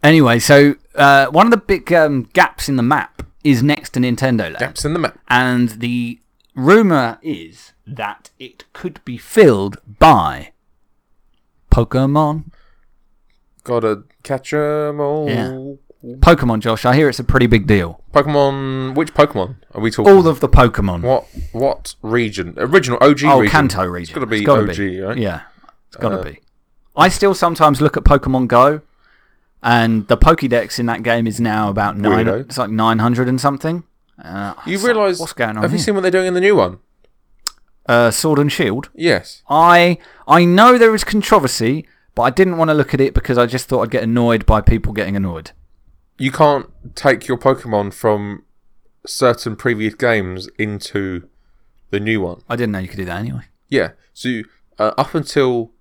Anyway, 0.03 0.39
so 0.39 0.75
uh, 0.95 1.27
one 1.27 1.47
of 1.47 1.51
the 1.51 1.57
big 1.59 1.93
um, 1.93 2.25
gaps 2.33 2.69
in 2.69 2.77
the 2.77 2.83
map 2.83 3.23
is 3.45 3.63
next 3.63 3.91
to 3.91 4.01
Nintendo 4.01 4.41
Land, 4.45 4.59
Gaps 4.59 4.85
in 4.85 4.93
the 4.93 4.99
map. 4.99 5.19
and 5.29 5.69
the 5.81 6.21
rumor 6.55 7.19
is 7.23 7.73
that 7.87 8.31
it 8.39 8.65
could 8.73 9.05
be 9.05 9.17
filled 9.19 9.79
by 9.99 10.53
Pokemon. 11.71 12.45
Gotta 13.65 14.05
catch 14.23 14.53
'em 14.53 15.01
all. 15.01 15.29
Yeah. 15.29 15.75
Pokemon, 16.21 16.61
Josh. 16.61 16.85
I 16.85 16.95
hear 16.95 17.09
it's 17.09 17.19
a 17.19 17.25
pretty 17.25 17.47
big 17.47 17.67
deal. 17.67 18.03
Pokemon. 18.13 18.95
Which 18.95 19.13
Pokemon 19.15 19.57
are 19.75 19.81
we 19.81 19.91
talking? 19.91 20.13
All 20.13 20.27
of 20.29 20.41
the 20.41 20.49
Pokemon. 20.49 21.03
what 21.03 21.27
what 21.53 21.95
region? 22.03 22.55
Original 22.57 22.99
OG 23.03 23.25
Oh, 23.25 23.41
region. 23.41 23.51
Kanto 23.51 23.85
region. 23.85 24.03
It's 24.11 24.15
gotta 24.15 24.27
be 24.27 24.45
gotta 24.45 24.63
OG, 24.71 24.77
be. 24.77 25.01
right? 25.01 25.17
Yeah, 25.19 25.43
it's 25.89 25.97
got 25.97 26.11
to 26.11 26.23
be. 26.23 26.41
I 26.97 27.09
still 27.09 27.35
sometimes 27.35 27.81
look 27.81 27.97
at 27.97 28.05
Pokemon 28.05 28.49
Go, 28.49 28.81
and 29.63 30.07
the 30.09 30.17
Pokédex 30.17 30.79
in 30.79 30.87
that 30.87 31.03
game 31.03 31.27
is 31.27 31.41
now 31.41 31.69
about 31.71 31.97
nine. 31.99 32.27
Weirdo. 32.27 32.41
It's 32.43 32.59
like 32.59 32.71
nine 32.71 33.01
hundred 33.01 33.29
and 33.29 33.41
something. 33.41 33.85
Uh, 34.23 34.55
You 34.65 34.75
it's 34.75 34.83
like, 34.85 34.95
realise? 34.95 35.19
what's 35.21 35.33
going 35.35 35.57
on? 35.57 35.63
Have 35.63 35.73
you 35.73 35.79
seen 35.79 35.95
what 35.95 36.01
they're 36.01 36.11
doing 36.11 36.27
in 36.29 36.35
the 36.35 36.41
new 36.41 36.57
one? 36.57 36.79
uh, 37.89 38.11
Sword 38.11 38.39
and 38.39 38.51
Shield? 38.51 38.89
Yes. 38.95 39.43
I 39.49 39.99
I 40.27 40.45
know 40.45 40.79
there 40.79 40.95
is 40.95 41.05
controversy, 41.05 41.87
but 42.15 42.23
I 42.23 42.31
didn't 42.31 42.57
want 42.57 42.71
to 42.71 42.75
look 42.75 42.95
at 42.95 43.01
it 43.01 43.13
because 43.15 43.37
I 43.39 43.47
just 43.47 43.69
thought 43.69 43.83
I'd 43.83 43.91
get 43.91 44.03
annoyed 44.03 44.47
by 44.47 44.61
people 44.61 44.93
getting 44.93 45.17
annoyed. 45.17 45.51
You 46.19 46.33
can't 46.33 46.67
take 46.95 47.29
your 47.29 47.37
Pokemon 47.37 47.93
from 47.93 48.45
certain 49.07 49.57
previous 49.57 49.95
games 49.95 50.49
into 50.59 51.29
the 51.91 52.01
new 52.01 52.21
one. 52.21 52.43
I 52.49 52.57
didn't 52.57 52.73
know 52.73 52.79
you 52.79 52.89
could 52.89 52.97
do 52.97 53.05
that 53.05 53.19
anyway. 53.19 53.43
Yeah. 53.69 53.91
So 54.13 54.43
uh, 54.79 54.93
up 54.97 55.15
until 55.15 55.73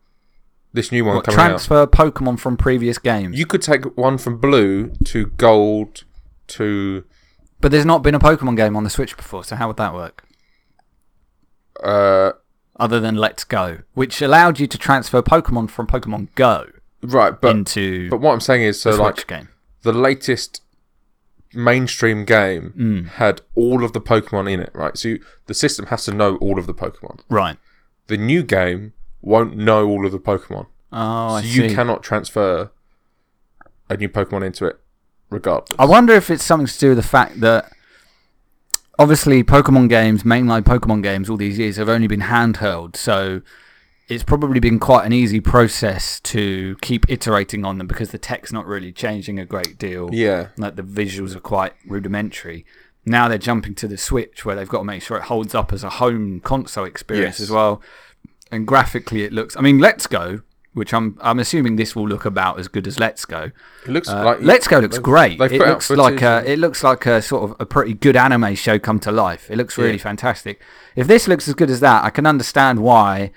this 0.73 0.91
new 0.91 1.05
one 1.05 1.15
What, 1.15 1.25
coming 1.25 1.39
out, 1.39 1.47
transfer 1.47 1.87
Pokemon 1.87 2.39
from 2.39 2.57
previous 2.57 2.97
games, 2.97 3.37
you 3.37 3.45
could 3.45 3.61
take 3.61 3.97
one 3.97 4.17
from 4.17 4.37
blue 4.39 4.93
to 5.05 5.27
gold 5.37 6.03
to 6.47 7.05
but 7.61 7.71
there's 7.71 7.85
not 7.85 8.03
been 8.03 8.13
a 8.13 8.19
Pokemon 8.19 8.57
game 8.57 8.75
on 8.75 8.83
the 8.83 8.89
Switch 8.89 9.17
before, 9.17 9.43
so 9.43 9.55
how 9.55 9.67
would 9.67 9.77
that 9.77 9.93
work? 9.93 10.23
uh, 11.83 12.33
Other 12.79 12.99
than 12.99 13.15
Let's 13.15 13.43
Go, 13.43 13.79
which 13.93 14.21
allowed 14.21 14.59
you 14.59 14.67
to 14.67 14.77
transfer 14.77 15.21
Pokemon 15.21 15.69
from 15.69 15.87
Pokemon 15.87 16.27
Go 16.35 16.67
right. 17.01 17.39
But 17.39 17.55
into 17.55 18.09
but 18.09 18.21
what 18.21 18.33
I'm 18.33 18.39
saying 18.39 18.63
is, 18.63 18.79
so 18.79 18.91
like 19.01 19.25
game. 19.27 19.49
The 19.85 19.93
latest 19.93 20.61
mainstream 21.53 22.25
game 22.25 22.73
Mm. 22.77 23.07
had 23.21 23.41
all 23.55 23.83
of 23.85 23.93
the 23.93 24.01
Pokemon 24.01 24.51
in 24.51 24.59
it, 24.59 24.71
right? 24.73 24.97
So 24.97 25.07
you, 25.09 25.19
the 25.45 25.53
system 25.53 25.85
has 25.87 26.03
to 26.05 26.13
know 26.13 26.35
all 26.37 26.59
of 26.59 26.67
the 26.67 26.73
Pokemon. 26.73 27.21
Right. 27.29 27.57
The 28.07 28.17
new 28.17 28.43
game 28.43 28.91
won't 29.21 29.55
know 29.55 29.87
all 29.87 30.05
of 30.05 30.11
the 30.11 30.19
Pokemon. 30.19 30.65
Oh, 30.91 31.35
I 31.35 31.41
so 31.41 31.47
see. 31.47 31.67
you 31.69 31.73
cannot 31.75 32.03
transfer 32.03 32.71
a 33.89 33.95
new 33.97 34.09
Pokemon 34.09 34.45
into 34.45 34.65
it 34.65 34.79
regardless. 35.29 35.79
I 35.79 35.85
wonder 35.85 36.13
if 36.13 36.29
it's 36.29 36.43
something 36.43 36.67
to 36.67 36.79
do 36.79 36.89
with 36.89 36.97
the 36.97 37.03
fact 37.17 37.39
that 37.39 37.71
obviously 38.99 39.43
Pokemon 39.43 39.89
games, 39.89 40.23
mainline 40.23 40.63
Pokemon 40.63 41.03
games, 41.03 41.29
all 41.29 41.37
these 41.37 41.57
years 41.57 41.77
have 41.77 41.89
only 41.89 42.07
been 42.07 42.21
handheld, 42.21 42.95
so 42.95 43.41
it's 44.07 44.23
probably 44.23 44.59
been 44.59 44.79
quite 44.79 45.05
an 45.05 45.13
easy 45.13 45.39
process 45.39 46.19
to 46.21 46.75
keep 46.81 47.09
iterating 47.09 47.65
on 47.65 47.77
them 47.77 47.87
because 47.87 48.11
the 48.11 48.17
tech's 48.17 48.51
not 48.53 48.65
really 48.65 48.91
changing 48.91 49.39
a 49.39 49.45
great 49.45 49.77
deal. 49.77 50.09
yeah. 50.13 50.47
Like 50.57 50.75
the 50.75 50.83
visuals 50.83 51.35
are 51.35 51.39
quite 51.39 51.73
rudimentary. 51.87 52.65
Now 53.05 53.27
they're 53.27 53.37
jumping 53.37 53.75
to 53.75 53.87
the 53.87 53.97
Switch 53.97 54.45
where 54.45 54.55
they've 54.55 54.69
got 54.69 54.79
to 54.79 54.83
make 54.83 55.01
sure 55.01 55.17
it 55.17 55.23
holds 55.23 55.53
up 55.55 55.71
as 55.73 55.83
a 55.83 55.89
home 55.89 56.39
console 56.41 56.85
experience 56.85 57.35
Yes. 57.39 57.41
as 57.41 57.51
well. 57.51 57.81
And 58.51 58.67
graphically 58.67 59.23
it 59.23 59.33
looks 59.33 59.57
I 59.57 59.61
mean 59.61 59.79
Let's 59.79 60.05
Go, 60.07 60.41
which 60.73 60.93
I'm 60.93 61.17
I'm 61.21 61.39
assuming 61.39 61.75
this 61.75 61.95
will 61.95 62.07
look 62.07 62.25
about 62.25 62.59
as 62.59 62.67
good 62.67 62.85
as 62.87 62.99
Let's 62.99 63.25
Go. 63.25 63.51
It 63.85 63.89
looks 63.91 64.09
Uh, 64.09 64.23
like 64.23 64.37
Let's 64.41 64.67
Go 64.67 64.79
looks 64.79 64.99
great. 64.99 65.39
It 65.41 65.59
looks 65.59 65.89
like 65.89 66.21
a, 66.21 66.43
it 66.45 66.59
looks 66.59 66.83
like 66.83 67.05
a 67.07 67.21
sort 67.23 67.49
of 67.49 67.55
a 67.59 67.65
pretty 67.65 67.93
good 67.95 68.15
anime 68.15 68.53
show 68.55 68.77
come 68.77 68.99
to 68.99 69.11
life. 69.11 69.49
It 69.49 69.55
looks 69.57 69.77
really 69.79 69.93
Yeah. 69.97 70.03
fantastic. 70.03 70.61
If 70.95 71.07
this 71.07 71.27
looks 71.27 71.47
as 71.47 71.53
good 71.55 71.69
as 71.71 71.79
that, 71.79 72.03
I 72.03 72.09
can 72.11 72.25
understand 72.27 72.79
why 72.79 73.31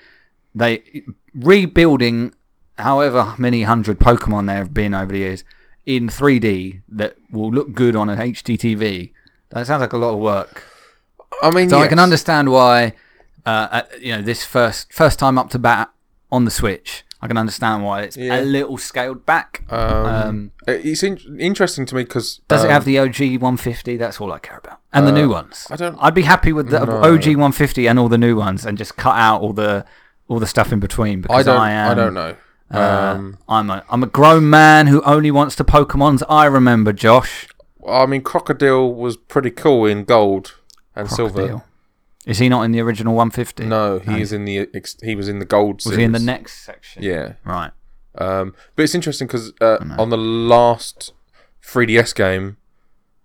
they 0.55 1.03
rebuilding 1.35 2.33
however 2.77 3.35
many 3.37 3.63
hundred 3.63 3.99
Pokemon 3.99 4.47
there 4.47 4.57
have 4.57 4.73
been 4.73 4.93
over 4.93 5.11
the 5.11 5.19
years 5.19 5.43
in 5.85 6.07
3D 6.07 6.81
that 6.87 7.15
will 7.31 7.51
look 7.51 7.73
good 7.73 7.95
on 7.95 8.09
an 8.09 8.17
HD 8.19 8.57
TV. 8.57 9.11
That 9.49 9.67
sounds 9.67 9.81
like 9.81 9.93
a 9.93 9.97
lot 9.97 10.13
of 10.13 10.19
work. 10.19 10.63
I 11.41 11.51
mean, 11.51 11.69
So 11.69 11.79
I 11.79 11.87
can 11.87 11.99
understand 11.99 12.51
why, 12.51 12.93
uh, 13.45 13.81
you 13.99 14.15
know, 14.15 14.21
this 14.21 14.45
first 14.45 14.93
first 14.93 15.19
time 15.19 15.37
up 15.37 15.49
to 15.51 15.59
bat 15.59 15.89
on 16.31 16.45
the 16.45 16.51
Switch. 16.51 17.03
I 17.21 17.27
can 17.27 17.35
understand 17.37 17.83
why 17.83 18.03
it's 18.03 18.15
Yeah. 18.15 18.39
a 18.39 18.41
little 18.41 18.77
scaled 18.77 19.25
back. 19.25 19.63
Um, 19.69 20.05
Um, 20.05 20.51
it's 20.67 21.03
in- 21.03 21.37
interesting 21.37 21.85
to 21.87 21.95
me 21.95 22.03
because 22.03 22.39
Does 22.47 22.63
it 22.63 22.69
have 22.71 22.85
the 22.85 22.97
OG 22.97 23.37
150? 23.37 23.97
That's 23.97 24.21
all 24.21 24.31
I 24.31 24.39
care 24.39 24.57
about. 24.57 24.79
And 24.93 25.05
the 25.05 25.11
new 25.11 25.27
ones. 25.29 25.67
I 25.69 25.75
don't- 25.75 25.97
I'd 25.99 26.13
be 26.13 26.21
happy 26.21 26.53
with 26.53 26.69
the 26.69 26.85
No. 26.85 27.01
OG 27.03 27.35
150 27.35 27.87
and 27.87 27.99
all 27.99 28.07
the 28.07 28.17
new 28.17 28.37
ones, 28.37 28.65
and 28.65 28.77
just 28.77 28.95
cut 28.95 29.17
out 29.17 29.41
all 29.41 29.51
the 29.51 29.85
all 30.29 30.39
the 30.39 30.47
stuff 30.47 30.71
in 30.71 30.79
between. 30.79 31.21
Because 31.21 31.45
I 31.47 31.51
don't. 31.51 31.61
I, 31.61 31.71
am, 31.71 31.91
I 31.91 31.93
don't 31.95 32.13
know. 32.13 32.35
uh, 32.73 33.13
Um, 33.17 33.37
I'm 33.49 33.69
a 33.69 33.83
I'm 33.89 34.03
a 34.03 34.07
grown 34.07 34.49
man 34.49 34.87
who 34.87 35.01
only 35.01 35.31
wants 35.31 35.55
the 35.55 35.65
Pokemon's 35.65 36.23
I 36.29 36.45
remember. 36.45 36.93
Josh. 36.93 37.47
I 37.87 38.05
mean, 38.05 38.21
Crocodile 38.21 38.93
was 38.93 39.17
pretty 39.17 39.49
cool 39.51 39.85
in 39.85 40.03
gold 40.05 40.55
and 40.95 41.09
silver. 41.09 41.63
Is 42.25 42.37
he 42.37 42.47
not 42.49 42.61
in 42.63 42.71
the 42.71 42.79
original 42.81 43.15
150? 43.15 43.65
No, 43.65 43.99
he 43.99 44.21
is 44.21 44.31
in 44.31 44.45
the. 44.45 44.67
ex- 44.73 44.97
He 45.01 45.15
was 45.15 45.27
in 45.27 45.39
the 45.39 45.45
gold. 45.45 45.83
Was 45.85 45.95
he 45.95 46.03
in 46.03 46.11
the 46.11 46.19
next 46.19 46.63
section? 46.63 47.01
Yeah. 47.01 47.33
Right. 47.43 47.71
Um, 48.15 48.53
but 48.75 48.83
it's 48.83 48.93
interesting 48.93 49.27
because 49.27 49.53
uh, 49.61 49.77
on 49.97 50.09
the 50.09 50.17
last 50.17 51.13
3DS 51.65 52.13
game, 52.13 52.57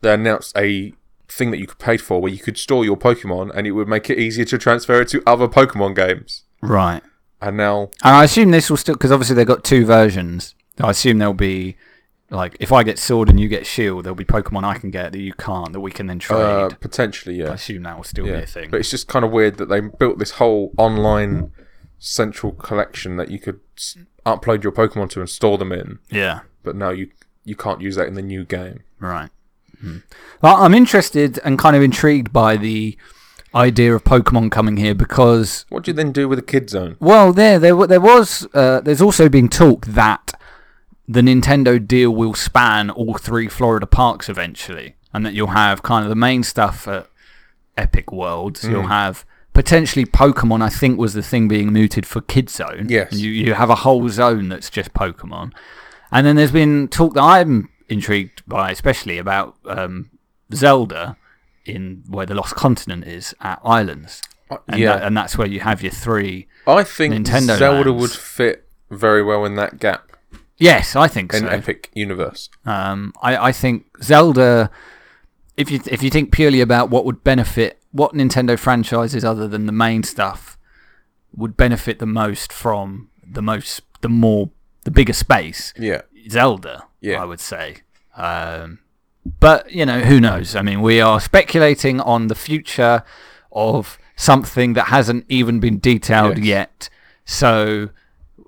they 0.01 0.15
announced 0.15 0.57
a 0.57 0.93
thing 1.29 1.51
that 1.51 1.59
you 1.59 1.67
could 1.67 1.79
pay 1.79 1.97
for 1.97 2.21
where 2.23 2.31
you 2.31 2.39
could 2.39 2.57
store 2.57 2.85
your 2.85 2.97
Pokemon 2.97 3.51
and 3.55 3.67
it 3.67 3.73
would 3.73 3.89
make 3.89 4.09
it 4.09 4.19
easier 4.19 4.45
to 4.45 4.57
transfer 4.57 5.01
it 5.01 5.09
to 5.09 5.23
other 5.27 5.49
Pokemon 5.49 5.97
games. 5.97 6.44
Right. 6.69 7.03
And 7.41 7.57
now, 7.57 7.91
And 8.03 8.15
I 8.15 8.25
assume 8.25 8.51
this 8.51 8.71
will 8.71 8.77
still 8.77 8.95
because 8.95 9.13
obviously 9.13 9.37
they've 9.37 9.47
got 9.47 9.65
two 9.65 9.85
versions. 9.85 10.55
I 10.81 10.91
assume 10.91 11.19
there'll 11.19 11.35
be 11.35 11.77
like 12.31 12.57
if 12.59 12.73
I 12.73 12.83
get 12.83 12.99
Sword 12.99 13.29
and 13.29 13.39
you 13.39 13.49
get 13.49 13.67
Shield, 13.67 14.05
there'll 14.05 14.15
be 14.17 14.25
Pokemon 14.25 14.65
I 14.65 14.79
can 14.79 14.91
get 14.91 15.13
that 15.13 15.19
you 15.21 15.35
can't 15.35 15.73
that 15.73 15.81
we 15.81 15.91
can 15.93 16.07
then 16.07 16.19
trade. 16.19 16.39
uh, 16.41 16.69
potentially, 16.81 17.37
yeah. 17.37 17.51
I 17.51 17.55
assume 17.55 17.83
that 17.83 17.97
will 17.97 18.05
still 18.05 18.25
be 18.25 18.31
a 18.33 18.47
thing. 18.47 18.71
But 18.71 18.81
it's 18.81 18.91
just 18.91 19.09
kind 19.09 19.25
of 19.25 19.31
weird 19.31 19.59
that 19.59 19.69
they 19.69 19.81
built 19.81 20.19
this 20.19 20.33
whole 20.33 20.73
online 20.79 21.53
central 21.99 22.53
collection 22.53 23.17
that 23.17 23.31
you 23.31 23.39
could 23.39 23.61
s- 23.77 23.97
upload 24.27 24.63
your 24.63 24.73
Pokemon 24.73 25.11
to 25.11 25.21
and 25.21 25.29
store 25.29 25.59
them 25.59 25.73
in. 25.73 25.99
yeah. 26.11 26.41
But 26.63 26.77
now 26.77 26.91
you 26.91 27.11
you 27.45 27.55
can't 27.57 27.83
use 27.83 27.95
that 27.97 28.09
in 28.09 28.15
the 28.15 28.23
new 28.23 28.45
game. 28.47 28.81
Right. 28.99 29.29
Hmm. 29.81 29.99
Well, 30.41 30.57
I'm 30.57 30.73
interested 30.73 31.39
and 31.45 31.59
kind 31.59 31.77
of 31.77 31.83
intrigued 31.83 32.33
by 32.33 32.57
the 32.57 32.97
idea 33.55 33.95
of 33.95 34.05
Pokemon 34.05 34.51
coming 34.51 34.77
here 34.77 34.95
because, 34.95 35.65
What 35.69 35.85
do 35.85 35.91
you 35.91 35.95
then 35.95 36.13
do 36.13 36.29
with 36.29 36.39
the 36.39 36.45
Kid 36.45 36.71
Zone? 36.71 36.97
well, 37.01 37.33
there 37.33 37.59
there 37.59 37.87
there 37.87 38.01
was 38.01 38.47
uh, 38.55 38.81
there's 38.81 39.03
also 39.03 39.29
been 39.29 39.49
talk 39.49 39.87
that 39.87 40.33
the 41.07 41.21
Nintendo 41.21 41.85
deal 41.85 42.11
will 42.11 42.35
span 42.35 42.91
all 42.91 43.15
three 43.15 43.49
Florida 43.49 43.87
parks 43.87 44.29
eventually, 44.29 44.97
and 45.13 45.25
that 45.27 45.35
you'll 45.35 45.49
have 45.49 45.83
kind 45.83 46.05
of 46.05 46.09
the 46.09 46.17
main 46.17 46.43
stuff 46.43 46.89
at 46.89 47.09
Epic 47.77 48.11
Worlds. 48.13 48.65
You'll 48.65 48.89
have 48.89 49.25
potentially 49.53 50.05
Pokemon. 50.07 50.63
I 50.63 50.69
think 50.71 50.99
was 50.99 51.15
the 51.15 51.23
thing 51.23 51.47
being 51.49 51.73
mooted 51.73 52.07
for 52.07 52.21
Kid 52.23 52.49
Zone. 52.51 52.87
Yes. 52.89 53.13
You 53.13 53.31
you 53.31 53.55
have 53.55 53.71
a 53.71 53.77
whole 53.77 54.09
zone 54.09 54.49
that's 54.49 54.71
just 54.71 54.95
Pokemon, 54.95 55.53
and 56.11 56.27
then 56.27 56.37
there's 56.37 56.53
been 56.53 56.89
talk 56.89 57.15
that 57.15 57.23
I'm 57.23 57.69
intrigued 57.89 58.43
by, 58.49 58.71
especially 58.71 59.19
about 59.19 59.57
um, 59.67 60.11
Zelda 60.53 61.17
in 61.65 62.03
where 62.09 62.27
the 62.27 62.35
Lost 62.35 62.55
Continent 62.55 63.05
is 63.07 63.35
at 63.41 63.61
Islands. 63.65 64.23
Uh, 64.51 64.59
And 64.69 64.79
yeah, 64.81 64.97
that- 64.97 65.03
and 65.07 65.17
that's 65.17 65.39
where 65.39 65.47
you 65.47 65.61
have 65.61 65.83
your 65.83 65.93
three. 65.93 66.47
I 66.67 66.85
think 66.85 67.15
Nintendo 67.15 67.57
Zelda 67.59 67.91
lands. 67.91 68.01
would 68.03 68.11
fit 68.13 68.69
very 68.91 69.23
well 69.23 69.45
in 69.45 69.55
that 69.57 69.79
gap 69.81 70.11
Yes, 70.57 70.95
I 70.95 71.09
think 71.09 71.35
in 71.35 71.41
so. 71.41 71.49
Epic 71.49 71.91
universe. 71.95 72.49
Um, 72.65 73.13
I, 73.21 73.49
I 73.49 73.53
think 73.53 73.87
Zelda, 74.03 74.71
if 75.57 75.69
you 75.71 75.81
if 75.87 76.01
you 76.03 76.11
think 76.11 76.31
purely 76.31 76.61
about 76.61 76.91
what 76.91 77.05
would 77.05 77.25
benefit, 77.25 77.81
what 77.91 78.13
Nintendo 78.15 78.57
franchises 78.57 79.25
other 79.25 79.49
than 79.49 79.67
the 79.67 79.73
main 79.73 80.05
stuff 80.05 80.57
would 81.35 81.57
benefit 81.57 81.99
the 81.99 82.07
most 82.07 82.53
from 82.53 83.09
the 83.27 83.43
most 83.43 83.83
the 84.01 84.09
more 84.09 84.51
the 84.85 84.93
bigger 84.93 85.13
space, 85.13 85.73
Yeah, 85.77 86.03
Zelda, 86.31 86.85
Yeah. 87.01 87.21
I 87.21 87.25
would 87.25 87.41
say. 87.41 87.79
Um, 88.17 88.79
but 89.41 89.71
you 89.71 89.87
know, 89.87 90.01
who 90.01 90.21
knows? 90.21 90.55
I 90.57 90.63
mean, 90.63 90.81
we 90.83 91.01
are 91.01 91.21
speculating 91.21 92.01
on 92.01 92.29
the 92.29 92.35
future 92.35 93.03
of 93.53 93.99
something 94.17 94.75
that 94.75 94.89
hasn't 94.89 95.25
even 95.29 95.61
been 95.61 95.79
detailed 95.79 96.39
Yes. 96.39 96.47
yet. 96.47 96.89
So 97.25 97.91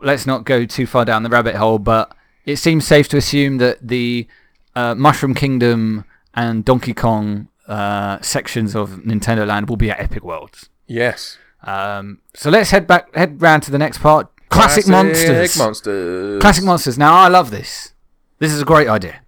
let's 0.03 0.27
not 0.27 0.45
go 0.45 0.65
too 0.67 0.87
far 0.87 1.05
down 1.05 1.23
the 1.23 1.31
rabbit 1.31 1.57
hole. 1.57 1.79
But 1.79 2.15
it 2.45 2.57
seems 2.57 2.87
safe 2.87 3.09
to 3.09 3.17
assume 3.17 3.59
that 3.59 3.87
the 3.87 4.27
uh, 4.75 4.95
Mushroom 4.95 5.35
Kingdom 5.35 6.05
and 6.35 6.65
Donkey 6.65 6.95
Kong 6.95 7.49
uh, 7.67 8.21
sections 8.21 8.77
of 8.77 8.91
Nintendo 9.05 9.47
Land 9.47 9.69
will 9.69 9.77
be 9.77 9.91
at 9.91 9.99
Epic 9.99 10.23
Worlds. 10.23 10.69
Yes. 10.87 11.39
Um, 11.65 12.21
so 12.35 12.51
let's 12.51 12.71
head 12.71 12.87
back, 12.87 13.13
head 13.17 13.41
round 13.43 13.63
to 13.65 13.71
the 13.71 13.79
next 13.79 13.99
part. 13.99 14.29
Classic, 14.51 14.87
monsters. 14.87 15.57
monsters. 15.59 16.41
Classic 16.41 16.63
monsters. 16.65 16.97
Now 16.97 17.15
I 17.15 17.29
love 17.29 17.51
this. 17.51 17.93
This 18.39 18.53
is 18.53 18.63
a 18.63 18.65
great 18.65 18.87
idea. 18.87 19.21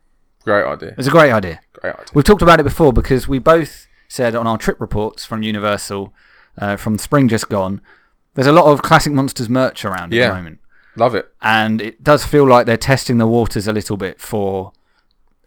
Great 0.45 0.64
idea. 0.64 0.95
It's 0.97 1.09
a 1.09 1.11
great 1.11 1.32
idea. 1.32 1.61
Great 1.72 1.95
idea. 1.95 2.07
We've 2.14 2.24
talked 2.24 2.43
about 2.43 2.61
it 2.61 2.62
before 2.64 2.93
because 2.93 3.28
we 3.28 3.39
both 3.39 3.86
said 4.09 4.34
on 4.34 4.47
our 4.47 4.57
trip 4.59 4.80
reports 4.80 5.24
from 5.24 5.43
Universal, 5.43 6.12
uh, 6.57 6.76
from 6.76 6.97
spring 6.99 7.28
just 7.28 7.49
gone, 7.49 7.80
there's 8.34 8.47
a 8.47 8.53
lot 8.53 8.66
of 8.66 8.82
classic 8.82 9.12
monsters 9.12 9.49
merch 9.49 9.84
around 9.84 10.14
at 10.14 10.28
the 10.28 10.34
moment, 10.34 10.61
Love 10.97 11.14
it. 11.14 11.32
and 11.43 11.80
it 11.82 12.03
does 12.05 12.24
feel 12.24 12.47
like 12.47 12.66
they're 12.66 12.76
testing 12.76 13.18
the 13.18 13.26
waters 13.26 13.66
a 13.66 13.72
little 13.72 13.97
bit 13.97 14.20
for 14.20 14.72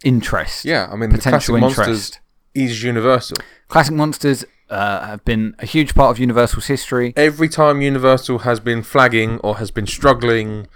interest. 0.03 0.65
Yeah, 0.65 0.89
I 0.91 0.95
mean, 0.95 1.09
the 1.09 1.17
potential 1.17 1.57
classic 1.57 1.79
interest. 1.79 1.87
monsters 1.89 2.19
is 2.53 2.83
universal. 2.83 3.37
Classic 3.69 3.93
monsters 3.95 4.45
uh, 4.69 5.05
have 5.07 5.23
been 5.25 5.55
a 5.59 5.65
huge 5.65 5.95
part 5.95 6.11
of 6.11 6.19
Universal's 6.19 6.67
history. 6.67 7.13
Every 7.15 7.47
time 7.49 7.81
Universal 7.81 8.39
has 8.39 8.59
been 8.59 8.83
flagging 8.83 9.39
or 9.39 9.57
has 9.57 9.71
been 9.71 9.87
struggling, 9.87 10.67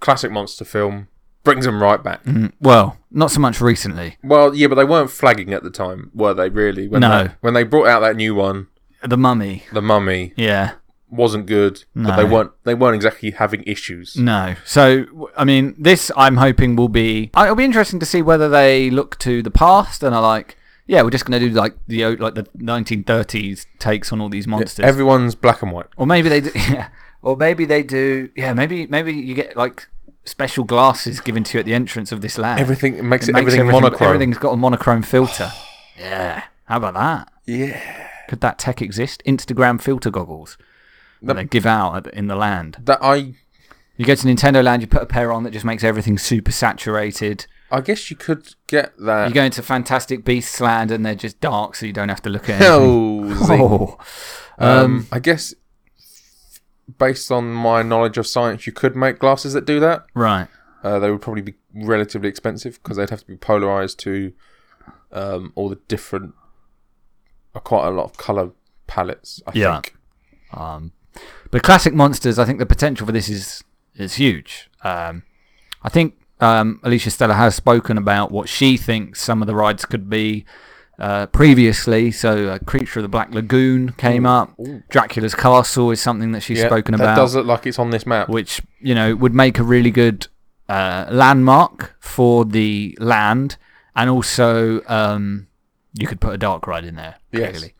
classic 0.00 0.30
monster 0.30 0.64
film 0.64 1.08
brings 1.44 1.64
them 1.64 1.82
right 1.82 2.02
back. 2.02 2.24
Mm, 2.24 2.52
Well, 2.60 2.98
not 3.10 3.30
so 3.30 3.40
much 3.40 3.60
recently. 3.60 4.16
Well, 4.22 4.54
yeah, 4.54 4.68
but 4.68 4.76
they 4.76 4.84
weren't 4.84 5.10
flagging 5.10 5.52
at 5.52 5.62
the 5.62 5.70
time, 5.70 6.10
were 6.14 6.34
they? 6.34 6.48
Really? 6.48 6.88
When 6.88 7.00
No. 7.00 7.24
They, 7.24 7.30
when 7.40 7.54
they 7.54 7.64
brought 7.64 7.88
out 7.88 8.00
that 8.00 8.16
new 8.16 8.34
one, 8.34 8.68
The 9.02 9.16
Mummy. 9.16 9.64
The 9.72 9.82
Mummy, 9.82 10.32
Yeah. 10.36 10.72
wasn't 11.10 11.44
good, 11.46 11.84
but 11.94 12.16
they 12.16 12.24
weren't. 12.24 12.52
They 12.64 12.74
weren't 12.74 12.94
exactly 12.94 13.32
having 13.32 13.62
issues. 13.66 14.16
No. 14.16 14.54
So, 14.64 15.28
I 15.36 15.44
mean, 15.44 15.74
this 15.78 16.10
I'm 16.16 16.36
hoping 16.36 16.74
will 16.76 16.88
be. 16.88 17.30
It'll 17.36 17.54
be 17.56 17.64
interesting 17.64 17.98
to 18.00 18.06
see 18.06 18.22
whether 18.22 18.48
they 18.48 18.88
look 18.90 19.18
to 19.18 19.42
the 19.42 19.50
past 19.50 20.02
and 20.02 20.14
are 20.14 20.22
like, 20.22 20.56
yeah, 20.86 21.02
we're 21.02 21.10
just 21.10 21.26
going 21.26 21.38
to 21.40 21.48
do 21.48 21.54
like 21.54 21.74
the 21.86 22.16
like 22.16 22.34
the 22.34 22.44
1930s 22.96 23.66
takes 23.78 24.12
on 24.12 24.20
all 24.20 24.28
these 24.28 24.46
monsters, 24.46 24.84
Everyone's 24.84 25.34
black 25.34 25.62
and 25.62 25.72
white. 25.72 25.86
or 25.96 26.06
maybe 26.06 26.28
they 26.28 26.40
do. 26.40 26.50
Yeah. 26.70 26.88
Or 27.24 27.36
maybe 27.36 27.64
they 27.64 27.82
do. 27.84 28.30
Yeah. 28.36 28.52
Maybe 28.52 28.86
maybe 28.88 29.12
you 29.12 29.34
get 29.34 29.56
like 29.56 29.88
special 30.24 30.64
glasses 30.64 31.20
given 31.20 31.44
to 31.44 31.54
you 31.54 31.60
at 31.60 31.66
the 31.66 31.74
entrance 31.74 32.12
of 32.12 32.20
this 32.20 32.38
land. 32.38 32.60
Everything 32.60 33.08
makes 33.08 33.26
It 33.26 33.30
it, 33.30 33.34
makes 33.34 33.52
everything, 33.54 33.70
monochrome. 33.70 34.08
Everything's 34.08 34.38
got 34.38 34.52
a 34.52 34.56
monochrome 34.56 35.02
filter. 35.02 35.50
yeah. 35.98 36.44
How 36.64 36.76
about 36.76 36.94
that? 36.94 37.32
Yeah, 37.46 38.08
Could 38.28 38.40
that 38.40 38.58
tech 38.58 38.80
exist? 38.80 39.22
Instagram 39.26 39.80
filter 39.80 40.10
goggles 40.10 40.56
that 41.20 41.34
they 41.34 41.44
give 41.44 41.66
out 41.66 42.06
in 42.14 42.28
the 42.28 42.36
land. 42.36 42.78
that 42.84 42.98
I. 43.02 43.34
You 43.96 44.06
go 44.06 44.14
to 44.14 44.26
Nintendo 44.26 44.64
Land, 44.64 44.80
you 44.82 44.88
put 44.88 45.02
a 45.02 45.06
pair 45.06 45.30
on 45.32 45.42
that 45.44 45.50
just 45.50 45.64
makes 45.66 45.84
everything 45.84 46.16
super 46.18 46.50
saturated. 46.50 47.46
I 47.70 47.80
guess 47.82 48.10
you 48.10 48.16
could 48.16 48.54
get 48.66 48.96
that. 48.98 49.28
You 49.28 49.34
go 49.34 49.42
into 49.44 49.62
Fantastic 49.62 50.24
Beasts 50.24 50.60
Land 50.60 50.90
and 50.90 51.04
they're 51.04 51.14
just 51.14 51.40
dark, 51.40 51.76
so 51.76 51.84
you 51.86 51.92
don't 51.92 52.08
have 52.08 52.22
to 52.22 52.30
look 52.30 52.48
at 52.48 52.60
anything. 52.62 53.36
Oh. 53.50 53.98
Oh. 54.58 54.84
Um, 54.84 55.06
I 55.12 55.18
guess 55.18 55.54
based 56.98 57.30
on 57.32 57.52
my 57.52 57.82
knowledge 57.82 58.18
of 58.18 58.26
science, 58.26 58.66
you 58.66 58.72
could 58.72 58.96
make 58.96 59.18
glasses 59.18 59.52
that 59.52 59.64
do 59.64 59.80
that. 59.80 60.04
Right. 60.14 60.48
Uh, 60.82 60.98
they 60.98 61.10
would 61.10 61.20
probably 61.22 61.42
be 61.42 61.54
relatively 61.74 62.28
expensive 62.28 62.82
because 62.82 62.96
they'd 62.96 63.10
have 63.10 63.20
to 63.20 63.26
be 63.26 63.36
polarized 63.36 63.98
to 64.00 64.32
um, 65.12 65.52
all 65.54 65.68
the 65.68 65.78
different, 65.88 66.34
uh, 67.54 67.60
quite 67.60 67.86
a 67.86 67.90
lot 67.90 68.04
of 68.04 68.16
color 68.16 68.50
palettes. 68.86 69.40
I 69.46 69.52
Yeah. 69.54 69.74
think. 69.80 69.96
Um, 70.52 70.92
but 71.50 71.62
classic 71.62 71.94
monsters, 71.94 72.38
I 72.38 72.44
think 72.44 72.58
the 72.58 72.66
potential 72.66 73.06
for 73.06 73.12
this 73.12 73.28
is 73.28 73.62
is 73.94 74.14
huge. 74.14 74.70
Um, 74.82 75.22
I 75.82 75.88
think 75.90 76.14
um, 76.40 76.80
Alicia 76.82 77.10
Stella 77.10 77.34
has 77.34 77.54
spoken 77.54 77.98
about 77.98 78.32
what 78.32 78.48
she 78.48 78.76
thinks 78.78 79.20
some 79.20 79.42
of 79.42 79.46
the 79.46 79.54
rides 79.54 79.84
could 79.84 80.08
be 80.08 80.44
uh, 81.02 81.26
previously. 81.26 82.10
So, 82.12 82.48
uh, 82.48 82.58
Creature 82.60 83.00
of 83.00 83.02
the 83.02 83.08
Black 83.08 83.34
Lagoon 83.34 83.92
came 83.98 84.24
up. 84.24 84.54
Dracula's 84.88 85.34
Castle 85.34 85.90
is 85.90 86.00
something 86.00 86.32
that 86.32 86.40
she's 86.42 86.58
Yeah, 86.60 86.66
spoken 86.68 86.92
that 86.96 87.02
about. 87.02 87.16
does 87.16 87.34
look 87.34 87.46
like 87.46 87.66
it's 87.66 87.78
on 87.78 87.90
this 87.90 88.06
map. 88.06 88.28
which 88.28 88.62
you 88.80 88.94
know 88.94 89.14
would 89.16 89.34
make 89.34 89.58
a 89.58 89.62
really 89.64 89.90
good 89.90 90.28
uh, 90.68 91.06
landmark 91.10 91.96
for 92.00 92.44
the 92.44 92.96
land, 93.00 93.56
and 93.96 94.08
also 94.08 94.80
um, 94.86 95.48
you 95.92 96.06
could 96.06 96.20
put 96.20 96.32
a 96.34 96.38
dark 96.38 96.66
ride 96.66 96.84
in 96.84 96.94
there. 96.94 97.16
Yes. 97.32 97.50
Clearly. 97.50 97.74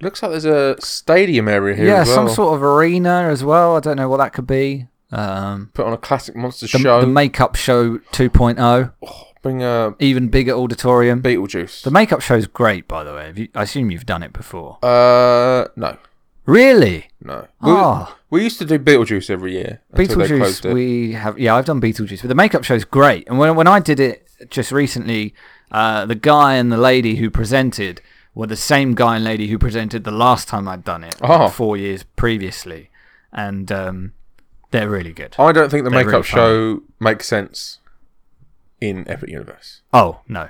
Looks 0.00 0.22
like 0.22 0.32
there's 0.32 0.44
a 0.44 0.76
stadium 0.80 1.48
area 1.48 1.76
here. 1.76 1.86
Yeah, 1.86 2.00
as 2.00 2.08
well. 2.08 2.16
some 2.16 2.28
sort 2.34 2.54
of 2.56 2.62
arena 2.62 3.28
as 3.30 3.44
well. 3.44 3.76
I 3.76 3.80
don't 3.80 3.96
know 3.96 4.08
what 4.08 4.16
that 4.18 4.32
could 4.32 4.46
be. 4.46 4.88
Um, 5.12 5.70
Put 5.74 5.86
on 5.86 5.92
a 5.92 5.96
classic 5.98 6.34
monster 6.34 6.66
the, 6.66 6.78
show. 6.78 7.00
the 7.00 7.06
makeup 7.06 7.54
show 7.54 7.98
2.0, 7.98 8.92
Bring 9.44 9.62
a 9.62 9.94
even 10.00 10.28
bigger 10.28 10.52
auditorium. 10.52 11.20
Beetlejuice. 11.22 11.82
The 11.82 11.90
makeup 11.90 12.22
show's 12.22 12.46
great, 12.46 12.88
by 12.88 13.04
the 13.04 13.12
way. 13.12 13.32
You, 13.36 13.48
I 13.54 13.62
assume 13.64 13.90
you've 13.90 14.06
done 14.06 14.22
it 14.22 14.32
before. 14.32 14.78
uh, 14.82 15.66
no, 15.76 15.98
Really? 16.46 17.08
no. 17.22 17.40
We, 17.60 17.70
Ah. 17.72 18.16
we 18.30 18.42
used 18.42 18.58
to 18.60 18.64
do 18.64 18.78
Beetlejuice 18.78 19.28
every 19.28 19.52
year. 19.52 19.82
until 19.92 20.18
they 20.18 20.28
closed 20.28 20.64
Beetlejuice, 20.64 20.72
we 20.74 21.12
have. 21.12 21.38
Yeah, 21.38 21.54
I've 21.56 21.66
done 21.66 21.78
Beetlejuice, 21.80 22.22
but 22.22 22.28
the 22.28 22.34
makeup 22.34 22.64
show's 22.64 22.84
great. 22.84 23.28
And 23.28 23.38
when 23.38 23.54
when 23.54 23.66
I 23.66 23.80
did 23.80 24.00
it 24.00 24.26
just 24.48 24.72
recently, 24.72 25.34
uh, 25.70 26.06
the 26.06 26.14
guy 26.14 26.54
and 26.54 26.72
the 26.72 26.78
lady 26.78 27.16
who 27.16 27.28
presented 27.30 28.00
were 28.34 28.46
the 28.46 28.56
same 28.56 28.94
guy 28.94 29.16
and 29.16 29.24
lady 29.24 29.48
who 29.48 29.58
presented 29.58 30.04
the 30.04 30.10
last 30.10 30.48
time 30.48 30.66
I'd 30.68 30.84
done 30.84 31.04
it, 31.04 31.16
Oh. 31.20 31.48
four 31.48 31.76
years 31.76 32.02
previously, 32.16 32.88
and 33.32 33.70
um, 33.70 34.12
they're 34.70 34.88
really 34.88 35.12
good. 35.12 35.36
I 35.38 35.52
don't 35.52 35.70
think 35.70 35.84
the 35.84 35.90
They're 35.90 36.00
makeup 36.04 36.24
really 36.24 36.24
show 36.24 36.82
makes 36.98 37.26
sense 37.26 37.78
in 38.80 39.08
Epic 39.08 39.28
Universe. 39.30 39.82
Oh 39.92 40.20
no, 40.28 40.48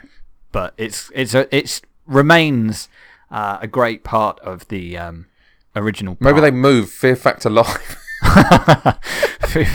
but 0.53 0.75
it's 0.77 1.11
it's 1.15 1.35
a 1.35 1.55
it's 1.57 1.81
remains 2.07 2.89
uh, 3.31 3.59
a 3.61 3.67
great 3.67 4.05
part 4.05 4.39
of 4.41 4.67
the 4.69 4.97
um, 4.99 5.27
original. 5.77 6.17
Maybe 6.21 6.41
they 6.41 6.51
move 6.51 6.91
Fear 6.91 7.17
Factor 7.17 7.51
Live. 7.51 7.97
Fear, 9.47 9.67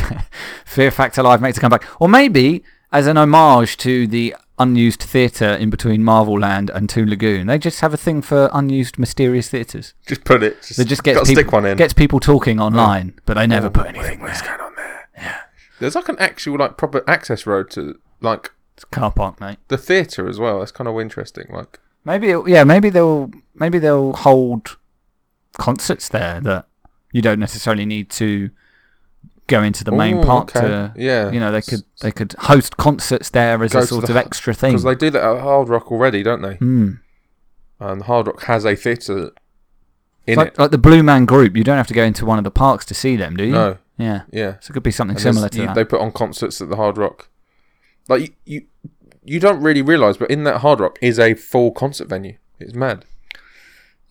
Fear 0.65 0.91
Factor 0.91 1.23
Live 1.23 1.41
makes 1.41 1.57
a 1.57 1.61
comeback, 1.61 1.85
or 2.01 2.09
maybe 2.09 2.63
as 2.91 3.07
an 3.07 3.17
homage 3.17 3.77
to 3.77 4.07
the 4.07 4.35
unused 4.57 5.01
theatre 5.01 5.53
in 5.53 5.69
between 5.69 6.03
Marvel 6.03 6.37
Land 6.39 6.69
and 6.71 6.89
Toon 6.89 7.09
Lagoon, 7.09 7.47
they 7.47 7.57
just 7.57 7.79
have 7.79 7.93
a 7.93 7.97
thing 7.97 8.21
for 8.21 8.49
unused 8.51 8.97
mysterious 8.99 9.49
theatres. 9.49 9.93
just 10.05 10.23
put 10.25 10.43
it. 10.43 10.61
Just, 10.61 10.77
They 10.77 10.83
just 10.83 11.03
gets 11.03 11.19
people 11.21 11.35
stick 11.43 11.51
one 11.53 11.65
in. 11.65 11.77
gets 11.77 11.93
people 11.93 12.19
talking 12.19 12.59
online, 12.59 13.17
but 13.25 13.35
they 13.35 13.47
never 13.47 13.67
Oh, 13.67 13.69
put 13.71 13.85
wait, 13.85 13.95
anything 13.95 14.19
What's 14.21 14.41
going 14.41 14.59
on 14.59 14.73
there? 14.75 15.07
Yeah. 15.17 15.37
There's 15.79 15.95
like 15.95 16.09
an 16.09 16.17
actual 16.19 16.57
like 16.57 16.75
proper 16.77 17.03
access 17.07 17.45
road 17.45 17.69
to 17.71 17.99
like 18.21 18.51
It's 18.75 18.85
car 18.85 19.11
park, 19.11 19.39
mate. 19.41 19.57
the 19.67 19.77
theatre 19.77 20.27
as 20.27 20.39
well. 20.39 20.59
That's 20.59 20.71
kind 20.71 20.87
of 20.87 20.99
interesting. 20.99 21.47
Like 21.51 21.79
Maybe 22.05 22.29
it, 22.31 22.47
yeah, 22.47 22.63
maybe 22.63 22.89
they'll 22.89 23.31
maybe 23.55 23.77
they'll 23.79 24.13
hold 24.13 24.77
concerts 25.57 26.07
there 26.09 26.39
that 26.41 26.67
you 27.11 27.21
don't 27.21 27.39
necessarily 27.39 27.85
need 27.85 28.09
to 28.11 28.49
go 29.47 29.63
into 29.63 29.83
the 29.83 29.91
main 29.91 30.17
Ooh, 30.19 30.23
park 30.23 30.55
okay. 30.55 30.67
to. 30.67 30.93
yeah, 30.95 31.31
You 31.31 31.39
know, 31.39 31.51
they 31.51 31.61
could 31.61 31.83
they 32.01 32.11
could 32.11 32.33
host 32.39 32.77
concerts 32.77 33.29
there 33.31 33.61
as 33.63 33.73
Go 33.73 33.79
a 33.79 33.85
sort 33.87 34.05
the 34.05 34.11
of 34.11 34.17
extra 34.17 34.53
thing. 34.53 34.71
because 34.73 34.83
they 34.83 34.95
do 34.95 35.09
that 35.09 35.23
at 35.23 35.41
Hard 35.41 35.69
Rock 35.69 35.91
already, 35.91 36.23
don't 36.23 36.41
they? 36.41 36.55
Hmm. 36.55 36.91
And 37.79 38.03
Hard 38.03 38.27
Rock 38.27 38.43
has 38.43 38.65
a 38.65 38.75
theatre 38.75 39.31
in 40.27 40.35
like, 40.37 40.49
it. 40.49 40.59
like 40.59 40.71
the 40.71 40.77
Blue 40.77 41.01
Man 41.01 41.25
Group, 41.25 41.57
you 41.57 41.63
don't 41.63 41.77
have 41.77 41.87
to 41.87 41.93
go 41.93 42.03
into 42.03 42.25
one 42.25 42.37
of 42.37 42.43
the 42.43 42.51
parks 42.51 42.85
to 42.85 42.93
see 42.93 43.15
them, 43.15 43.35
do 43.35 43.43
you? 43.45 43.51
No, 43.53 43.77
Yeah. 43.97 44.21
yeah. 44.31 44.55
So 44.59 44.71
it 44.71 44.73
could 44.73 44.83
be 44.83 44.91
something 44.91 45.15
And 45.15 45.21
similar 45.23 45.49
to 45.49 45.59
you- 45.59 45.65
that. 45.65 45.75
They 45.75 45.83
put 45.85 45.99
on 46.01 46.11
concerts 46.11 46.61
at 46.61 46.69
the 46.69 46.75
Hard 46.75 46.97
Rock. 46.97 47.29
Like 48.09 48.21
you, 48.21 48.29
you, 48.45 48.61
you 49.23 49.39
don't 49.39 49.61
really 49.61 49.81
realise, 49.81 50.17
but 50.17 50.29
in 50.29 50.43
that 50.43 50.57
Hard 50.57 50.79
Rock 50.79 50.97
is 51.01 51.19
a 51.19 51.33
full 51.35 51.71
concert 51.71 52.09
venue. 52.09 52.37
It's 52.59 52.73
mad. 52.73 53.05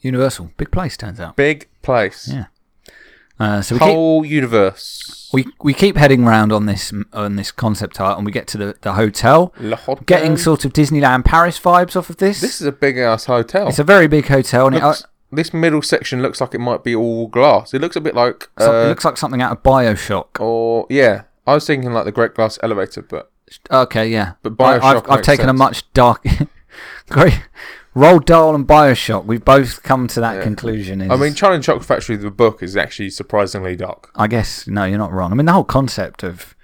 Universal, 0.00 0.52
big 0.56 0.70
place, 0.70 0.96
turns 0.96 1.18
out. 1.20 1.36
Big 1.36 1.68
place. 1.82 2.28
Yeah. 2.32 2.44
Uh, 3.40 3.62
so 3.62 3.74
we 3.76 3.78
keep, 3.78 3.88
Whole 3.88 4.24
universe. 4.24 5.30
we 5.32 5.46
we 5.62 5.72
keep 5.72 5.96
heading 5.96 6.24
round 6.24 6.52
on 6.52 6.66
this 6.66 6.92
on 7.12 7.36
this 7.36 7.52
concept 7.52 8.00
art, 8.00 8.16
and 8.16 8.26
we 8.26 8.32
get 8.32 8.46
to 8.48 8.58
the, 8.58 8.76
the 8.80 8.94
hotel, 8.94 9.52
Hotel. 9.56 9.94
getting 10.06 10.36
sort 10.36 10.64
of 10.64 10.72
Disneyland 10.72 11.24
Paris 11.24 11.58
vibes 11.58 11.94
off 11.94 12.10
of 12.10 12.16
this. 12.16 12.40
This 12.40 12.60
is 12.60 12.66
a 12.66 12.72
big 12.72 12.98
ass 12.98 13.26
hotel. 13.26 13.68
it's 13.68 13.78
a 13.78 13.84
very 13.84 14.08
big 14.08 14.26
hotel, 14.26 14.66
and 14.66 14.76
it, 14.76 14.82
Looks- 14.82 15.04
this 15.30 15.52
middle 15.54 15.82
section 15.82 16.20
looks 16.22 16.40
like 16.40 16.54
it 16.54 16.58
might 16.58 16.82
be 16.82 16.96
all 16.96 17.28
glass. 17.28 17.72
It 17.74 17.80
looks 17.80 17.94
a 17.96 18.00
bit 18.00 18.14
like, 18.14 18.48
uh, 18.60 18.64
it 18.86 18.88
looks 18.88 19.04
like 19.04 19.16
something 19.16 19.42
out 19.42 19.52
of 19.52 19.62
Bioshock. 19.62 20.40
or 20.40 20.86
yeah, 20.90 21.22
I 21.46 21.54
was 21.54 21.66
thinking 21.66 21.92
like 21.92 22.06
the 22.06 22.12
Great 22.12 22.34
Glass 22.34 22.58
Elevator, 22.62 23.02
but 23.02 23.30
Okay, 23.70 24.08
yeah. 24.08 24.32
But 24.42 24.60
I, 24.60 24.76
I've, 24.76 24.82
Bioshock 24.82 25.10
I've 25.10 25.22
taken 25.22 25.48
a 25.48 25.52
much 25.52 25.90
dark. 25.92 26.24
Great. 27.08 27.40
Roald 27.94 28.26
Dahl 28.26 28.54
and 28.54 28.66
Bioshock. 28.66 29.24
We've 29.24 29.44
both 29.44 29.82
come 29.82 30.06
to 30.08 30.20
that 30.20 30.36
Yeah. 30.36 30.42
conclusion. 30.42 31.00
Is, 31.00 31.10
I 31.10 31.16
mean, 31.16 31.34
Charlie 31.34 31.56
and 31.56 31.64
Chocolate 31.64 31.84
Factory, 31.86 32.16
the 32.16 32.30
book 32.30 32.62
is 32.62 32.76
actually 32.76 33.10
surprisingly 33.10 33.74
dark. 33.76 34.10
I 34.14 34.26
guess 34.28 34.66
no, 34.66 34.84
you're 34.84 34.98
not 34.98 35.12
wrong. 35.12 35.32
I 35.32 35.34
mean, 35.34 35.46
the 35.46 35.52
whole 35.52 35.64
concept 35.64 36.22
of 36.22 36.54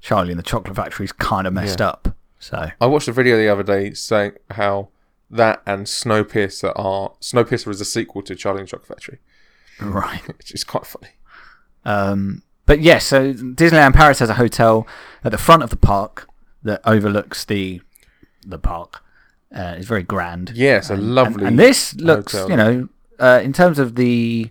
Charlie 0.00 0.30
and 0.32 0.38
the 0.38 0.42
Chocolate 0.42 0.76
Factory 0.76 1.04
is 1.04 1.12
kind 1.12 1.46
of 1.46 1.52
messed 1.54 1.80
up. 1.80 2.14
So 2.38 2.70
I 2.80 2.86
watched 2.86 3.08
a 3.08 3.12
video 3.12 3.38
the 3.38 3.48
other 3.48 3.62
day 3.62 3.94
saying 3.94 4.32
how 4.50 4.88
that 5.30 5.62
and 5.64 5.86
Snowpiercer 5.86 6.72
are 6.76 7.12
Snowpiercer 7.20 7.68
is 7.68 7.80
a 7.80 7.84
sequel 7.86 8.20
to 8.22 8.34
Charlie 8.34 8.60
and 8.60 8.68
the 8.68 8.72
Chocolate 8.72 8.88
Factory, 8.88 9.18
right. 9.80 10.20
which 10.38 10.52
is 10.52 10.62
quite 10.64 10.84
funny. 10.84 11.12
Um, 11.86 12.42
but 12.66 12.80
yes, 12.80 13.04
so 13.06 13.32
Disneyland 13.34 13.94
Paris 13.94 14.18
has 14.20 14.28
a 14.30 14.34
hotel 14.34 14.86
at 15.22 15.32
the 15.32 15.38
front 15.38 15.62
of 15.62 15.70
the 15.70 15.76
park 15.76 16.28
that 16.62 16.80
overlooks 16.84 17.44
the 17.44 17.80
the 18.46 18.58
park. 18.58 19.02
Uh, 19.54 19.74
it's 19.78 19.86
very 19.86 20.02
grand. 20.02 20.50
Yes, 20.54 20.90
a 20.90 20.94
And- 20.94 21.02
and- 21.02 21.14
lovely. 21.14 21.46
And, 21.46 21.58
this 21.58 21.94
looks, 21.94 22.32
hotel. 22.32 22.50
you 22.50 22.56
know, 22.56 22.88
uh, 23.20 23.40
in 23.42 23.52
terms 23.52 23.78
of 23.78 23.94
the, 23.94 24.50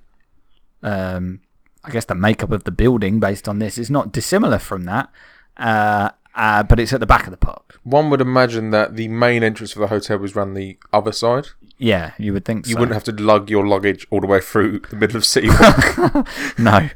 um, 0.82 1.42
I 1.84 1.90
guess 1.92 2.06
the 2.06 2.16
makeup 2.16 2.52
of 2.52 2.64
the 2.64 2.72
building 2.72 3.20
based 3.20 3.48
on 3.50 3.60
this 3.60 3.78
is 3.78 3.90
not 3.90 4.12
dissimilar 4.14 4.60
from 4.60 4.86
that. 4.86 5.10
Uh, 5.58 6.10
uh, 6.36 6.64
but 6.64 6.80
it's 6.80 6.94
at 6.94 7.00
the 7.00 7.06
back 7.06 7.26
of 7.26 7.32
the 7.32 7.38
park. 7.38 7.80
One 7.84 8.10
would 8.10 8.22
imagine 8.22 8.72
that 8.72 8.96
the 8.96 9.08
main 9.10 9.44
entrance 9.44 9.74
for 9.74 9.80
the 9.82 9.88
hotel 9.88 10.18
was 10.18 10.36
run 10.36 10.54
the 10.56 10.78
other 10.92 11.12
side. 11.12 11.48
Yeah, 11.78 12.14
you 12.18 12.34
would 12.34 12.46
think 12.46 12.66
You 12.66 12.74
so. 12.74 12.80
wouldn't 12.80 12.94
have 12.96 13.04
to 13.04 13.12
lug 13.12 13.50
your 13.52 13.68
luggage 13.68 14.08
all 14.10 14.22
the 14.22 14.26
way 14.28 14.40
through 14.40 14.80
the 14.90 14.96
middle 14.96 15.18
of 15.18 15.26
City 15.26 15.50
Walk. 15.50 16.28
no, 16.58 16.90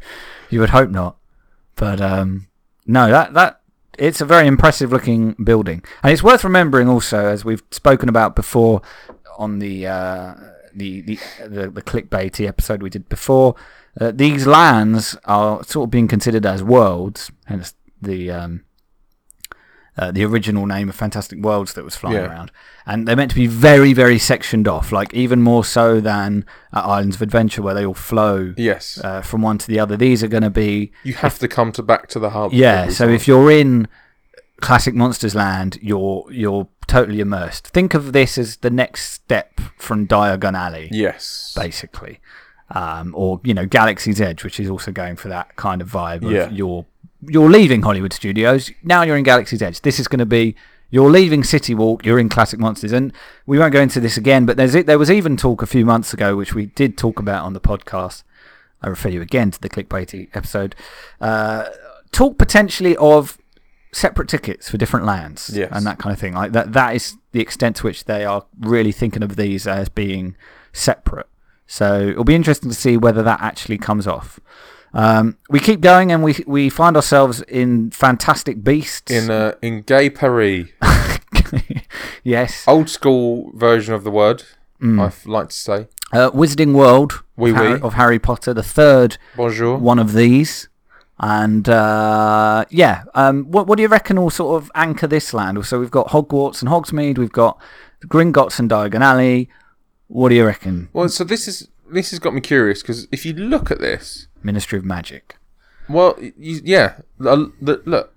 you 0.49 0.59
would 0.59 0.69
hope 0.69 0.89
not. 0.89 1.17
But 1.75 2.01
um, 2.01 2.47
no, 2.85 3.09
that 3.09 3.33
that 3.33 3.61
it's 3.97 4.21
a 4.21 4.25
very 4.25 4.47
impressive 4.47 4.91
looking 4.91 5.33
building, 5.43 5.83
and 6.03 6.11
it's 6.11 6.23
worth 6.23 6.43
remembering 6.43 6.87
also, 6.87 7.25
as 7.25 7.45
we've 7.45 7.63
spoken 7.71 8.09
about 8.09 8.35
before 8.35 8.81
on 9.37 9.59
the 9.59 9.87
uh, 9.87 10.35
the, 10.73 11.01
the 11.01 11.19
the 11.47 11.69
the 11.69 11.81
clickbaity 11.81 12.47
episode 12.47 12.81
we 12.81 12.89
did 12.89 13.09
before. 13.09 13.55
Uh, 13.99 14.11
these 14.11 14.45
lands 14.45 15.17
are 15.25 15.63
sort 15.63 15.87
of 15.87 15.91
being 15.91 16.07
considered 16.07 16.45
as 16.45 16.61
worlds, 16.61 17.31
hence 17.45 17.73
the 17.99 18.29
um, 18.29 18.63
uh, 19.97 20.11
the 20.11 20.23
original 20.23 20.65
name 20.65 20.89
of 20.89 20.95
Fantastic 20.95 21.39
Worlds 21.39 21.73
that 21.73 21.83
was 21.83 21.95
flying 21.95 22.17
Yeah. 22.17 22.27
around. 22.29 22.51
And 22.85 23.07
they're 23.07 23.15
meant 23.15 23.31
to 23.31 23.35
be 23.35 23.47
very, 23.47 23.93
very 23.93 24.19
sectioned 24.19 24.67
off, 24.67 24.91
like 24.91 25.13
even 25.13 25.41
more 25.41 25.65
so 25.65 25.99
than 25.99 26.45
at 26.73 26.83
Islands 26.85 27.15
of 27.17 27.21
Adventure, 27.21 27.61
where 27.61 27.73
they 27.73 27.85
all 27.85 27.93
flow 27.93 28.53
yes. 28.57 28.99
uh, 29.03 29.21
from 29.21 29.41
one 29.41 29.57
to 29.57 29.67
the 29.67 29.79
other. 29.79 29.97
These 29.97 30.23
are 30.23 30.27
going 30.27 30.43
to 30.43 30.49
be 30.49 30.91
you 31.03 31.13
have 31.15 31.39
to 31.39 31.47
come 31.47 31.71
to 31.73 31.81
back 31.83 32.07
to 32.09 32.19
the 32.19 32.29
hub. 32.29 32.53
yeah. 32.53 32.89
So 32.89 33.05
time. 33.07 33.15
if 33.15 33.27
you're 33.27 33.51
in 33.51 33.87
classic 34.61 34.93
Monsters 34.95 35.35
Land, 35.35 35.77
you're 35.81 36.25
you're 36.31 36.67
totally 36.87 37.19
immersed. 37.19 37.67
Think 37.67 37.93
of 37.93 38.13
this 38.13 38.37
as 38.37 38.57
the 38.57 38.69
next 38.69 39.11
step 39.11 39.59
from 39.77 40.07
Diagon 40.07 40.55
Alley, 40.55 40.87
Yes. 40.91 41.53
basically, 41.55 42.19
um, 42.71 43.13
or 43.15 43.41
you 43.43 43.53
know 43.53 43.65
Galaxy's 43.65 44.21
Edge, 44.21 44.43
which 44.43 44.59
is 44.59 44.69
also 44.69 44.91
going 44.91 45.15
for 45.15 45.27
that 45.27 45.55
kind 45.57 45.81
of 45.81 45.91
vibe. 45.91 46.23
Of 46.23 46.31
Yeah. 46.31 46.49
You're 46.49 46.85
you're 47.21 47.49
leaving 47.49 47.81
Hollywood 47.81 48.13
Studios 48.13 48.71
now. 48.83 49.01
You're 49.03 49.17
in 49.17 49.23
Galaxy's 49.23 49.61
Edge. 49.61 49.81
This 49.81 49.99
is 49.99 50.07
going 50.07 50.19
to 50.19 50.25
be. 50.25 50.55
You're 50.89 51.09
leaving 51.11 51.43
City 51.43 51.75
Walk. 51.75 52.05
You're 52.05 52.19
in 52.19 52.29
Classic 52.29 52.59
Monsters, 52.59 52.93
and 52.93 53.11
we 53.45 53.59
won't 53.59 53.73
go 53.73 53.81
into 53.81 53.99
this 53.99 54.15
again. 54.17 54.45
But 54.45 54.55
there's 54.57 54.73
there 54.73 54.99
was 54.99 55.11
even 55.11 55.35
talk 55.35 55.61
a 55.61 55.67
few 55.67 55.85
months 55.85 56.13
ago, 56.13 56.35
which 56.35 56.53
we 56.53 56.67
did 56.67 56.97
talk 56.97 57.19
about 57.19 57.43
on 57.43 57.53
the 57.53 57.59
podcast. 57.59 58.23
I 58.81 58.87
refer 58.87 59.09
you 59.09 59.21
again 59.21 59.51
to 59.51 59.59
the 59.59 59.69
clickbaity 59.69 60.29
episode. 60.33 60.75
Uh, 61.19 61.65
talk 62.11 62.37
potentially 62.37 62.95
of 62.97 63.37
separate 63.91 64.29
tickets 64.29 64.69
for 64.69 64.77
different 64.77 65.05
lands 65.05 65.49
Yes. 65.53 65.69
and 65.71 65.85
that 65.87 65.97
kind 65.97 66.13
of 66.13 66.19
thing. 66.19 66.33
Like 66.33 66.51
that. 66.51 66.73
That 66.73 66.95
is 66.95 67.17
the 67.31 67.41
extent 67.41 67.77
to 67.77 67.83
which 67.83 68.05
they 68.05 68.23
are 68.23 68.45
really 68.59 68.91
thinking 68.91 69.23
of 69.23 69.35
these 69.35 69.65
as 69.67 69.89
being 69.89 70.35
separate. 70.71 71.27
So 71.65 72.07
it'll 72.09 72.23
be 72.23 72.35
interesting 72.35 72.69
to 72.69 72.75
see 72.75 72.95
whether 72.95 73.23
that 73.23 73.41
actually 73.41 73.77
comes 73.77 74.07
off. 74.07 74.39
Um, 74.93 75.37
we 75.49 75.59
keep 75.59 75.81
going 75.81 76.11
and 76.11 76.23
we 76.23 76.35
we 76.47 76.69
find 76.69 76.95
ourselves 76.95 77.41
in 77.43 77.91
Fantastic 77.91 78.63
Beasts. 78.63 79.11
in 79.11 79.29
uh, 79.29 79.53
in 79.61 79.81
Gay 79.81 80.09
Paris, 80.09 80.69
yes, 82.23 82.63
old 82.67 82.89
school 82.89 83.51
version 83.53 83.93
of 83.93 84.03
the 84.03 84.11
word. 84.11 84.43
Mm. 84.81 85.01
I'd 85.01 85.25
like 85.27 85.49
to 85.49 85.55
say 85.55 85.87
uh, 86.13 86.29
Wizarding 86.31 86.73
World 86.73 87.23
Oui, 87.35 87.49
of, 87.51 87.55
Harry, 87.57 87.81
of 87.81 87.93
Harry 87.95 88.19
Potter, 88.19 88.53
the 88.53 88.63
third 88.63 89.17
bonjour. 89.35 89.77
one 89.77 89.99
of 89.99 90.13
these. 90.13 90.69
And 91.19 91.67
uh, 91.67 92.65
yeah, 92.69 93.03
um, 93.15 93.45
what 93.45 93.65
what 93.65 93.77
do 93.77 93.81
you 93.81 93.87
reckon 93.87 94.21
will 94.21 94.29
sort 94.29 94.61
of 94.61 94.71
anchor 94.75 95.07
this 95.07 95.33
land? 95.33 95.65
So 95.65 95.79
we've 95.79 95.89
got 95.89 96.09
Hogwarts 96.09 96.61
and 96.61 96.69
Hogsmeade, 96.69 97.17
we've 97.17 97.31
got 97.31 97.59
Gringotts 98.05 98.59
and 98.59 98.69
Diagon 98.69 99.01
Alley. 99.01 99.49
What 100.07 100.29
do 100.29 100.35
you 100.35 100.45
reckon? 100.45 100.89
Well, 100.93 101.09
so 101.09 101.23
this 101.23 101.47
is 101.47 101.69
this 101.89 102.11
has 102.11 102.19
got 102.19 102.35
me 102.35 102.41
curious 102.41 102.81
because 102.83 103.07
if 103.11 103.25
you 103.25 103.33
look 103.33 103.71
at 103.71 103.79
this, 103.79 104.26
Ministry 104.43 104.77
of 104.79 104.85
Magic. 104.85 105.35
well, 105.89 106.17
yeah, 106.37 106.95
look 107.17 107.53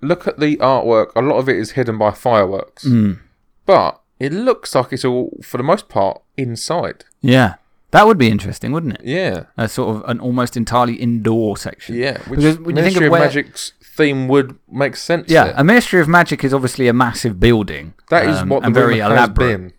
look 0.01 0.27
at 0.27 0.39
the 0.41 0.57
artwork. 0.59 1.13
A 1.17 1.23
lot 1.23 1.37
of 1.39 1.49
it 1.49 1.57
is 1.57 1.73
hidden 1.73 1.99
by 1.99 2.11
fireworks, 2.11 2.85
Mm. 2.85 3.19
but 3.67 4.01
it 4.19 4.33
looks 4.33 4.75
like 4.75 4.93
it's 4.93 5.05
all 5.05 5.39
for 5.43 5.57
the 5.57 5.63
most 5.65 5.89
part 5.89 6.21
inside. 6.37 7.05
Yeah, 7.21 7.55
that 7.93 8.07
would 8.07 8.19
be 8.19 8.29
interesting, 8.29 8.73
wouldn't 8.73 8.95
it? 8.95 9.03
Yeah, 9.05 9.45
A 9.57 9.69
sort 9.69 9.97
of 9.97 10.11
an 10.11 10.21
almost 10.21 10.57
entirely 10.57 10.95
indoor 10.95 11.57
section. 11.57 11.95
yeah. 11.97 12.19
Which 12.29 12.41
Because 12.41 12.59
when 12.59 12.77
you 12.77 12.83
think 12.83 12.95
Ministry 12.97 13.07
of 13.07 13.13
of, 13.13 13.19
where- 13.19 13.21
Magic's 13.29 13.73
theme 13.97 14.29
would 14.29 14.59
make 14.71 14.97
sense. 14.97 15.29
Yeah, 15.31 15.45
there. 15.45 15.55
a 15.57 15.65
Ministry 15.65 16.01
of 16.01 16.09
Magic 16.09 16.43
is 16.45 16.53
obviously 16.55 16.89
a 16.89 16.93
massive 16.93 17.39
building. 17.39 17.95
that 18.11 18.27
is 18.29 18.39
um, 18.39 18.49
what 18.49 18.63
the 18.65 18.71
very 18.71 18.99
elaborate. 18.99 19.19
has 19.51 19.57
been 19.59 19.73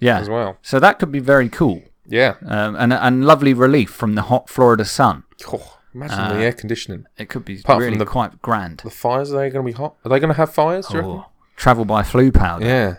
yeah, 0.00 0.18
as 0.18 0.28
well. 0.28 0.58
so 0.62 0.80
that 0.80 0.98
could 0.98 1.12
be 1.12 1.20
very 1.20 1.48
cool 1.48 1.82
Yeah. 2.08 2.34
um, 2.46 2.74
and 2.76 2.92
and 2.92 3.24
lovely 3.24 3.54
relief 3.54 3.90
from 3.90 4.14
the 4.14 4.22
hot 4.22 4.48
Florida 4.50 4.84
sun. 4.84 5.22
Oh, 5.52 5.75
imagine 5.96 6.18
Uh, 6.20 6.32
the 6.34 6.40
air 6.44 6.52
conditioning. 6.52 7.06
It 7.16 7.28
could 7.28 7.44
be 7.44 7.60
Apart 7.60 7.80
really 7.80 7.96
the- 7.96 8.04
quite 8.04 8.40
grand. 8.42 8.78
The 8.84 8.90
fires 8.90 9.32
are 9.32 9.38
they 9.38 9.50
going 9.50 9.64
to 9.66 9.72
be 9.72 9.76
hot? 9.76 9.96
Are 10.04 10.08
they 10.10 10.20
going 10.20 10.32
to 10.32 10.36
have 10.42 10.52
fires? 10.52 10.86
Do 10.88 10.94
you 10.94 11.00
reckon? 11.00 11.12
Oh, 11.18 11.26
travel 11.56 11.84
by 11.84 12.02
flue 12.02 12.30
powder. 12.32 12.64
Yeah. 12.66 12.96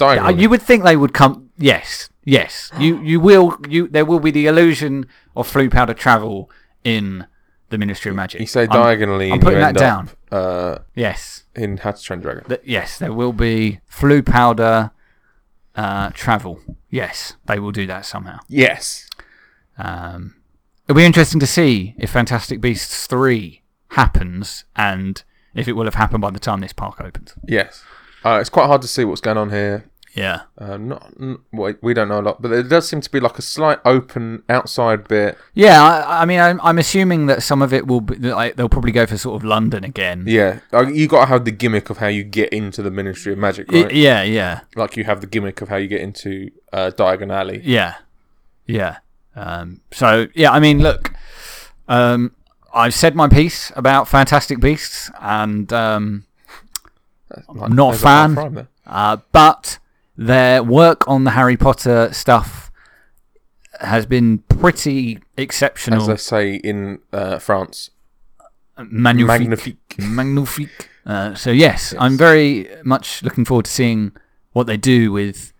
Yeah, 0.00 0.28
you 0.30 0.48
would 0.48 0.62
think 0.62 0.84
they 0.84 0.96
would 0.96 1.12
come. 1.12 1.50
Yes, 1.58 2.08
yes. 2.24 2.70
You 2.78 3.02
you 3.02 3.18
will. 3.18 3.56
You 3.68 3.88
there 3.88 4.04
will 4.04 4.20
be 4.20 4.30
the 4.30 4.46
illusion 4.46 5.06
of 5.34 5.48
flue 5.48 5.68
powder 5.68 5.92
travel 5.92 6.48
in 6.84 7.26
the 7.70 7.78
Ministry 7.78 8.10
of 8.10 8.16
Magic. 8.16 8.40
You 8.40 8.46
say 8.46 8.60
I'm- 8.60 8.70
diagonally. 8.70 9.32
I'm 9.32 9.40
putting 9.40 9.58
you 9.58 9.72
that 9.72 9.82
end 9.82 10.08
up, 10.08 10.16
Uh, 10.30 10.78
Yes, 10.94 11.42
in 11.56 11.78
How 11.78 11.90
to 11.90 12.00
Train 12.00 12.20
Dragon. 12.20 12.44
Th- 12.44 12.60
yes. 12.64 12.98
There 12.98 13.12
will 13.12 13.32
be 13.32 13.80
flue 13.86 14.22
powder 14.22 14.92
uh, 15.74 16.10
travel. 16.14 16.60
Yes, 16.90 17.34
they 17.46 17.58
will 17.58 17.72
do 17.72 17.86
that 17.88 18.06
somehow. 18.06 18.38
Yes. 18.48 19.08
Um, 19.76 20.34
it'll 20.88 20.96
be 20.96 21.04
interesting 21.04 21.38
to 21.40 21.46
see 21.46 21.94
if 21.98 22.10
Fantastic 22.10 22.60
Beasts 22.60 23.06
three 23.06 23.62
happens 23.90 24.64
and 24.74 25.22
if 25.54 25.68
it 25.68 25.72
will 25.72 25.84
have 25.84 25.94
happened 25.94 26.22
by 26.22 26.30
the 26.30 26.38
time 26.38 26.60
this 26.60 26.72
park 26.72 27.00
opens. 27.00 27.34
Yes. 27.46 27.84
Uh, 28.24 28.38
it's 28.40 28.50
quite 28.50 28.66
hard 28.66 28.82
to 28.82 28.88
see 28.88 29.04
what's 29.04 29.20
going 29.20 29.36
on 29.36 29.50
here. 29.50 29.84
Yeah. 30.14 30.42
Uh, 30.56 30.78
not, 30.78 31.12
well, 31.52 31.74
we 31.82 31.94
don't 31.94 32.08
know 32.08 32.20
a 32.20 32.22
lot, 32.22 32.42
but 32.42 32.48
there 32.48 32.62
does 32.62 32.88
seem 32.88 33.00
to 33.02 33.10
be 33.10 33.20
like 33.20 33.38
a 33.38 33.42
slight 33.42 33.78
open 33.84 34.42
outside 34.48 35.06
bit. 35.06 35.38
Yeah, 35.54 35.82
I, 35.82 36.22
I 36.22 36.24
mean, 36.24 36.40
I'm, 36.40 36.60
I'm 36.62 36.78
assuming 36.78 37.26
that 37.26 37.42
some 37.42 37.62
of 37.62 37.72
it 37.72 37.86
will 37.86 38.00
be, 38.00 38.16
like, 38.16 38.56
they'll 38.56 38.68
probably 38.68 38.90
go 38.90 39.06
for 39.06 39.16
sort 39.16 39.36
of 39.36 39.44
London 39.44 39.84
again. 39.84 40.24
Yeah, 40.26 40.60
uh, 40.72 40.86
you 40.86 41.06
got 41.06 41.20
to 41.20 41.26
have 41.26 41.44
the 41.44 41.52
gimmick 41.52 41.90
of 41.90 41.98
how 41.98 42.08
you 42.08 42.24
get 42.24 42.52
into 42.52 42.82
the 42.82 42.90
Ministry 42.90 43.32
of 43.32 43.38
Magic, 43.38 43.70
right? 43.70 43.92
yeah, 43.92 44.22
yeah, 44.22 44.60
like 44.74 44.96
you 44.96 45.04
have 45.04 45.20
the 45.20 45.28
gimmick 45.28 45.60
of 45.60 45.68
how 45.68 45.76
you 45.76 45.86
get 45.86 46.00
into 46.00 46.50
uh, 46.72 46.90
Diagon 46.96 47.32
Alley. 47.32 47.60
yeah, 47.62 47.96
yeah. 48.66 48.98
Um, 49.38 49.80
so, 49.92 50.26
yeah, 50.34 50.50
I 50.50 50.60
mean, 50.60 50.80
look, 50.80 51.12
um, 51.86 52.32
I've 52.74 52.94
said 52.94 53.14
my 53.14 53.28
piece 53.28 53.72
about 53.76 54.08
Fantastic 54.08 54.60
Beasts, 54.60 55.10
and 55.20 55.72
um, 55.72 56.24
I'm 57.48 57.74
not 57.74 57.94
a 57.94 57.98
fan. 57.98 58.68
uh, 58.86 59.18
but 59.32 59.78
their 60.16 60.62
work 60.62 61.06
on 61.08 61.24
the 61.24 61.30
Harry 61.32 61.56
Potter 61.56 62.12
stuff 62.12 62.70
has 63.80 64.06
been 64.06 64.38
pretty 64.38 65.20
exceptional. 65.36 66.00
As 66.00 66.06
they 66.08 66.16
say 66.16 66.54
in 66.56 66.98
uh, 67.12 67.38
France, 67.38 67.90
Magnifique. 68.76 69.26
magnifique. 69.40 69.96
Magnifique. 69.98 70.88
Uh, 71.06 71.34
so 71.34 71.50
yes, 71.50 71.94
I'm 71.98 72.16
very 72.18 72.68
much 72.84 73.22
looking 73.22 73.44
forward 73.44 73.64
to 73.64 73.70
seeing 73.70 74.12
what 74.52 74.66
they 74.66 74.76
do 74.76 75.10
with 75.12 75.52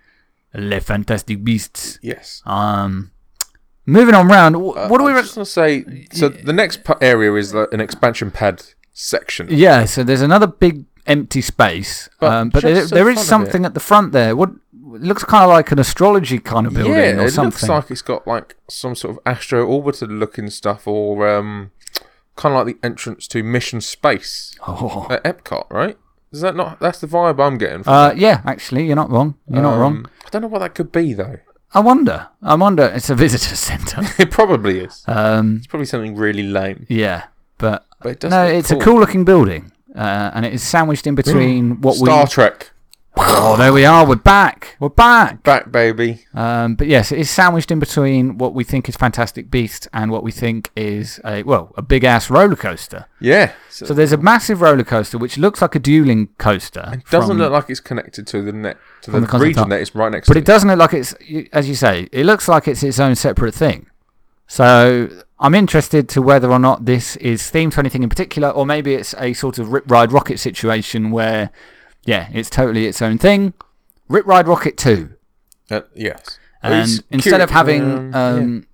Les 0.54 0.80
Fantastic 0.80 1.42
Beasts. 1.42 1.98
Yes. 2.02 2.42
Um, 2.44 3.12
moving 3.88 4.14
on 4.14 4.28
round, 4.28 4.54
Uh, 4.56 4.88
what 4.88 4.98
do 4.98 5.04
we? 5.04 5.12
I 5.12 5.16
Re- 5.16 5.22
just 5.22 5.34
to 5.34 5.44
say? 5.44 6.06
So 6.12 6.28
the 6.28 6.52
next 6.52 6.80
area 7.00 7.34
is 7.34 7.54
uh, 7.54 7.66
an 7.72 7.80
expansion 7.80 8.30
pad 8.30 8.62
section. 8.92 9.48
yeah, 9.50 9.84
so 9.86 10.04
there's 10.04 10.22
another 10.22 10.46
big 10.46 10.84
empty 11.06 11.40
space, 11.40 12.08
But 12.20 12.32
um, 12.32 12.50
but 12.50 12.62
there, 12.62 12.84
the 12.84 12.94
there 12.94 13.08
is 13.08 13.20
something 13.20 13.64
at 13.64 13.74
the 13.74 13.80
front 13.80 14.12
there. 14.12 14.36
What 14.36 14.50
it 14.94 15.02
looks 15.02 15.24
kind 15.24 15.44
of 15.44 15.50
like 15.50 15.70
an 15.72 15.78
astrology 15.78 16.38
kind 16.38 16.66
of 16.66 16.74
building 16.74 16.94
yeah, 16.94 17.16
or 17.16 17.26
it 17.26 17.36
looks 17.36 17.68
like 17.68 17.90
it's 17.90 18.02
got 18.02 18.26
like 18.26 18.56
some 18.68 18.94
sort 18.94 19.16
of 19.16 19.20
astro 19.26 19.66
orbiter 19.66 20.08
looking 20.08 20.50
stuff, 20.50 20.86
or 20.86 21.28
um, 21.28 21.70
kind 22.36 22.54
of 22.54 22.66
like 22.66 22.74
the 22.74 22.86
entrance 22.86 23.26
to 23.28 23.42
Mission 23.42 23.80
Space 23.80 24.54
oh. 24.66 25.06
at 25.10 25.22
Epcot, 25.24 25.68
right? 25.70 25.98
Is 26.30 26.42
that 26.42 26.54
not? 26.54 26.78
That's 26.78 27.00
the 27.00 27.06
vibe 27.06 27.40
I'm 27.40 27.56
getting. 27.56 27.82
From 27.84 27.92
Uh, 27.92 28.12
yeah, 28.14 28.42
actually, 28.44 28.86
you're 28.86 28.96
not 28.96 29.10
wrong. 29.10 29.36
You're 29.48 29.62
not 29.62 29.78
wrong. 29.78 29.96
Um, 29.96 30.06
I 30.26 30.28
don't 30.30 30.42
know 30.42 30.48
what 30.48 30.58
that 30.58 30.74
could 30.74 30.92
be 30.92 31.14
though. 31.14 31.38
I 31.74 31.80
wonder. 31.80 32.28
I 32.42 32.54
wonder. 32.54 32.84
It's 32.94 33.10
a 33.10 33.14
visitor 33.14 33.56
centre. 33.68 34.02
It 34.22 34.30
probably 34.30 34.80
is. 34.80 35.04
um, 35.06 35.56
It's 35.58 35.66
probably 35.66 35.86
something 35.86 36.16
really 36.16 36.42
lame, 36.44 36.86
yeah, 36.88 37.24
but 37.58 37.86
but 38.02 38.24
it 38.24 38.30
no, 38.30 38.44
it's 38.46 38.70
a 38.70 38.76
cool 38.76 38.98
looking 39.00 39.24
building, 39.24 39.72
uh, 39.94 40.30
and 40.34 40.44
it 40.46 40.52
is 40.54 40.62
sandwiched 40.62 41.06
in 41.06 41.14
between 41.14 41.80
what 41.80 41.94
Star 41.96 42.04
we 42.04 42.10
Star 42.10 42.26
Trek. 42.26 42.70
Oh, 43.20 43.56
there 43.56 43.72
we 43.72 43.84
are. 43.84 44.06
We're 44.06 44.14
back. 44.16 44.76
We're 44.78 44.88
back. 44.90 45.42
Back, 45.42 45.72
baby. 45.72 46.24
Um, 46.34 46.76
but 46.76 46.86
yes, 46.86 47.10
it 47.10 47.18
is 47.18 47.28
sandwiched 47.28 47.70
in 47.70 47.78
between 47.80 48.38
what 48.38 48.54
we 48.54 48.62
think 48.62 48.88
is 48.88 48.96
Fantastic 48.96 49.50
Beast 49.50 49.88
and 49.92 50.10
what 50.12 50.22
we 50.22 50.30
think 50.30 50.70
is 50.76 51.18
a 51.24 51.42
well 51.42 51.72
a 51.76 51.82
big 51.82 52.04
ass 52.04 52.30
roller 52.30 52.54
coaster. 52.56 53.06
Yeah. 53.20 53.52
So, 53.70 53.86
So 53.86 53.94
there's 53.94 54.12
a 54.12 54.16
massive 54.18 54.60
roller 54.60 54.84
coaster 54.84 55.18
which 55.18 55.36
looks 55.36 55.60
like 55.60 55.74
a 55.74 55.78
dueling 55.80 56.28
coaster. 56.38 56.90
it 56.92 57.04
doesn't 57.10 57.28
from- 57.30 57.38
look 57.38 57.50
like 57.52 57.68
it's 57.70 57.80
connected 57.80 58.26
to 58.28 58.42
the 58.42 58.52
net 58.52 58.76
to 59.02 59.10
the, 59.10 59.20
the 59.20 59.38
region 59.38 59.60
art. 59.60 59.70
that 59.70 59.80
it's 59.80 59.94
right 59.94 60.12
next 60.12 60.28
But 60.28 60.34
to. 60.34 60.40
But 60.40 60.42
it 60.42 60.46
doesn't 60.46 60.68
look 60.68 60.78
like 60.78 60.94
it's, 60.94 61.12
as 61.52 61.68
you 61.68 61.74
say, 61.74 62.08
it 62.12 62.24
looks 62.24 62.46
like 62.48 62.68
it's 62.68 62.82
its 62.82 63.00
own 63.00 63.16
separate 63.16 63.54
thing. 63.54 63.86
So 64.46 65.08
I'm 65.40 65.54
interested 65.54 66.08
to 66.10 66.22
whether 66.22 66.50
or 66.50 66.58
not 66.58 66.84
this 66.86 67.16
is 67.16 67.42
themed 67.42 67.72
to 67.74 67.80
anything 67.80 68.02
in 68.04 68.08
particular, 68.08 68.48
or 68.50 68.64
maybe 68.64 68.94
it's 68.94 69.14
a 69.18 69.32
sort 69.32 69.58
of 69.58 69.72
Rip 69.72 69.90
Ride 69.90 70.10
Rockit 70.10 70.38
situation 70.38 71.10
where, 71.10 71.50
yeah, 72.08 72.30
it's 72.32 72.48
totally 72.48 72.86
its 72.86 73.02
own 73.02 73.18
thing. 73.18 73.52
Rip 74.08 74.24
Ride 74.26 74.46
Rockit 74.46 74.78
2. 74.78 75.10
Uh, 75.70 75.82
yes. 75.94 76.38
And 76.62 77.04
instead 77.10 77.42
of 77.42 77.50
having 77.50 77.82
um, 77.82 78.12
yeah. 78.12 78.28
um, 78.28 78.66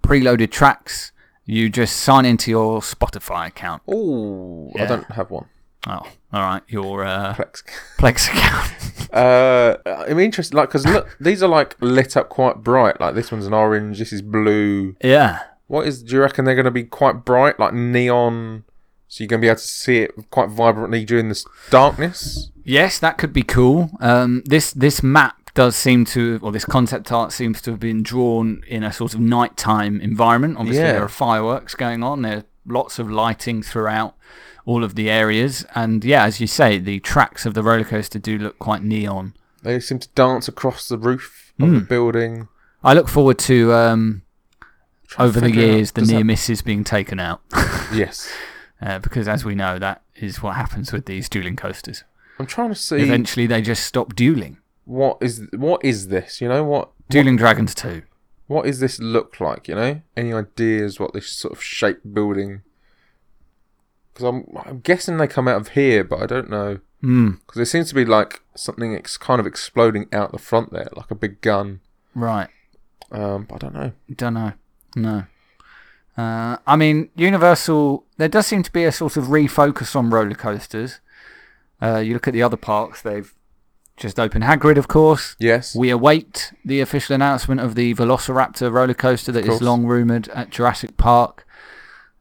preloaded 0.00 0.52
tracks, 0.52 1.10
you 1.44 1.68
just 1.68 1.96
sign 1.96 2.24
into 2.24 2.52
your 2.52 2.80
Spotify 2.80 3.48
account. 3.48 3.82
Oh, 3.88 4.70
I 4.78 4.86
don't 4.86 5.10
have 5.10 5.32
one. 5.32 5.46
Oh, 5.88 6.06
all 6.32 6.40
right, 6.40 6.62
your 6.68 7.04
uh, 7.04 7.34
Plex. 7.34 7.64
Plex 7.98 8.28
account. 8.28 8.72
Uh, 9.12 9.76
I'm 10.08 10.18
interested, 10.18 10.56
like, 10.56 10.70
because 10.70 10.86
look, 10.86 11.18
these 11.20 11.42
are 11.42 11.48
like 11.48 11.76
lit 11.82 12.16
up 12.16 12.30
quite 12.30 12.62
bright. 12.62 12.98
Like 12.98 13.14
this 13.14 13.30
one's 13.30 13.46
an 13.46 13.52
orange. 13.52 13.98
This 13.98 14.10
is 14.10 14.22
blue. 14.22 14.96
yeah. 15.02 15.40
What 15.66 15.86
is? 15.86 16.02
Do 16.02 16.14
you 16.14 16.22
reckon 16.22 16.46
they're 16.46 16.54
going 16.54 16.64
to 16.64 16.70
be 16.70 16.84
quite 16.84 17.26
bright, 17.26 17.60
like 17.60 17.74
neon? 17.74 18.64
So 19.12 19.22
you're 19.22 19.28
going 19.28 19.42
to 19.42 19.44
be 19.44 19.48
able 19.50 19.56
to 19.56 19.62
see 19.62 19.98
it 19.98 20.12
quite 20.30 20.48
vibrantly 20.48 21.04
during 21.04 21.28
this 21.28 21.44
darkness. 21.68 22.50
Yes, 22.64 22.98
that 23.00 23.18
could 23.18 23.34
be 23.34 23.42
cool. 23.42 23.90
Um, 24.00 24.42
this 24.46 24.72
this 24.72 25.02
map 25.02 25.50
does 25.52 25.76
seem 25.76 26.06
to, 26.06 26.40
or 26.42 26.50
this 26.50 26.64
concept 26.64 27.12
art 27.12 27.30
seems 27.30 27.60
to 27.60 27.72
have 27.72 27.78
been 27.80 28.02
drawn 28.02 28.62
in 28.66 28.82
a 28.82 28.90
sort 28.90 29.12
of 29.12 29.20
nighttime 29.20 30.00
environment. 30.00 30.56
Obviously, 30.56 30.82
Yeah. 30.82 30.92
there 30.92 31.04
are 31.04 31.10
fireworks 31.10 31.74
going 31.74 32.02
on. 32.02 32.22
There 32.22 32.38
are 32.38 32.44
lots 32.64 32.98
of 32.98 33.10
lighting 33.10 33.62
throughout 33.62 34.14
all 34.64 34.82
of 34.82 34.94
the 34.94 35.10
areas, 35.10 35.66
and 35.74 36.02
yeah, 36.06 36.24
as 36.24 36.40
you 36.40 36.46
say, 36.46 36.78
the 36.78 36.98
tracks 37.00 37.44
of 37.44 37.52
the 37.52 37.62
roller 37.62 37.84
coaster 37.84 38.18
do 38.18 38.38
look 38.38 38.58
quite 38.58 38.82
neon. 38.82 39.34
They 39.62 39.78
seem 39.80 39.98
to 39.98 40.08
dance 40.14 40.48
across 40.48 40.88
the 40.88 40.96
roof 40.96 41.52
of 41.60 41.68
the 41.70 41.78
Hmm. 41.80 41.84
building. 41.84 42.48
I 42.82 42.94
look 42.94 43.08
forward 43.10 43.38
to 43.40 43.74
um, 43.74 44.22
over 45.18 45.38
the 45.38 45.52
years 45.52 45.90
the 45.92 46.00
does 46.00 46.08
that- 46.08 46.14
near 46.14 46.24
misses 46.24 46.62
being 46.62 46.82
taken 46.82 47.20
out, 47.20 47.42
Yes, 47.92 48.26
uh, 48.82 48.98
because 48.98 49.28
as 49.28 49.44
we 49.44 49.54
know, 49.54 49.78
that 49.78 50.02
is 50.16 50.42
what 50.42 50.56
happens 50.56 50.92
with 50.92 51.06
these 51.06 51.28
dueling 51.28 51.56
coasters. 51.56 52.04
I'm 52.38 52.46
trying 52.46 52.70
to 52.70 52.74
see 52.74 52.96
Eventually, 52.96 53.46
they 53.46 53.62
just 53.62 53.84
stop 53.86 54.14
dueling. 54.14 54.58
what 54.84 55.18
is 55.20 55.46
what 55.52 55.84
is 55.84 56.08
this. 56.08 56.40
You 56.40 56.48
know 56.48 56.64
what? 56.64 56.90
Dueling 57.08 57.36
Dragons 57.36 57.74
2. 57.74 58.02
What 58.46 58.64
does 58.64 58.80
this 58.80 58.98
look 58.98 59.38
like? 59.40 59.68
You 59.68 59.74
know, 59.74 60.00
any 60.16 60.32
ideas 60.32 60.98
what 60.98 61.12
this 61.14 61.28
sort 61.30 61.52
of 61.54 61.62
shape 61.62 62.00
building? 62.12 62.62
Because 64.12 64.24
I'm 64.28 64.46
I'm 64.66 64.80
guessing 64.80 65.16
they 65.16 65.26
come 65.26 65.48
out 65.48 65.60
of 65.60 65.68
here, 65.68 66.04
but 66.04 66.20
I 66.22 66.26
don't 66.26 66.50
know. 66.50 66.78
Hmm. 67.00 67.30
Because 67.32 67.56
there 67.56 67.64
seems 67.64 67.88
to 67.90 67.94
be 67.94 68.04
like 68.04 68.42
something 68.54 68.94
ex- 68.94 69.16
kind 69.16 69.40
of 69.40 69.46
exploding 69.46 70.06
out 70.12 70.32
the 70.32 70.38
front 70.38 70.72
there, 70.72 70.88
like 70.96 71.10
a 71.10 71.14
big 71.14 71.40
gun. 71.40 71.80
Right. 72.14 72.48
Um, 73.10 73.44
but 73.48 73.56
I 73.56 73.58
don't 73.58 73.74
know. 73.74 73.92
Don't 74.14 74.34
know. 74.34 74.52
No. 74.96 75.24
Uh, 76.16 76.58
I 76.66 76.76
mean, 76.76 77.08
Universal, 77.16 78.04
there 78.18 78.28
does 78.28 78.46
seem 78.46 78.62
to 78.62 78.72
be 78.72 78.84
a 78.84 78.92
sort 78.92 79.16
of 79.16 79.24
refocus 79.24 79.96
on 79.96 80.10
roller 80.10 80.34
coasters. 80.34 81.00
Uh, 81.80 81.98
you 81.98 82.12
look 82.12 82.28
at 82.28 82.34
the 82.34 82.42
other 82.42 82.56
parks, 82.56 83.02
they've 83.02 83.34
just 83.96 84.20
opened 84.20 84.44
Hagrid, 84.44 84.76
of 84.76 84.88
course. 84.88 85.36
Yes. 85.38 85.74
We 85.74 85.90
await 85.90 86.52
the 86.64 86.80
official 86.80 87.14
announcement 87.14 87.60
of 87.60 87.74
the 87.74 87.94
Velociraptor 87.94 88.70
roller 88.72 88.94
coaster 88.94 89.32
that 89.32 89.46
is 89.46 89.62
long 89.62 89.86
rumoured 89.86 90.28
at 90.28 90.50
Jurassic 90.50 90.96
Park. 90.96 91.46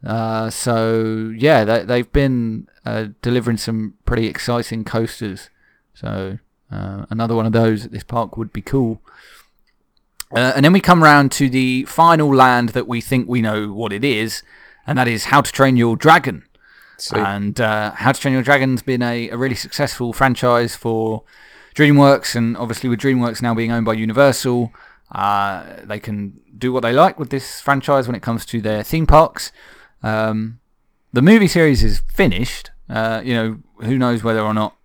Uh, 0.06 0.50
so, 0.50 1.32
yeah, 1.36 1.64
they, 1.64 1.84
they've 1.84 2.12
been 2.12 2.68
uh, 2.86 3.08
delivering 3.22 3.58
some 3.58 3.96
pretty 4.06 4.26
exciting 4.28 4.84
coasters. 4.84 5.50
So, 5.94 6.40
uh, 6.72 7.06
another 7.10 7.36
one 7.36 7.46
of 7.46 7.52
those 7.52 7.86
at 7.86 7.92
this 7.92 8.04
park 8.04 8.38
would 8.38 8.52
be 8.54 8.62
cool. 8.62 9.02
Uh, 10.34 10.54
and 10.56 10.64
then 10.64 10.74
we 10.74 10.82
come 10.82 11.04
round 11.04 11.32
to 11.34 11.50
the 11.50 11.84
final 11.86 12.34
land 12.34 12.70
that 12.70 12.88
we 12.88 13.02
think 13.02 13.28
we 13.28 13.42
know 13.42 13.72
what 13.74 13.92
it 13.92 14.04
is, 14.04 14.44
and 14.88 14.98
that 14.98 15.08
is 15.08 15.26
How 15.26 15.42
to 15.42 15.52
Train 15.52 15.78
Your 15.78 15.96
Dragon. 15.96 16.44
And 17.20 17.60
uh, 17.60 17.92
How 17.92 18.12
to 18.12 18.20
Train 18.20 18.34
Your 18.34 18.44
Dragon's 18.44 18.82
been 18.82 19.02
a, 19.02 19.30
a 19.30 19.38
really 19.38 19.56
successful 19.56 20.14
franchise 20.14 20.76
for 20.76 21.24
DreamWorks, 21.76 22.36
and 22.36 22.56
obviously 22.58 22.90
with 22.90 23.00
DreamWorks 23.00 23.42
now 23.42 23.54
being 23.54 23.72
owned 23.72 23.86
by 23.86 23.94
Universal, 23.94 24.72
uh, 25.12 25.64
they 25.84 26.00
can 26.00 26.40
do 26.58 26.72
what 26.72 26.82
they 26.82 26.94
like 26.94 27.20
with 27.20 27.30
this 27.30 27.60
franchise 27.60 28.08
when 28.08 28.16
it 28.16 28.22
comes 28.22 28.46
to 28.46 28.62
their 28.62 28.84
theme 28.84 29.08
parks. 29.08 29.52
Um, 30.04 30.60
the 31.12 31.22
movie 31.22 31.48
series 31.48 31.84
is 31.84 32.02
finished. 32.14 32.72
Uh, 32.90 33.22
you 33.24 33.34
know, 33.34 33.60
who 33.82 33.98
knows 33.98 34.24
whether 34.24 34.42
or 34.42 34.54
not 34.54 34.76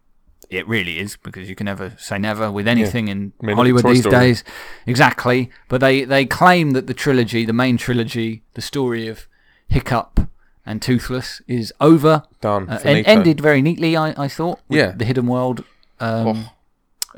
it 0.51 0.67
really 0.69 0.99
is, 0.99 1.17
because 1.17 1.49
you 1.49 1.55
can 1.55 1.65
never 1.65 1.95
say 1.99 2.19
never 2.19 2.51
with 2.51 2.69
anything 2.69 3.09
in 3.09 3.33
I 3.43 3.47
mean, 3.47 3.57
Hollywood 3.57 3.83
Toy 3.83 3.95
these 3.95 4.01
Story. 4.03 4.15
days. 4.17 4.45
Exactly. 4.87 5.51
But 5.69 5.81
they, 5.81 6.05
they 6.05 6.25
claim 6.27 6.71
that 6.73 6.87
the 6.87 6.95
trilogy, 6.95 7.45
the 7.45 7.53
main 7.53 7.77
trilogy, 7.77 8.43
the 8.55 8.63
story 8.63 9.09
of 9.09 9.27
Hiccup 9.69 10.29
and 10.65 10.81
Toothless 10.83 11.43
is 11.47 11.73
over. 11.81 12.23
Done. 12.41 12.69
Uh, 12.69 12.81
and 12.85 13.07
ended 13.07 13.41
very 13.41 13.63
neatly, 13.63 13.97
I, 13.97 14.15
I 14.25 14.29
thought. 14.29 14.61
Yeah. 14.69 14.93
The 14.93 15.05
Hidden 15.05 15.27
World 15.27 15.65
um, 16.01 16.27
Oh. 16.29 16.53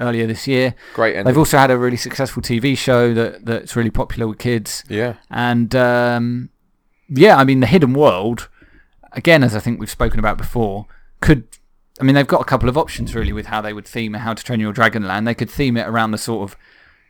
earlier 0.00 0.26
this 0.26 0.46
year. 0.46 0.74
Great 0.94 1.12
ending. 1.16 1.24
They've 1.26 1.38
also 1.38 1.58
had 1.58 1.70
a 1.70 1.78
really 1.78 1.96
successful 1.96 2.42
TV 2.42 2.76
show 2.76 3.12
that 3.14 3.44
that's 3.44 3.74
really 3.76 3.90
popular 3.90 4.26
with 4.28 4.38
kids. 4.38 4.84
yeah. 4.88 5.14
And 5.30 5.74
um, 5.74 6.50
yeah, 7.08 7.36
I 7.36 7.44
mean, 7.44 7.60
The 7.60 7.66
Hidden 7.66 7.94
World, 7.94 8.48
again, 9.12 9.42
as 9.42 9.56
I 9.56 9.60
think 9.60 9.80
we've 9.80 9.90
spoken 9.90 10.18
about 10.18 10.38
before, 10.38 10.86
could. 11.20 11.44
I 12.00 12.04
mean, 12.04 12.14
they've 12.14 12.26
got 12.26 12.40
a 12.40 12.44
couple 12.44 12.68
of 12.68 12.76
options 12.78 13.14
really 13.14 13.32
with 13.32 13.46
how 13.46 13.60
they 13.60 13.72
would 13.72 13.86
theme 13.86 14.14
How 14.14 14.34
to 14.34 14.44
Train 14.44 14.60
Your 14.60 14.72
Dragon 14.72 15.06
Land. 15.06 15.26
They 15.26 15.34
could 15.34 15.50
theme 15.50 15.76
it 15.76 15.86
around 15.86 16.10
the 16.12 16.18
sort 16.18 16.50
of, 16.50 16.56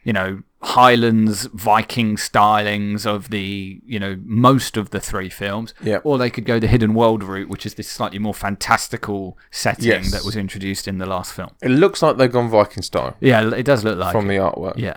you 0.04 0.12
know, 0.12 0.42
Highlands 0.62 1.44
Viking 1.52 2.16
stylings 2.16 3.06
of 3.06 3.30
the, 3.30 3.80
you 3.86 3.98
know, 4.00 4.16
most 4.24 4.76
of 4.76 4.90
the 4.90 5.00
three 5.00 5.28
films. 5.28 5.74
Yeah. 5.82 5.98
Or 6.04 6.18
they 6.18 6.30
could 6.30 6.44
go 6.44 6.58
the 6.58 6.66
Hidden 6.66 6.94
World 6.94 7.22
route, 7.22 7.48
which 7.48 7.66
is 7.66 7.74
this 7.74 7.88
slightly 7.88 8.18
more 8.18 8.34
fantastical 8.34 9.36
setting 9.50 9.84
Yes. 9.86 10.10
that 10.12 10.24
was 10.24 10.36
introduced 10.36 10.88
in 10.88 10.98
the 10.98 11.06
last 11.06 11.32
film. 11.32 11.50
It 11.62 11.70
looks 11.70 12.02
like 12.02 12.16
they've 12.16 12.32
gone 12.32 12.48
Viking 12.48 12.82
style 12.82 13.16
Yeah, 13.20 13.52
it 13.54 13.64
does 13.64 13.84
look 13.84 13.98
like. 13.98 14.12
from 14.12 14.26
it. 14.30 14.34
the 14.36 14.40
artwork. 14.42 14.78
Yeah. 14.78 14.96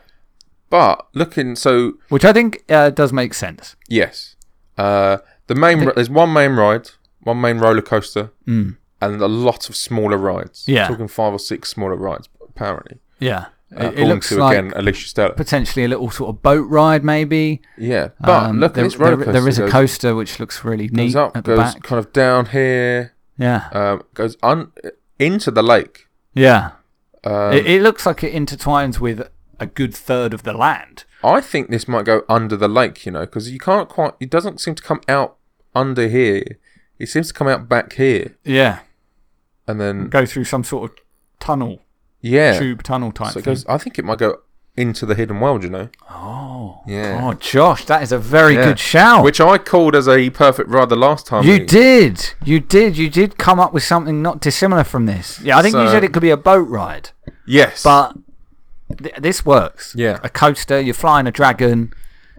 But 0.69 1.05
looking, 1.13 1.55
so 1.55 1.93
Which 2.09 2.23
I 2.25 2.31
think 2.33 2.63
uh, 2.69 2.91
does 2.91 3.11
make 3.11 3.33
sense. 3.33 3.75
yes, 3.89 4.35
uh, 4.77 5.17
the 5.47 5.55
main 5.55 5.83
there's 5.95 6.09
one 6.09 6.31
main 6.31 6.53
ride, 6.53 6.91
one 7.21 7.41
main 7.41 7.57
roller 7.59 7.81
coaster, 7.81 8.31
Mm. 8.47 8.77
And 9.01 9.21
a 9.21 9.27
lot 9.27 9.69
of 9.69 9.75
smaller 9.75 10.17
rides. 10.17 10.65
Yeah. 10.67 10.87
talking 10.87 11.07
five 11.07 11.33
or 11.33 11.39
six 11.39 11.69
smaller 11.69 11.95
rides 11.95 12.29
apparently. 12.47 12.99
Yeah. 13.19 13.45
Uh, 13.75 13.85
It, 13.87 13.99
it 13.99 14.07
looks 14.07 14.27
to 14.29 14.35
like 14.35 14.57
again 14.57 14.73
Alicia 14.75 15.07
Stella. 15.07 15.33
potentially 15.33 15.85
a 15.85 15.87
little 15.87 16.11
sort 16.11 16.29
of 16.35 16.41
boat 16.41 16.67
ride, 16.69 17.03
maybe. 17.05 17.61
Yeah, 17.77 18.09
but 18.19 18.43
Um, 18.49 18.59
look, 18.59 18.73
there, 18.73 18.83
this 18.83 18.97
roller 18.97 19.15
there- 19.15 19.25
coaster 19.25 19.31
there 19.39 19.47
is 19.49 19.59
a 19.59 19.61
goes, 19.61 19.71
coaster 19.71 20.15
which 20.15 20.39
looks 20.41 20.65
really 20.65 20.87
goes 20.87 20.97
neat 20.97 21.15
up, 21.15 21.37
at 21.37 21.45
the 21.45 21.55
goes 21.55 21.73
back. 21.75 21.83
kind 21.83 21.99
of 21.99 22.11
down 22.11 22.47
here, 22.47 23.13
Yeah, 23.37 23.69
um, 23.71 24.03
goes 24.13 24.35
un- 24.43 24.71
into 25.19 25.51
the 25.51 25.63
lake. 25.63 26.07
yeah. 26.33 26.71
Um, 27.23 27.53
it, 27.53 27.65
it 27.67 27.81
looks 27.81 28.05
like 28.05 28.23
it 28.23 28.33
intertwines 28.33 28.99
with 28.99 29.29
a 29.59 29.67
good 29.67 29.93
third 29.93 30.33
of 30.33 30.41
the 30.43 30.53
land. 30.53 31.05
I 31.23 31.39
think 31.39 31.69
this 31.69 31.87
might 31.87 32.03
go 32.03 32.23
under 32.27 32.57
the 32.57 32.67
lake, 32.67 33.05
you 33.05 33.11
know, 33.11 33.21
because 33.21 33.49
you 33.51 33.59
can't 33.59 33.87
quite. 33.87 34.15
It 34.19 34.29
doesn't 34.31 34.59
seem 34.59 34.73
to 34.75 34.83
come 34.83 35.01
out 35.07 35.37
under 35.75 36.07
here. 36.09 36.43
It 36.99 37.07
seems 37.09 37.27
to 37.29 37.33
come 37.33 37.47
out 37.47 37.69
back 37.69 37.93
here, 37.93 38.35
Yeah, 38.43 38.79
and 39.71 39.81
then 39.81 40.07
go 40.09 40.25
through 40.25 40.43
some 40.45 40.63
sort 40.63 40.91
of 40.91 40.97
tunnel, 41.39 41.79
yeah. 42.21 42.59
tube 42.59 42.83
tunnel 42.83 43.11
type 43.11 43.31
So 43.33 43.39
it 43.39 43.43
thing. 43.45 43.51
goes. 43.53 43.65
I 43.67 43.77
think 43.77 43.97
it 43.97 44.05
might 44.05 44.19
go 44.19 44.41
into 44.77 45.05
the 45.05 45.15
hidden 45.15 45.39
world, 45.41 45.63
you 45.63 45.69
know, 45.69 45.89
oh, 46.09 46.81
Yeah. 46.87 47.19
Oh, 47.21 47.33
Josh, 47.33 47.83
that 47.85 48.01
is 48.03 48.11
a 48.13 48.17
very 48.17 48.55
Yeah. 48.55 48.63
good 48.65 48.79
shout. 48.79 49.23
which 49.23 49.41
I 49.41 49.57
called 49.57 49.95
as 49.95 50.07
a 50.07 50.29
perfect 50.29 50.69
ride 50.69 50.87
the 50.89 50.95
last 50.95 51.25
time. 51.27 51.43
you 51.43 51.53
we- 51.53 51.65
did, 51.65 52.33
you 52.45 52.59
did, 52.61 52.97
you 52.97 53.09
did 53.09 53.37
come 53.37 53.59
up 53.59 53.73
with 53.73 53.83
something 53.83 54.21
not 54.21 54.39
dissimilar 54.39 54.83
from 54.85 55.07
this. 55.07 55.41
Yeah, 55.41 55.57
I 55.57 55.61
think 55.61 55.75
you 55.75 55.85
So- 55.87 55.91
said 55.91 56.03
it 56.05 56.13
could 56.13 56.21
be 56.21 56.29
a 56.29 56.37
boat 56.37 56.67
ride. 56.69 57.09
Yes, 57.45 57.83
But 57.83 58.13
th- 59.01 59.15
this 59.19 59.45
works. 59.45 59.93
Yeah. 59.97 60.19
A 60.23 60.29
coaster, 60.29 60.79
you're 60.79 60.93
flying 60.93 61.27
a 61.27 61.31
dragon, 61.31 61.93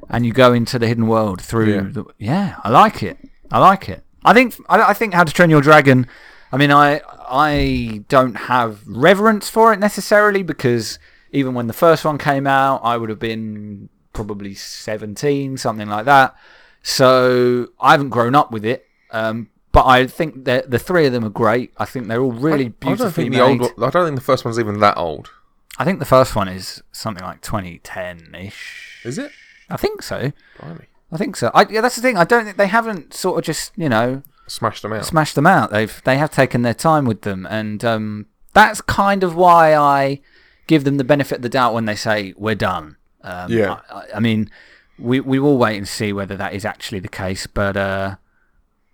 and 0.09 0.24
you 0.24 0.33
go 0.33 0.53
into 0.55 0.78
the 0.78 0.87
hidden 0.87 1.07
world 1.07 1.41
through. 1.41 1.74
Yeah. 1.74 1.83
The, 1.91 2.05
yeah, 2.18 2.55
I 2.64 2.70
like 2.70 3.03
it. 3.03 3.18
I 3.51 3.59
like 3.59 3.89
it. 3.91 4.03
I 4.24 4.33
think 4.33 4.55
I, 4.68 4.91
I 4.91 4.95
think 4.95 5.12
How 5.14 5.24
to 5.24 5.33
Train 5.33 5.51
Your 5.51 5.61
Dragon. 5.61 6.07
I 6.53 6.59
mean, 6.59 6.70
I 6.70 7.00
I 7.28 8.05
don't 8.09 8.34
have 8.34 8.86
reverence 8.86 9.48
for 9.48 9.72
it 9.72 9.78
necessarily 9.78 10.42
because 10.42 10.98
even 11.32 11.55
when 11.55 11.66
the 11.66 11.72
first 11.72 12.05
one 12.05 12.18
came 12.18 12.46
out, 12.46 12.82
I 12.84 12.96
would 12.98 13.09
have 13.09 13.18
been 13.18 13.88
probably 14.12 14.55
17, 14.55 15.57
something 15.57 15.88
like 15.88 16.05
that. 16.05 16.36
So 16.82 17.68
I 17.80 17.92
haven't 17.92 18.11
grown 18.11 18.34
up 18.34 18.50
with 18.50 18.66
it. 18.66 18.86
Um, 19.11 19.48
but 19.72 19.86
I 19.86 20.07
think 20.07 20.44
that 20.44 20.70
the 20.70 20.78
three 20.78 21.07
of 21.07 21.12
them 21.12 21.24
are 21.24 21.30
great. 21.30 21.72
I 21.78 21.86
think 21.86 22.07
they're 22.07 22.20
all 22.20 22.32
really 22.32 22.66
I 22.66 22.68
beautifully 22.68 22.96
don't 22.96 23.12
think 23.12 23.30
made. 23.30 23.38
the 23.38 23.74
old. 23.74 23.84
I 23.84 23.90
don't 23.90 24.07
think 24.07 24.16
the 24.18 24.24
first 24.24 24.44
one's 24.44 24.59
even 24.59 24.80
that 24.80 24.98
old. 24.98 25.30
I 25.78 25.84
think 25.84 25.98
the 25.98 26.05
first 26.05 26.36
one 26.36 26.48
is 26.48 26.82
something 26.92 27.24
like 27.24 27.40
2010 27.40 28.34
ish. 28.34 29.00
Is 29.05 29.16
it? 29.16 29.32
I 29.70 29.78
think 29.78 30.03
so. 30.03 30.32
Blimey. 30.61 30.84
I 31.11 31.16
think 31.16 31.36
so. 31.36 31.50
I, 31.55 31.66
yeah, 31.68 31.80
that's 31.80 31.96
the 31.96 32.03
thing. 32.03 32.18
I 32.18 32.24
don't 32.24 32.44
think 32.44 32.59
they 32.59 32.66
haven't 32.66 33.14
sort 33.14 33.38
of 33.38 33.44
just 33.44 33.72
you 33.76 33.88
know 33.88 34.22
Smashed 34.47 34.82
them 34.82 34.93
out. 34.93 35.05
smashed 35.07 35.34
them 35.34 35.47
out. 35.47 35.70
They've 35.70 36.03
they 36.05 36.16
have 36.18 36.30
taken 36.30 36.62
their 36.62 36.74
time 36.74 37.05
with 37.07 37.22
them, 37.22 37.47
and 37.49 37.84
um, 37.84 38.26
that's 38.53 38.80
kind 38.80 39.22
of 39.22 39.34
why 39.34 39.74
I 39.74 40.20
give 40.66 40.84
them 40.84 40.97
the 40.97 41.05
benefit 41.05 41.36
of 41.36 41.43
the 41.43 41.49
doubt 41.49 41.74
when 41.74 41.84
they 41.86 41.95
say 41.95 42.34
we're 42.36 42.55
done. 42.55 42.97
Um, 43.22 43.51
Yeah. 43.53 43.80
I, 43.90 44.05
I- 44.16 44.20
mean, 44.20 44.51
we 44.99 45.20
we 45.20 45.38
will 45.38 45.59
wait 45.59 45.76
and 45.78 45.88
see 45.88 46.12
whether 46.12 46.36
that 46.36 46.53
is 46.55 46.64
actually 46.64 47.01
the 47.01 47.09
case, 47.09 47.47
but 47.47 47.76
uh, 47.76 48.16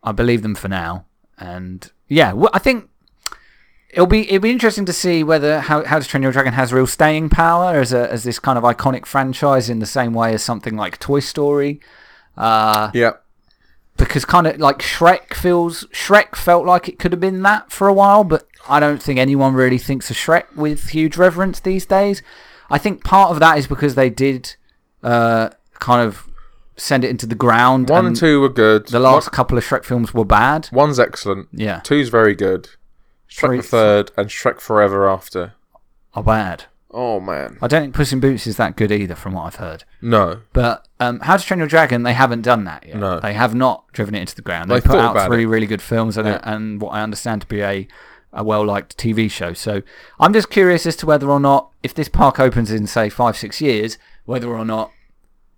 I 0.03 0.12
believe 0.12 0.42
them 0.42 0.55
for 0.55 0.68
now. 0.68 1.07
And 1.38 1.90
yeah, 2.09 2.34
I 2.53 2.59
think 2.59 2.88
it'll 3.90 4.07
be 4.07 4.28
it'll 4.30 4.40
be 4.42 4.51
interesting 4.51 4.84
to 4.84 4.92
see 4.92 5.24
whether 5.24 5.61
how 5.61 5.84
How 5.84 5.99
to 5.99 6.07
Train 6.07 6.22
Your 6.22 6.32
Dragon 6.32 6.53
has 6.53 6.72
real 6.72 6.86
staying 6.86 7.30
power 7.30 7.76
as 7.80 7.92
a 7.92 8.11
as 8.12 8.22
this 8.22 8.38
kind 8.38 8.59
of 8.59 8.64
iconic 8.64 9.07
franchise 9.07 9.68
in 9.70 9.78
the 9.80 9.86
same 9.86 10.12
way 10.12 10.34
as 10.34 10.42
something 10.42 10.76
like 10.76 10.99
Toy 10.99 11.20
Story. 11.20 11.80
Uh, 12.36 12.90
yeah. 12.94 13.12
Because 13.99 14.24
kind 14.24 14.46
of 14.46 14.59
like 14.59 14.78
Shrek 14.78 15.34
feels 15.34 15.84
Shrek 15.92 16.34
felt 16.36 16.64
like 16.64 16.88
it 16.88 16.99
could 16.99 17.12
have 17.12 17.20
been 17.20 17.42
that 17.42 17.70
for 17.72 17.88
a 17.88 17.92
while, 17.92 18.24
but 18.24 18.46
I 18.68 18.80
don't 18.80 19.03
think 19.03 19.18
anyone 19.18 19.55
really 19.55 19.78
thinks 19.78 20.11
of 20.11 20.16
Shrek 20.16 20.55
with 20.57 20.90
huge 20.90 21.16
reverence 21.16 21.61
these 21.61 21.84
days. 21.84 22.22
I 22.70 22.78
think 22.78 23.05
part 23.05 23.30
of 23.30 23.40
that 23.40 23.59
is 23.59 23.66
because 23.66 23.94
they 23.94 24.11
did 24.11 24.55
uh, 25.03 25.51
kind 25.78 26.07
of 26.07 26.28
send 26.76 27.05
it 27.05 27.11
into 27.11 27.26
the 27.26 27.34
ground. 27.34 27.90
One 27.90 28.07
and 28.07 28.16
two 28.16 28.40
were 28.40 28.49
good. 28.49 28.86
The 28.88 29.01
last 29.01 29.32
couple 29.32 29.59
of 29.59 29.64
Shrek 29.64 29.84
films 29.84 30.14
were 30.14 30.24
bad. 30.24 30.68
One's 30.72 31.01
excellent. 31.01 31.49
Yeah, 31.53 31.80
Two's 31.80 32.09
very 32.09 32.34
good. 32.34 32.68
Shrek 33.30 33.40
Three- 33.49 33.57
the 33.59 33.62
third 33.62 34.11
and 34.16 34.28
Shrek 34.28 34.61
Forever 34.61 35.09
After. 35.09 35.55
are 36.14 36.22
bad. 36.22 36.64
Oh 36.91 37.20
man. 37.20 37.59
I 37.61 37.66
don't 37.68 37.82
think 37.82 37.95
Puss 37.95 38.12
in 38.12 38.20
Boots 38.20 38.47
is 38.47 38.57
that 38.57 38.76
good 38.76 38.91
either, 38.91 39.14
from 39.14 39.34
what 39.34 39.43
I've 39.45 39.57
heard. 39.57 39.84
No. 40.01 40.41
But 40.55 40.89
um, 40.99 41.20
How 41.20 41.36
to 41.36 41.45
Train 41.45 41.59
Your 41.59 41.68
Dragon, 41.68 42.03
they 42.03 42.14
haven't 42.14 42.43
done 42.43 42.64
that 42.64 42.86
yet. 42.86 42.97
No. 42.97 43.20
They 43.20 43.34
have 43.34 43.55
not 43.55 43.84
driven 43.93 44.14
it 44.14 44.20
into 44.20 44.34
the 44.34 44.43
ground. 44.43 44.70
They, 44.70 44.80
They 44.80 44.86
put 44.89 44.99
out 44.99 45.26
three 45.26 45.43
it. 45.45 45.49
really 45.49 45.66
good 45.66 45.82
films 45.82 46.16
and, 46.16 46.26
Yeah. 46.26 46.41
and 46.45 46.80
what 46.80 46.91
I 46.91 47.03
understand 47.03 47.43
to 47.43 47.47
be 47.47 47.61
a, 47.61 47.86
a 48.32 48.43
well 48.43 48.64
liked 48.64 48.97
TV 48.97 49.30
show. 49.30 49.53
So 49.53 49.82
I'm 50.18 50.32
just 50.32 50.49
curious 50.49 50.86
as 50.86 50.97
to 50.97 51.07
whether 51.07 51.28
or 51.28 51.41
not, 51.41 51.70
if 51.82 51.93
this 51.93 52.09
park 52.09 52.41
opens 52.41 52.70
in, 52.70 52.86
say, 52.86 53.11
five, 53.11 53.36
six 53.36 53.61
years, 53.61 53.99
whether 54.24 54.49
or 54.49 54.64
not 54.64 54.91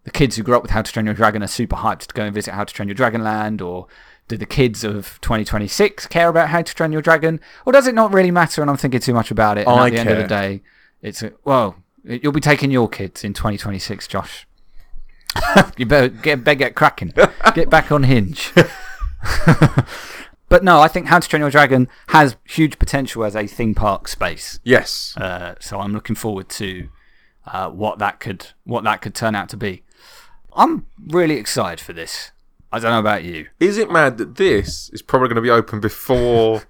the 0.03 0.11
kids 0.11 0.35
who 0.35 0.43
grew 0.43 0.57
up 0.57 0.62
with 0.62 0.72
How 0.72 0.83
to 0.83 0.93
Train 0.93 1.07
Your 1.07 1.14
Dragon 1.14 1.45
are 1.45 1.47
super 1.49 1.76
hyped 1.76 2.07
to 2.09 2.14
go 2.14 2.24
and 2.24 2.35
visit 2.35 2.55
How 2.55 2.64
to 2.64 2.74
Train 2.74 2.89
Your 2.89 2.95
Dragon 2.97 3.22
Land, 3.22 3.61
or 3.62 3.87
do 4.26 4.37
the 4.37 4.47
kids 4.47 4.83
of 4.83 5.20
2026 5.20 6.07
care 6.09 6.28
about 6.28 6.49
How 6.49 6.62
to 6.62 6.74
Train 6.74 6.91
Your 6.91 7.03
Dragon, 7.03 7.39
or 7.66 7.72
does 7.72 7.87
it 7.87 7.95
not 7.95 8.12
really 8.12 8.31
matter? 8.33 8.62
And 8.62 8.70
I'm 8.70 8.76
thinking 8.76 8.99
too 9.01 9.14
much 9.14 9.31
about 9.31 9.59
it. 9.59 9.68
And 9.68 9.78
I 9.78 9.87
at 9.87 9.93
the 9.93 9.99
end 10.01 10.11
of 10.11 10.18
the 10.18 10.26
day, 10.26 10.62
it's 11.03 11.22
a, 11.22 11.32
well, 11.44 11.76
you'll 12.05 12.32
be 12.32 12.40
taking 12.40 12.70
your 12.70 12.88
kids 12.88 13.24
in 13.24 13.32
2026, 13.32 14.09
Josh. 14.09 14.46
you 15.76 15.86
better 15.86 16.09
get 16.09 16.42
better 16.42 16.59
get 16.59 16.74
cracking. 16.74 17.12
get 17.55 17.70
back 17.70 17.92
on 17.92 18.03
Hinge. 18.03 18.53
but 20.48 20.64
no, 20.64 20.80
I 20.80 20.88
think 20.88 21.07
How 21.07 21.18
to 21.18 21.28
Train 21.28 21.40
Your 21.40 21.51
Dragon 21.51 21.88
has 22.09 22.36
huge 22.44 22.78
potential 22.78 23.24
as 23.24 23.36
a 23.36 23.46
theme 23.46 23.74
park 23.74 24.09
space. 24.09 24.59
Yes. 24.64 25.16
Uh, 25.16 25.55
so 25.61 25.78
I'm 25.78 25.92
looking 25.92 26.16
forward 26.16 26.48
to 26.51 26.88
uh, 27.46 27.70
what 27.70 27.98
that 27.98 28.20
could 28.20 28.48
what 28.64 28.84
that 28.84 29.03
could 29.03 29.14
turn 29.14 29.34
out 29.34 29.48
to 29.51 29.57
be. 29.57 29.84
I'm 30.53 30.86
really 31.09 31.36
excited 31.36 31.80
for 31.80 31.92
this. 31.92 32.32
I 32.72 32.78
don't 32.78 32.92
know 32.92 33.01
about 33.01 33.24
you. 33.24 33.48
Is 33.59 33.78
it 33.78 33.90
mad 33.90 34.18
that 34.18 34.36
this 34.36 34.90
is 34.90 35.03
probably 35.03 35.28
going 35.28 35.36
to 35.36 35.42
be 35.42 35.51
open 35.51 35.80
before 35.80 36.62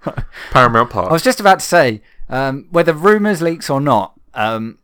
Paramount 0.49 0.89
Park? 0.89 1.09
I 1.09 1.13
was 1.13 1.21
just 1.23 1.39
about 1.39 1.59
to 1.59 1.65
say 1.65 2.01
um, 2.27 2.67
whether 2.71 2.93
rumors 2.93 3.41
leaks 3.41 3.69
or 3.69 3.79
not. 3.79 4.19
Um, 4.33 4.77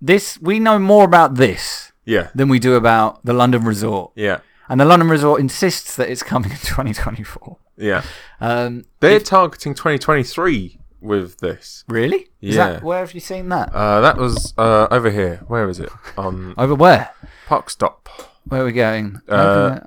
this 0.00 0.38
we 0.40 0.58
know 0.58 0.78
more 0.78 1.04
about 1.04 1.34
this 1.36 1.92
yeah. 2.04 2.28
than 2.34 2.48
we 2.48 2.58
do 2.58 2.74
about 2.74 3.24
the 3.24 3.32
London 3.32 3.64
Resort, 3.64 4.12
Yeah. 4.16 4.40
and 4.68 4.80
the 4.80 4.84
London 4.84 5.08
Resort 5.08 5.40
insists 5.40 5.96
that 5.96 6.10
it's 6.10 6.22
coming 6.22 6.50
in 6.50 6.56
2024. 6.62 7.58
Yeah. 7.76 8.02
Um, 8.40 8.84
They're 9.00 9.18
targeting 9.20 9.74
2023 9.74 10.78
with 11.00 11.38
this. 11.38 11.84
really? 11.88 12.28
Is 12.40 12.54
Yeah. 12.56 12.72
that, 12.74 12.82
where 12.82 13.00
have 13.00 13.12
you 13.14 13.20
seen 13.20 13.48
that? 13.50 13.70
Uh, 13.74 14.00
that 14.00 14.16
was 14.16 14.54
uh, 14.58 14.86
over 14.90 15.10
here. 15.10 15.42
Where 15.48 15.68
is 15.68 15.80
it? 15.80 15.90
On 16.16 16.54
Over 16.58 16.74
where? 16.74 17.10
Park 17.46 17.68
Stop. 17.70 18.08
Where 18.46 18.62
are 18.62 18.64
we 18.66 18.72
going? 18.72 19.20
Uh, 19.28 19.80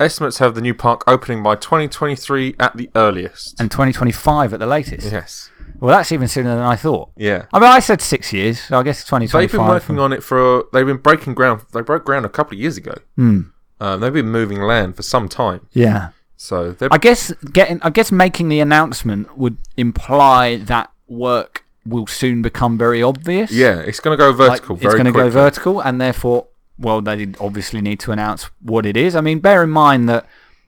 Estimates 0.00 0.38
have 0.38 0.54
the 0.54 0.60
new 0.60 0.74
park 0.74 1.04
opening 1.06 1.42
by 1.42 1.54
2023 1.54 2.56
at 2.58 2.76
the 2.76 2.90
earliest. 2.94 3.58
and 3.60 3.70
2025 3.70 4.52
at 4.52 4.58
the 4.60 4.66
latest. 4.66 5.10
Yes. 5.12 5.50
Well, 5.80 5.96
that's 5.96 6.12
even 6.12 6.28
sooner 6.28 6.54
than 6.54 6.64
I 6.64 6.76
thought. 6.76 7.10
Yeah. 7.16 7.46
I 7.52 7.58
mean, 7.58 7.70
I 7.70 7.80
said 7.80 8.00
six 8.00 8.32
years, 8.32 8.60
so 8.60 8.78
I 8.78 8.82
guess 8.82 9.04
2025. 9.04 9.40
They've 9.40 9.50
been 9.50 9.66
working 9.66 9.98
on 9.98 10.12
it 10.12 10.22
for. 10.22 10.64
They've 10.72 10.86
been 10.86 10.98
breaking 10.98 11.34
ground. 11.34 11.62
They 11.72 11.80
broke 11.80 12.04
ground 12.04 12.24
a 12.24 12.28
couple 12.28 12.56
of 12.56 12.60
years 12.60 12.76
ago. 12.76 12.94
Hmm. 13.16 13.40
Um, 13.80 14.00
they've 14.00 14.12
been 14.12 14.30
moving 14.30 14.60
land 14.62 14.96
for 14.96 15.02
some 15.02 15.28
time. 15.28 15.66
Yeah. 15.72 16.10
So. 16.36 16.76
I 16.90 16.98
guess 16.98 17.32
getting, 17.52 17.80
I 17.82 17.90
guess 17.90 18.12
making 18.12 18.48
the 18.48 18.60
announcement 18.60 19.36
would 19.36 19.56
imply 19.76 20.56
that 20.56 20.90
work 21.08 21.64
will 21.86 22.06
soon 22.06 22.42
become 22.42 22.78
very 22.78 23.02
obvious. 23.02 23.50
yeah, 23.50 23.80
it's 23.80 24.00
going 24.00 24.16
to 24.16 24.22
go 24.22 24.30
Like, 24.30 24.62
vertical 24.62 24.76
it's 24.76 24.94
going 24.94 25.04
to 25.04 25.12
go 25.12 25.28
vertical, 25.28 25.80
and 25.80 26.00
therefore, 26.00 26.46
well, 26.78 27.00
they 27.00 27.32
obviously 27.40 27.80
need 27.80 28.00
to 28.00 28.12
announce 28.12 28.44
what 28.60 28.86
it 28.86 28.96
is. 28.96 29.14
I 29.14 29.20
mean, 29.20 29.40
bear 29.40 29.62
in 29.62 29.70
mind 29.70 30.08
that 30.08 30.26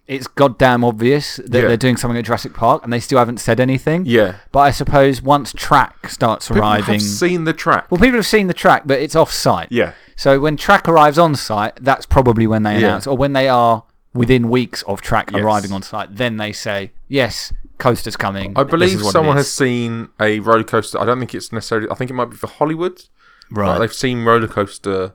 it's 0.09 0.27
goddamn 0.29 0.85
obvious 0.85 1.37
that 1.37 1.53
Yeah. 1.53 1.69
they're 1.69 1.77
doing 1.77 1.97
something 1.97 2.17
at 2.19 2.25
Jurassic 2.25 2.55
Park, 2.55 2.85
and 2.85 2.93
they 2.93 3.01
still 3.01 3.19
haven't 3.19 3.39
said 3.39 3.59
anything. 3.59 4.05
Yeah. 4.07 4.37
But 4.53 4.61
I 4.61 4.71
suppose 4.71 5.21
once 5.21 5.53
track 5.53 6.09
starts 6.11 6.49
People 6.49 6.63
arriving, 6.63 6.95
have 6.95 7.03
seen 7.03 7.45
the 7.45 7.53
track. 7.53 7.91
well, 7.91 8.01
people 8.01 8.17
have 8.17 8.27
seen 8.27 8.47
the 8.47 8.55
track, 8.55 8.83
but 8.87 9.01
it's 9.01 9.17
off 9.17 9.33
site. 9.33 9.69
Yeah. 9.71 9.93
So 10.15 10.39
when 10.41 10.57
track 10.57 10.89
arrives 10.89 11.19
on 11.19 11.35
site, 11.35 11.75
that's 11.81 12.07
probably 12.07 12.47
when 12.47 12.63
they 12.63 12.75
Yeah. 12.79 12.87
announce, 12.89 13.07
or 13.07 13.17
when 13.17 13.33
they 13.33 13.49
are 13.49 13.83
within 14.15 14.49
weeks 14.49 14.83
of 14.83 15.01
track 15.01 15.31
Yes. 15.33 15.43
arriving 15.43 15.73
on 15.73 15.83
site, 15.83 16.17
then 16.17 16.37
they 16.39 16.53
say, 16.53 16.93
"Yes, 17.09 17.53
coaster's 17.79 18.17
coming." 18.17 18.53
I 18.57 18.63
believe 18.63 18.95
is 18.95 19.03
what 19.03 19.09
it 19.11 19.13
someone 19.13 19.37
has 19.37 19.53
seen 19.53 20.09
a 20.21 20.41
roller 20.41 20.63
coaster. 20.65 20.99
I 21.01 21.05
don't 21.05 21.19
think 21.19 21.35
it's 21.35 21.53
necessarily. 21.53 21.89
I 21.91 21.95
think 21.95 22.11
it 22.11 22.15
might 22.15 22.31
be 22.31 22.37
for 22.37 22.47
Hollywood. 22.47 23.03
right. 23.51 23.71
Like, 23.73 23.81
they've 23.81 23.93
seen 23.93 24.25
roller 24.25 24.49
coaster 24.49 25.13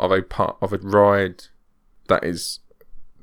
of 0.00 0.10
a 0.10 0.22
part 0.22 0.56
of 0.62 0.72
a 0.72 0.78
ride 0.78 1.44
that 2.08 2.24
is 2.24 2.60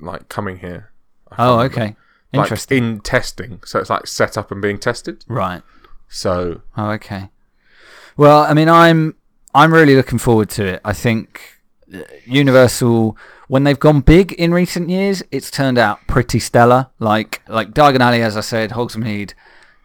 like 0.00 0.28
coming 0.28 0.58
here. 0.60 0.90
Oh, 1.38 1.56
remember. 1.58 1.74
okay, 1.74 1.96
Like, 2.32 2.44
interesting. 2.46 2.78
in 2.84 3.00
testing, 3.00 3.60
so 3.64 3.80
it's 3.80 3.90
like 3.90 4.06
set 4.06 4.36
up 4.38 4.50
and 4.50 4.62
being 4.62 4.78
tested. 4.78 5.24
right. 5.28 5.62
So 6.08 6.62
Oh, 6.76 6.90
okay. 6.92 7.28
Well, 8.16 8.40
I 8.44 8.54
mean, 8.54 8.68
I'm 8.68 9.14
I'm 9.54 9.72
really 9.74 9.94
looking 9.96 10.18
forward 10.18 10.48
to 10.50 10.64
it. 10.64 10.80
I 10.84 10.92
think 10.92 11.40
uh, 11.94 11.98
Universal, 12.24 13.16
when 13.48 13.64
they've 13.64 13.78
gone 13.78 14.00
big 14.00 14.32
in 14.32 14.52
recent 14.54 14.88
years, 14.88 15.22
it's 15.30 15.50
turned 15.50 15.76
out 15.78 15.98
pretty 16.06 16.38
stellar. 16.38 16.88
Like 16.98 17.42
like 17.48 17.72
Diagon 17.72 18.00
Alley, 18.00 18.22
as 18.22 18.36
I 18.36 18.40
said, 18.40 18.70
Hogsmeade, 18.70 19.34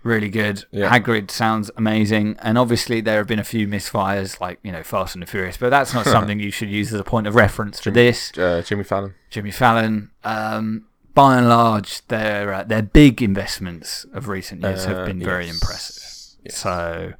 really 0.03 0.29
good. 0.29 0.63
Yeah. 0.71 0.89
Hagrid 0.89 1.29
sounds 1.31 1.69
amazing, 1.75 2.37
and 2.41 2.57
obviously 2.57 3.01
there 3.01 3.17
have 3.17 3.27
been 3.27 3.39
a 3.39 3.43
few 3.43 3.67
misfires, 3.67 4.39
like 4.39 4.59
you 4.63 4.71
know 4.71 4.83
Fast 4.83 5.15
and 5.15 5.21
the 5.23 5.27
Furious, 5.27 5.57
but 5.57 5.69
that's 5.71 5.93
not 5.93 6.05
something 6.15 6.39
you 6.39 6.51
should 6.51 6.69
use 6.69 6.93
as 6.93 6.99
a 6.99 7.03
point 7.03 7.27
of 7.27 7.35
reference 7.35 7.79
for 7.81 7.91
this. 7.91 8.31
uh, 8.37 8.61
Jimmy 8.65 8.83
Fallon. 8.83 9.13
Jimmy 9.29 9.51
Fallon. 9.51 10.11
Um, 10.23 10.85
by 11.13 11.37
and 11.37 11.47
large, 11.49 12.05
their 12.07 12.53
uh, 12.53 12.63
their 12.63 12.81
big 12.81 13.21
investments 13.21 14.05
of 14.13 14.27
recent 14.27 14.61
years 14.61 14.85
have 14.85 14.99
Uh, 14.99 15.05
been 15.05 15.19
very 15.19 15.45
yes. 15.45 15.53
impressive. 15.55 16.03
Yes. 16.43 16.57
So 16.57 17.13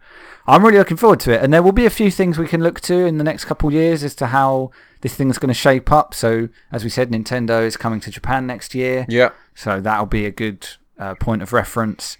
I'm 0.48 0.64
really 0.66 0.78
looking 0.78 0.98
forward 0.98 1.20
to 1.22 1.32
it, 1.34 1.42
and 1.44 1.54
there 1.54 1.64
will 1.64 1.72
be 1.72 1.86
a 1.86 1.90
few 1.90 2.12
things 2.12 2.38
we 2.38 2.48
can 2.48 2.62
look 2.62 2.82
to 2.82 3.06
in 3.06 3.18
the 3.18 3.24
next 3.24 3.46
couple 3.46 3.68
of 3.70 3.74
years 3.74 4.04
as 4.04 4.16
to 4.16 4.28
how 4.28 4.72
this 5.02 5.16
thing's 5.16 5.38
going 5.38 5.54
to 5.54 5.54
shape 5.54 5.92
up. 5.92 6.14
So 6.14 6.50
as 6.72 6.84
we 6.84 6.90
said, 6.90 7.10
Nintendo 7.12 7.64
is 7.66 7.78
coming 7.78 8.00
to 8.02 8.12
Japan 8.12 8.46
next 8.48 8.74
year, 8.76 9.06
Yeah. 9.10 9.30
so 9.56 9.80
that'll 9.80 10.06
be 10.06 10.26
a 10.26 10.32
good 10.32 10.68
uh, 11.00 11.16
point 11.16 11.42
of 11.42 11.54
reference. 11.54 12.18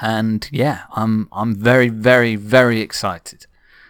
And 0.00 0.48
yeah, 0.52 0.82
I'm 0.94 1.28
I'm 1.32 1.54
very 1.54 1.88
very 1.88 2.36
very 2.36 2.80
excited, 2.80 3.46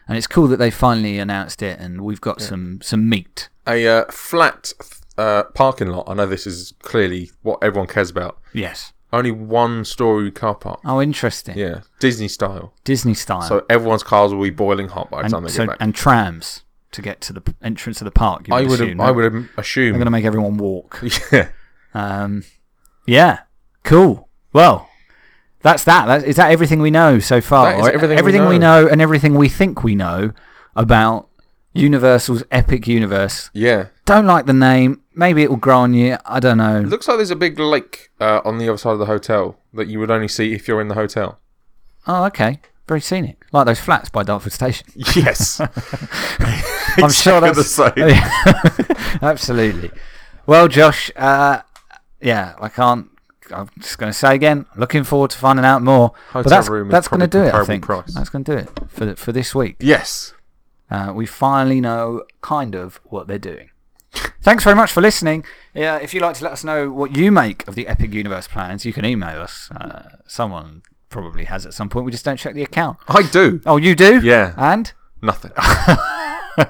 and 0.07 0.17
it's 0.17 0.29
cool 0.29 0.47
that 0.49 0.59
they 0.59 0.71
finally 0.71 1.19
announced 1.19 1.63
it, 1.63 1.81
and 1.81 2.01
we've 2.03 2.21
got 2.21 2.41
some 2.41 2.79
some 2.81 3.09
meat. 3.09 3.49
A 3.67 3.87
uh, 3.89 4.05
flat 4.13 4.73
uh, 5.19 5.45
parking 5.55 5.89
lot. 5.89 6.05
I 6.09 6.15
know 6.15 6.27
this 6.27 6.47
is 6.47 6.75
clearly 6.81 7.31
what 7.43 7.59
everyone 7.63 7.89
cares 7.89 8.11
about. 8.11 8.39
Yes. 8.53 8.93
Only 9.13 9.31
one 9.31 9.85
story 9.85 10.31
car 10.31 10.55
park. 10.55 10.81
Oh, 10.85 11.01
interesting. 11.01 11.57
Yeah, 11.57 11.81
Disney 12.01 12.29
style. 12.29 12.75
Disney 12.85 13.15
style. 13.15 13.43
So 13.43 13.65
everyone's 13.71 14.03
cars 14.03 14.35
will 14.35 14.43
be 14.43 14.51
boiling 14.51 14.89
hot 14.89 15.11
by 15.11 15.23
the 15.23 15.29
time 15.29 15.39
and, 15.39 15.47
they 15.47 15.53
so, 15.53 15.63
get 15.65 15.69
back. 15.71 15.77
and 15.81 15.95
trams 15.95 16.65
to 16.93 17.03
get 17.03 17.21
to 17.23 17.33
the 17.33 17.41
p- 17.41 17.55
entrance 17.63 18.01
of 18.01 18.05
the 18.05 18.11
park. 18.11 18.49
You 18.49 18.55
I 18.55 18.61
would 18.63 18.71
would 18.71 18.81
assume, 18.81 19.01
I 19.01 19.07
no? 19.07 19.13
would 19.15 19.33
They're 19.33 19.49
assume. 19.57 19.93
going 19.95 20.05
to 20.07 20.11
make 20.11 20.25
everyone 20.25 20.57
walk. 20.59 21.03
yeah. 21.33 21.49
Um, 21.95 22.43
yeah, 23.07 23.41
cool. 23.85 24.29
Well, 24.53 24.89
that's 25.63 25.85
that. 25.85 26.07
that. 26.07 26.25
Is 26.25 26.37
that 26.37 26.51
everything 26.51 26.81
we 26.81 26.91
know 26.91 27.19
so 27.21 27.41
far? 27.41 27.67
That 27.73 27.79
is 27.81 27.87
Or 27.87 27.91
everything 28.13 28.43
we 28.43 28.49
we 28.55 28.59
know. 28.59 28.83
know 28.83 28.89
and 28.89 29.01
everything 29.01 29.35
we 29.37 29.49
think 29.49 29.85
we 29.85 29.95
know 29.95 30.33
about 30.75 31.29
Universal's 31.75 32.43
epic 32.51 32.87
universe. 32.89 33.51
Yeah. 33.53 33.87
Don't 34.05 34.27
like 34.27 34.47
the 34.47 34.53
name. 34.53 35.03
Maybe 35.17 35.43
it 35.43 35.51
will 35.51 35.57
grow 35.57 35.79
on 35.79 35.95
you. 35.95 36.17
I 36.25 36.39
don't 36.39 36.59
know. 36.59 36.79
It 36.79 36.87
looks 36.89 37.09
like 37.09 37.17
there's 37.17 37.31
a 37.33 37.37
big 37.37 37.59
lake 37.59 38.11
uh, 38.21 38.41
on 38.45 38.59
the 38.59 38.69
other 38.69 38.79
side 38.79 38.93
of 38.93 38.99
the 39.01 39.07
hotel 39.07 39.59
that 39.75 39.89
you 39.89 39.99
would 39.99 40.11
only 40.11 40.29
see 40.29 40.53
if 40.53 40.69
you're 40.69 40.81
in 40.81 40.89
the 40.89 40.95
hotel. 40.95 41.41
Oh, 42.07 42.25
okay. 42.27 42.61
Very 42.87 43.01
scenic, 43.01 43.45
like 43.51 43.67
those 43.67 43.81
flats 43.81 44.11
by 44.11 44.23
Dartford 44.23 44.53
Station. 44.53 44.87
Yes. 45.17 45.61
I'm 46.99 47.11
sure 47.11 47.41
that's 47.41 47.57
the 47.59 47.65
same. 47.65 49.19
Absolutely. 49.23 49.91
Well, 50.47 50.69
Josh, 50.69 51.11
uh, 51.17 51.63
yeah, 52.21 52.55
I 52.61 52.69
can't. 52.69 53.09
I'm 53.51 53.69
just 53.79 53.99
going 53.99 54.13
to 54.13 54.17
say 54.17 54.35
again. 54.35 54.67
Looking 54.77 55.03
forward 55.05 55.31
to 55.31 55.39
finding 55.39 55.65
out 55.65 55.83
more. 55.83 56.11
but 56.33 56.45
Hotel 56.45 56.51
that's 56.51 56.69
room 56.69 56.89
is 56.89 56.93
that's 56.93 57.09
going 57.09 57.21
to 57.21 57.27
do 57.27 57.43
it. 57.43 57.55
I 57.55 57.65
think 57.65 57.85
price. 57.85 58.15
that's 58.15 58.29
going 58.29 58.45
to 58.45 58.53
do 58.53 58.59
it 58.59 58.71
for 58.89 59.17
for 59.17 59.33
this 59.33 59.55
week. 59.55 59.77
Yes. 59.81 60.35
Uh, 60.91 61.13
we 61.15 61.27
finally 61.27 61.81
know 61.81 62.23
kind 62.41 62.77
of 62.77 63.01
what 63.05 63.27
they're 63.27 63.39
doing. 63.39 63.71
Thanks 64.43 64.65
very 64.65 64.77
much 64.77 64.93
for 64.93 65.01
listening. 65.01 65.45
Yeah, 65.75 65.97
if 65.97 66.15
you'd 66.15 66.23
like 66.23 66.37
to 66.37 66.45
let 66.45 66.53
us 66.53 66.65
know 66.65 66.91
what 66.91 67.17
you 67.17 67.31
make 67.33 67.67
of 67.69 67.75
the 67.75 67.87
Epic 67.89 68.13
Universe 68.13 68.47
plans, 68.49 68.85
you 68.85 68.93
can 68.93 69.05
email 69.05 69.41
us. 69.41 69.71
Uh, 69.73 70.09
someone 70.27 70.83
probably 71.09 71.45
has 71.45 71.67
at 71.67 71.75
some 71.75 71.89
point. 71.89 72.07
We 72.07 72.13
just 72.13 72.25
don't 72.25 72.37
check 72.39 72.55
the 72.55 72.63
account. 72.63 72.99
I 73.09 73.23
do. 73.23 73.61
Oh, 73.67 73.77
you 73.77 73.95
do? 73.95 74.21
Yeah. 74.21 74.55
And? 74.57 74.93
Nothing. 75.23 75.53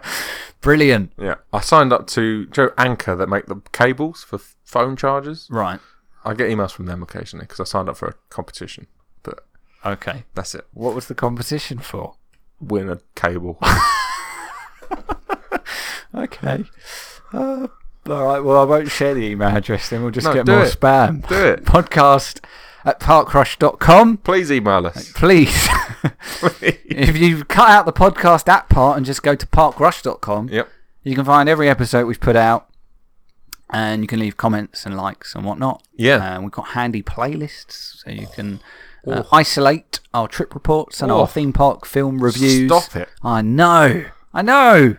Brilliant. 0.60 1.12
yeah. 1.18 1.36
I 1.52 1.60
signed 1.60 1.92
up 1.92 2.06
to 2.08 2.46
Joe 2.46 2.70
Anker 2.78 3.14
that 3.16 3.28
make 3.28 3.46
the 3.46 3.60
cables 3.72 4.24
for 4.24 4.38
phone 4.64 4.96
chargers. 4.96 5.46
Right. 5.50 5.78
I 6.24 6.34
get 6.34 6.50
emails 6.50 6.72
from 6.72 6.86
them 6.86 7.02
occasionally 7.02 7.44
because 7.44 7.60
I 7.60 7.64
signed 7.64 7.88
up 7.88 7.96
for 7.96 8.08
a 8.08 8.14
competition. 8.30 8.86
But 9.22 9.44
Okay. 9.84 10.24
that's 10.34 10.54
it. 10.54 10.66
What 10.72 10.94
was 10.94 11.06
the 11.06 11.14
competition 11.14 11.78
for? 11.78 12.14
Win 12.60 12.88
a 12.88 13.00
cable. 13.14 13.58
Okay. 16.14 16.64
Uh, 17.32 17.66
all 18.08 18.24
right. 18.24 18.40
Well, 18.40 18.60
I 18.60 18.64
won't 18.64 18.90
share 18.90 19.14
the 19.14 19.22
email 19.22 19.48
address 19.48 19.88
then. 19.90 20.02
We'll 20.02 20.10
just 20.12 20.26
No, 20.26 20.34
get 20.34 20.46
more 20.46 20.64
it. 20.64 20.78
spam. 20.78 21.26
Do 21.28 21.34
it. 21.46 21.64
Podcast 21.64 22.40
at 22.84 23.00
parkrush.com. 23.00 24.18
Please 24.18 24.50
email 24.52 24.86
us. 24.86 25.10
Please. 25.12 25.68
if 26.60 27.16
you 27.16 27.44
cut 27.44 27.68
out 27.68 27.86
the 27.86 27.92
podcast 27.92 28.48
app 28.48 28.68
part 28.68 28.96
and 28.96 29.04
just 29.04 29.22
go 29.22 29.34
to 29.34 29.46
parkrush.com, 29.46 30.48
yep. 30.50 30.68
you 31.02 31.14
can 31.14 31.24
find 31.24 31.48
every 31.48 31.68
episode 31.68 32.06
we've 32.06 32.20
put 32.20 32.36
out. 32.36 32.68
And 33.70 34.02
you 34.02 34.06
can 34.06 34.20
leave 34.20 34.36
comments 34.36 34.86
and 34.86 34.96
likes 34.96 35.34
and 35.34 35.44
whatnot. 35.44 35.82
Yeah. 35.96 36.34
And 36.36 36.44
we've 36.44 36.52
got 36.52 36.68
handy 36.68 37.02
playlists 37.02 38.04
so 38.04 38.10
you 38.10 38.28
can 38.32 38.60
uh, 39.04 39.24
isolate 39.32 39.98
our 40.14 40.28
trip 40.28 40.54
reports 40.54 41.02
and 41.02 41.10
Oh. 41.10 41.22
our 41.22 41.26
theme 41.26 41.52
park 41.52 41.84
film 41.84 42.22
reviews. 42.22 42.70
Stop 42.70 42.94
it. 42.94 43.08
I 43.24 43.42
know. 43.42 44.04
I 44.32 44.42
know. 44.42 44.96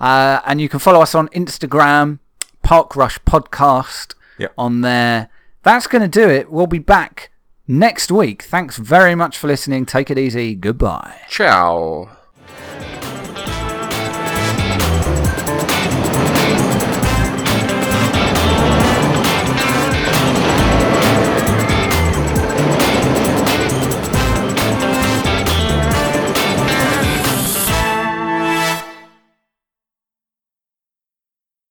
Uh, 0.00 0.40
and 0.44 0.60
you 0.60 0.68
can 0.68 0.78
follow 0.78 1.00
us 1.00 1.14
on 1.14 1.28
Instagram, 1.28 2.18
Park 2.62 2.94
Rush 2.96 3.18
Podcast 3.20 4.14
Yep. 4.38 4.52
on 4.58 4.80
there. 4.82 5.28
That's 5.62 5.86
going 5.86 6.02
to 6.02 6.08
do 6.08 6.28
it. 6.28 6.50
We'll 6.50 6.66
be 6.66 6.78
back 6.78 7.30
next 7.66 8.10
week. 8.12 8.42
Thanks 8.42 8.76
very 8.76 9.14
much 9.14 9.36
for 9.38 9.46
listening. 9.46 9.86
Take 9.86 10.10
it 10.10 10.18
easy. 10.18 10.54
Goodbye. 10.54 11.16
Ciao. 11.28 12.15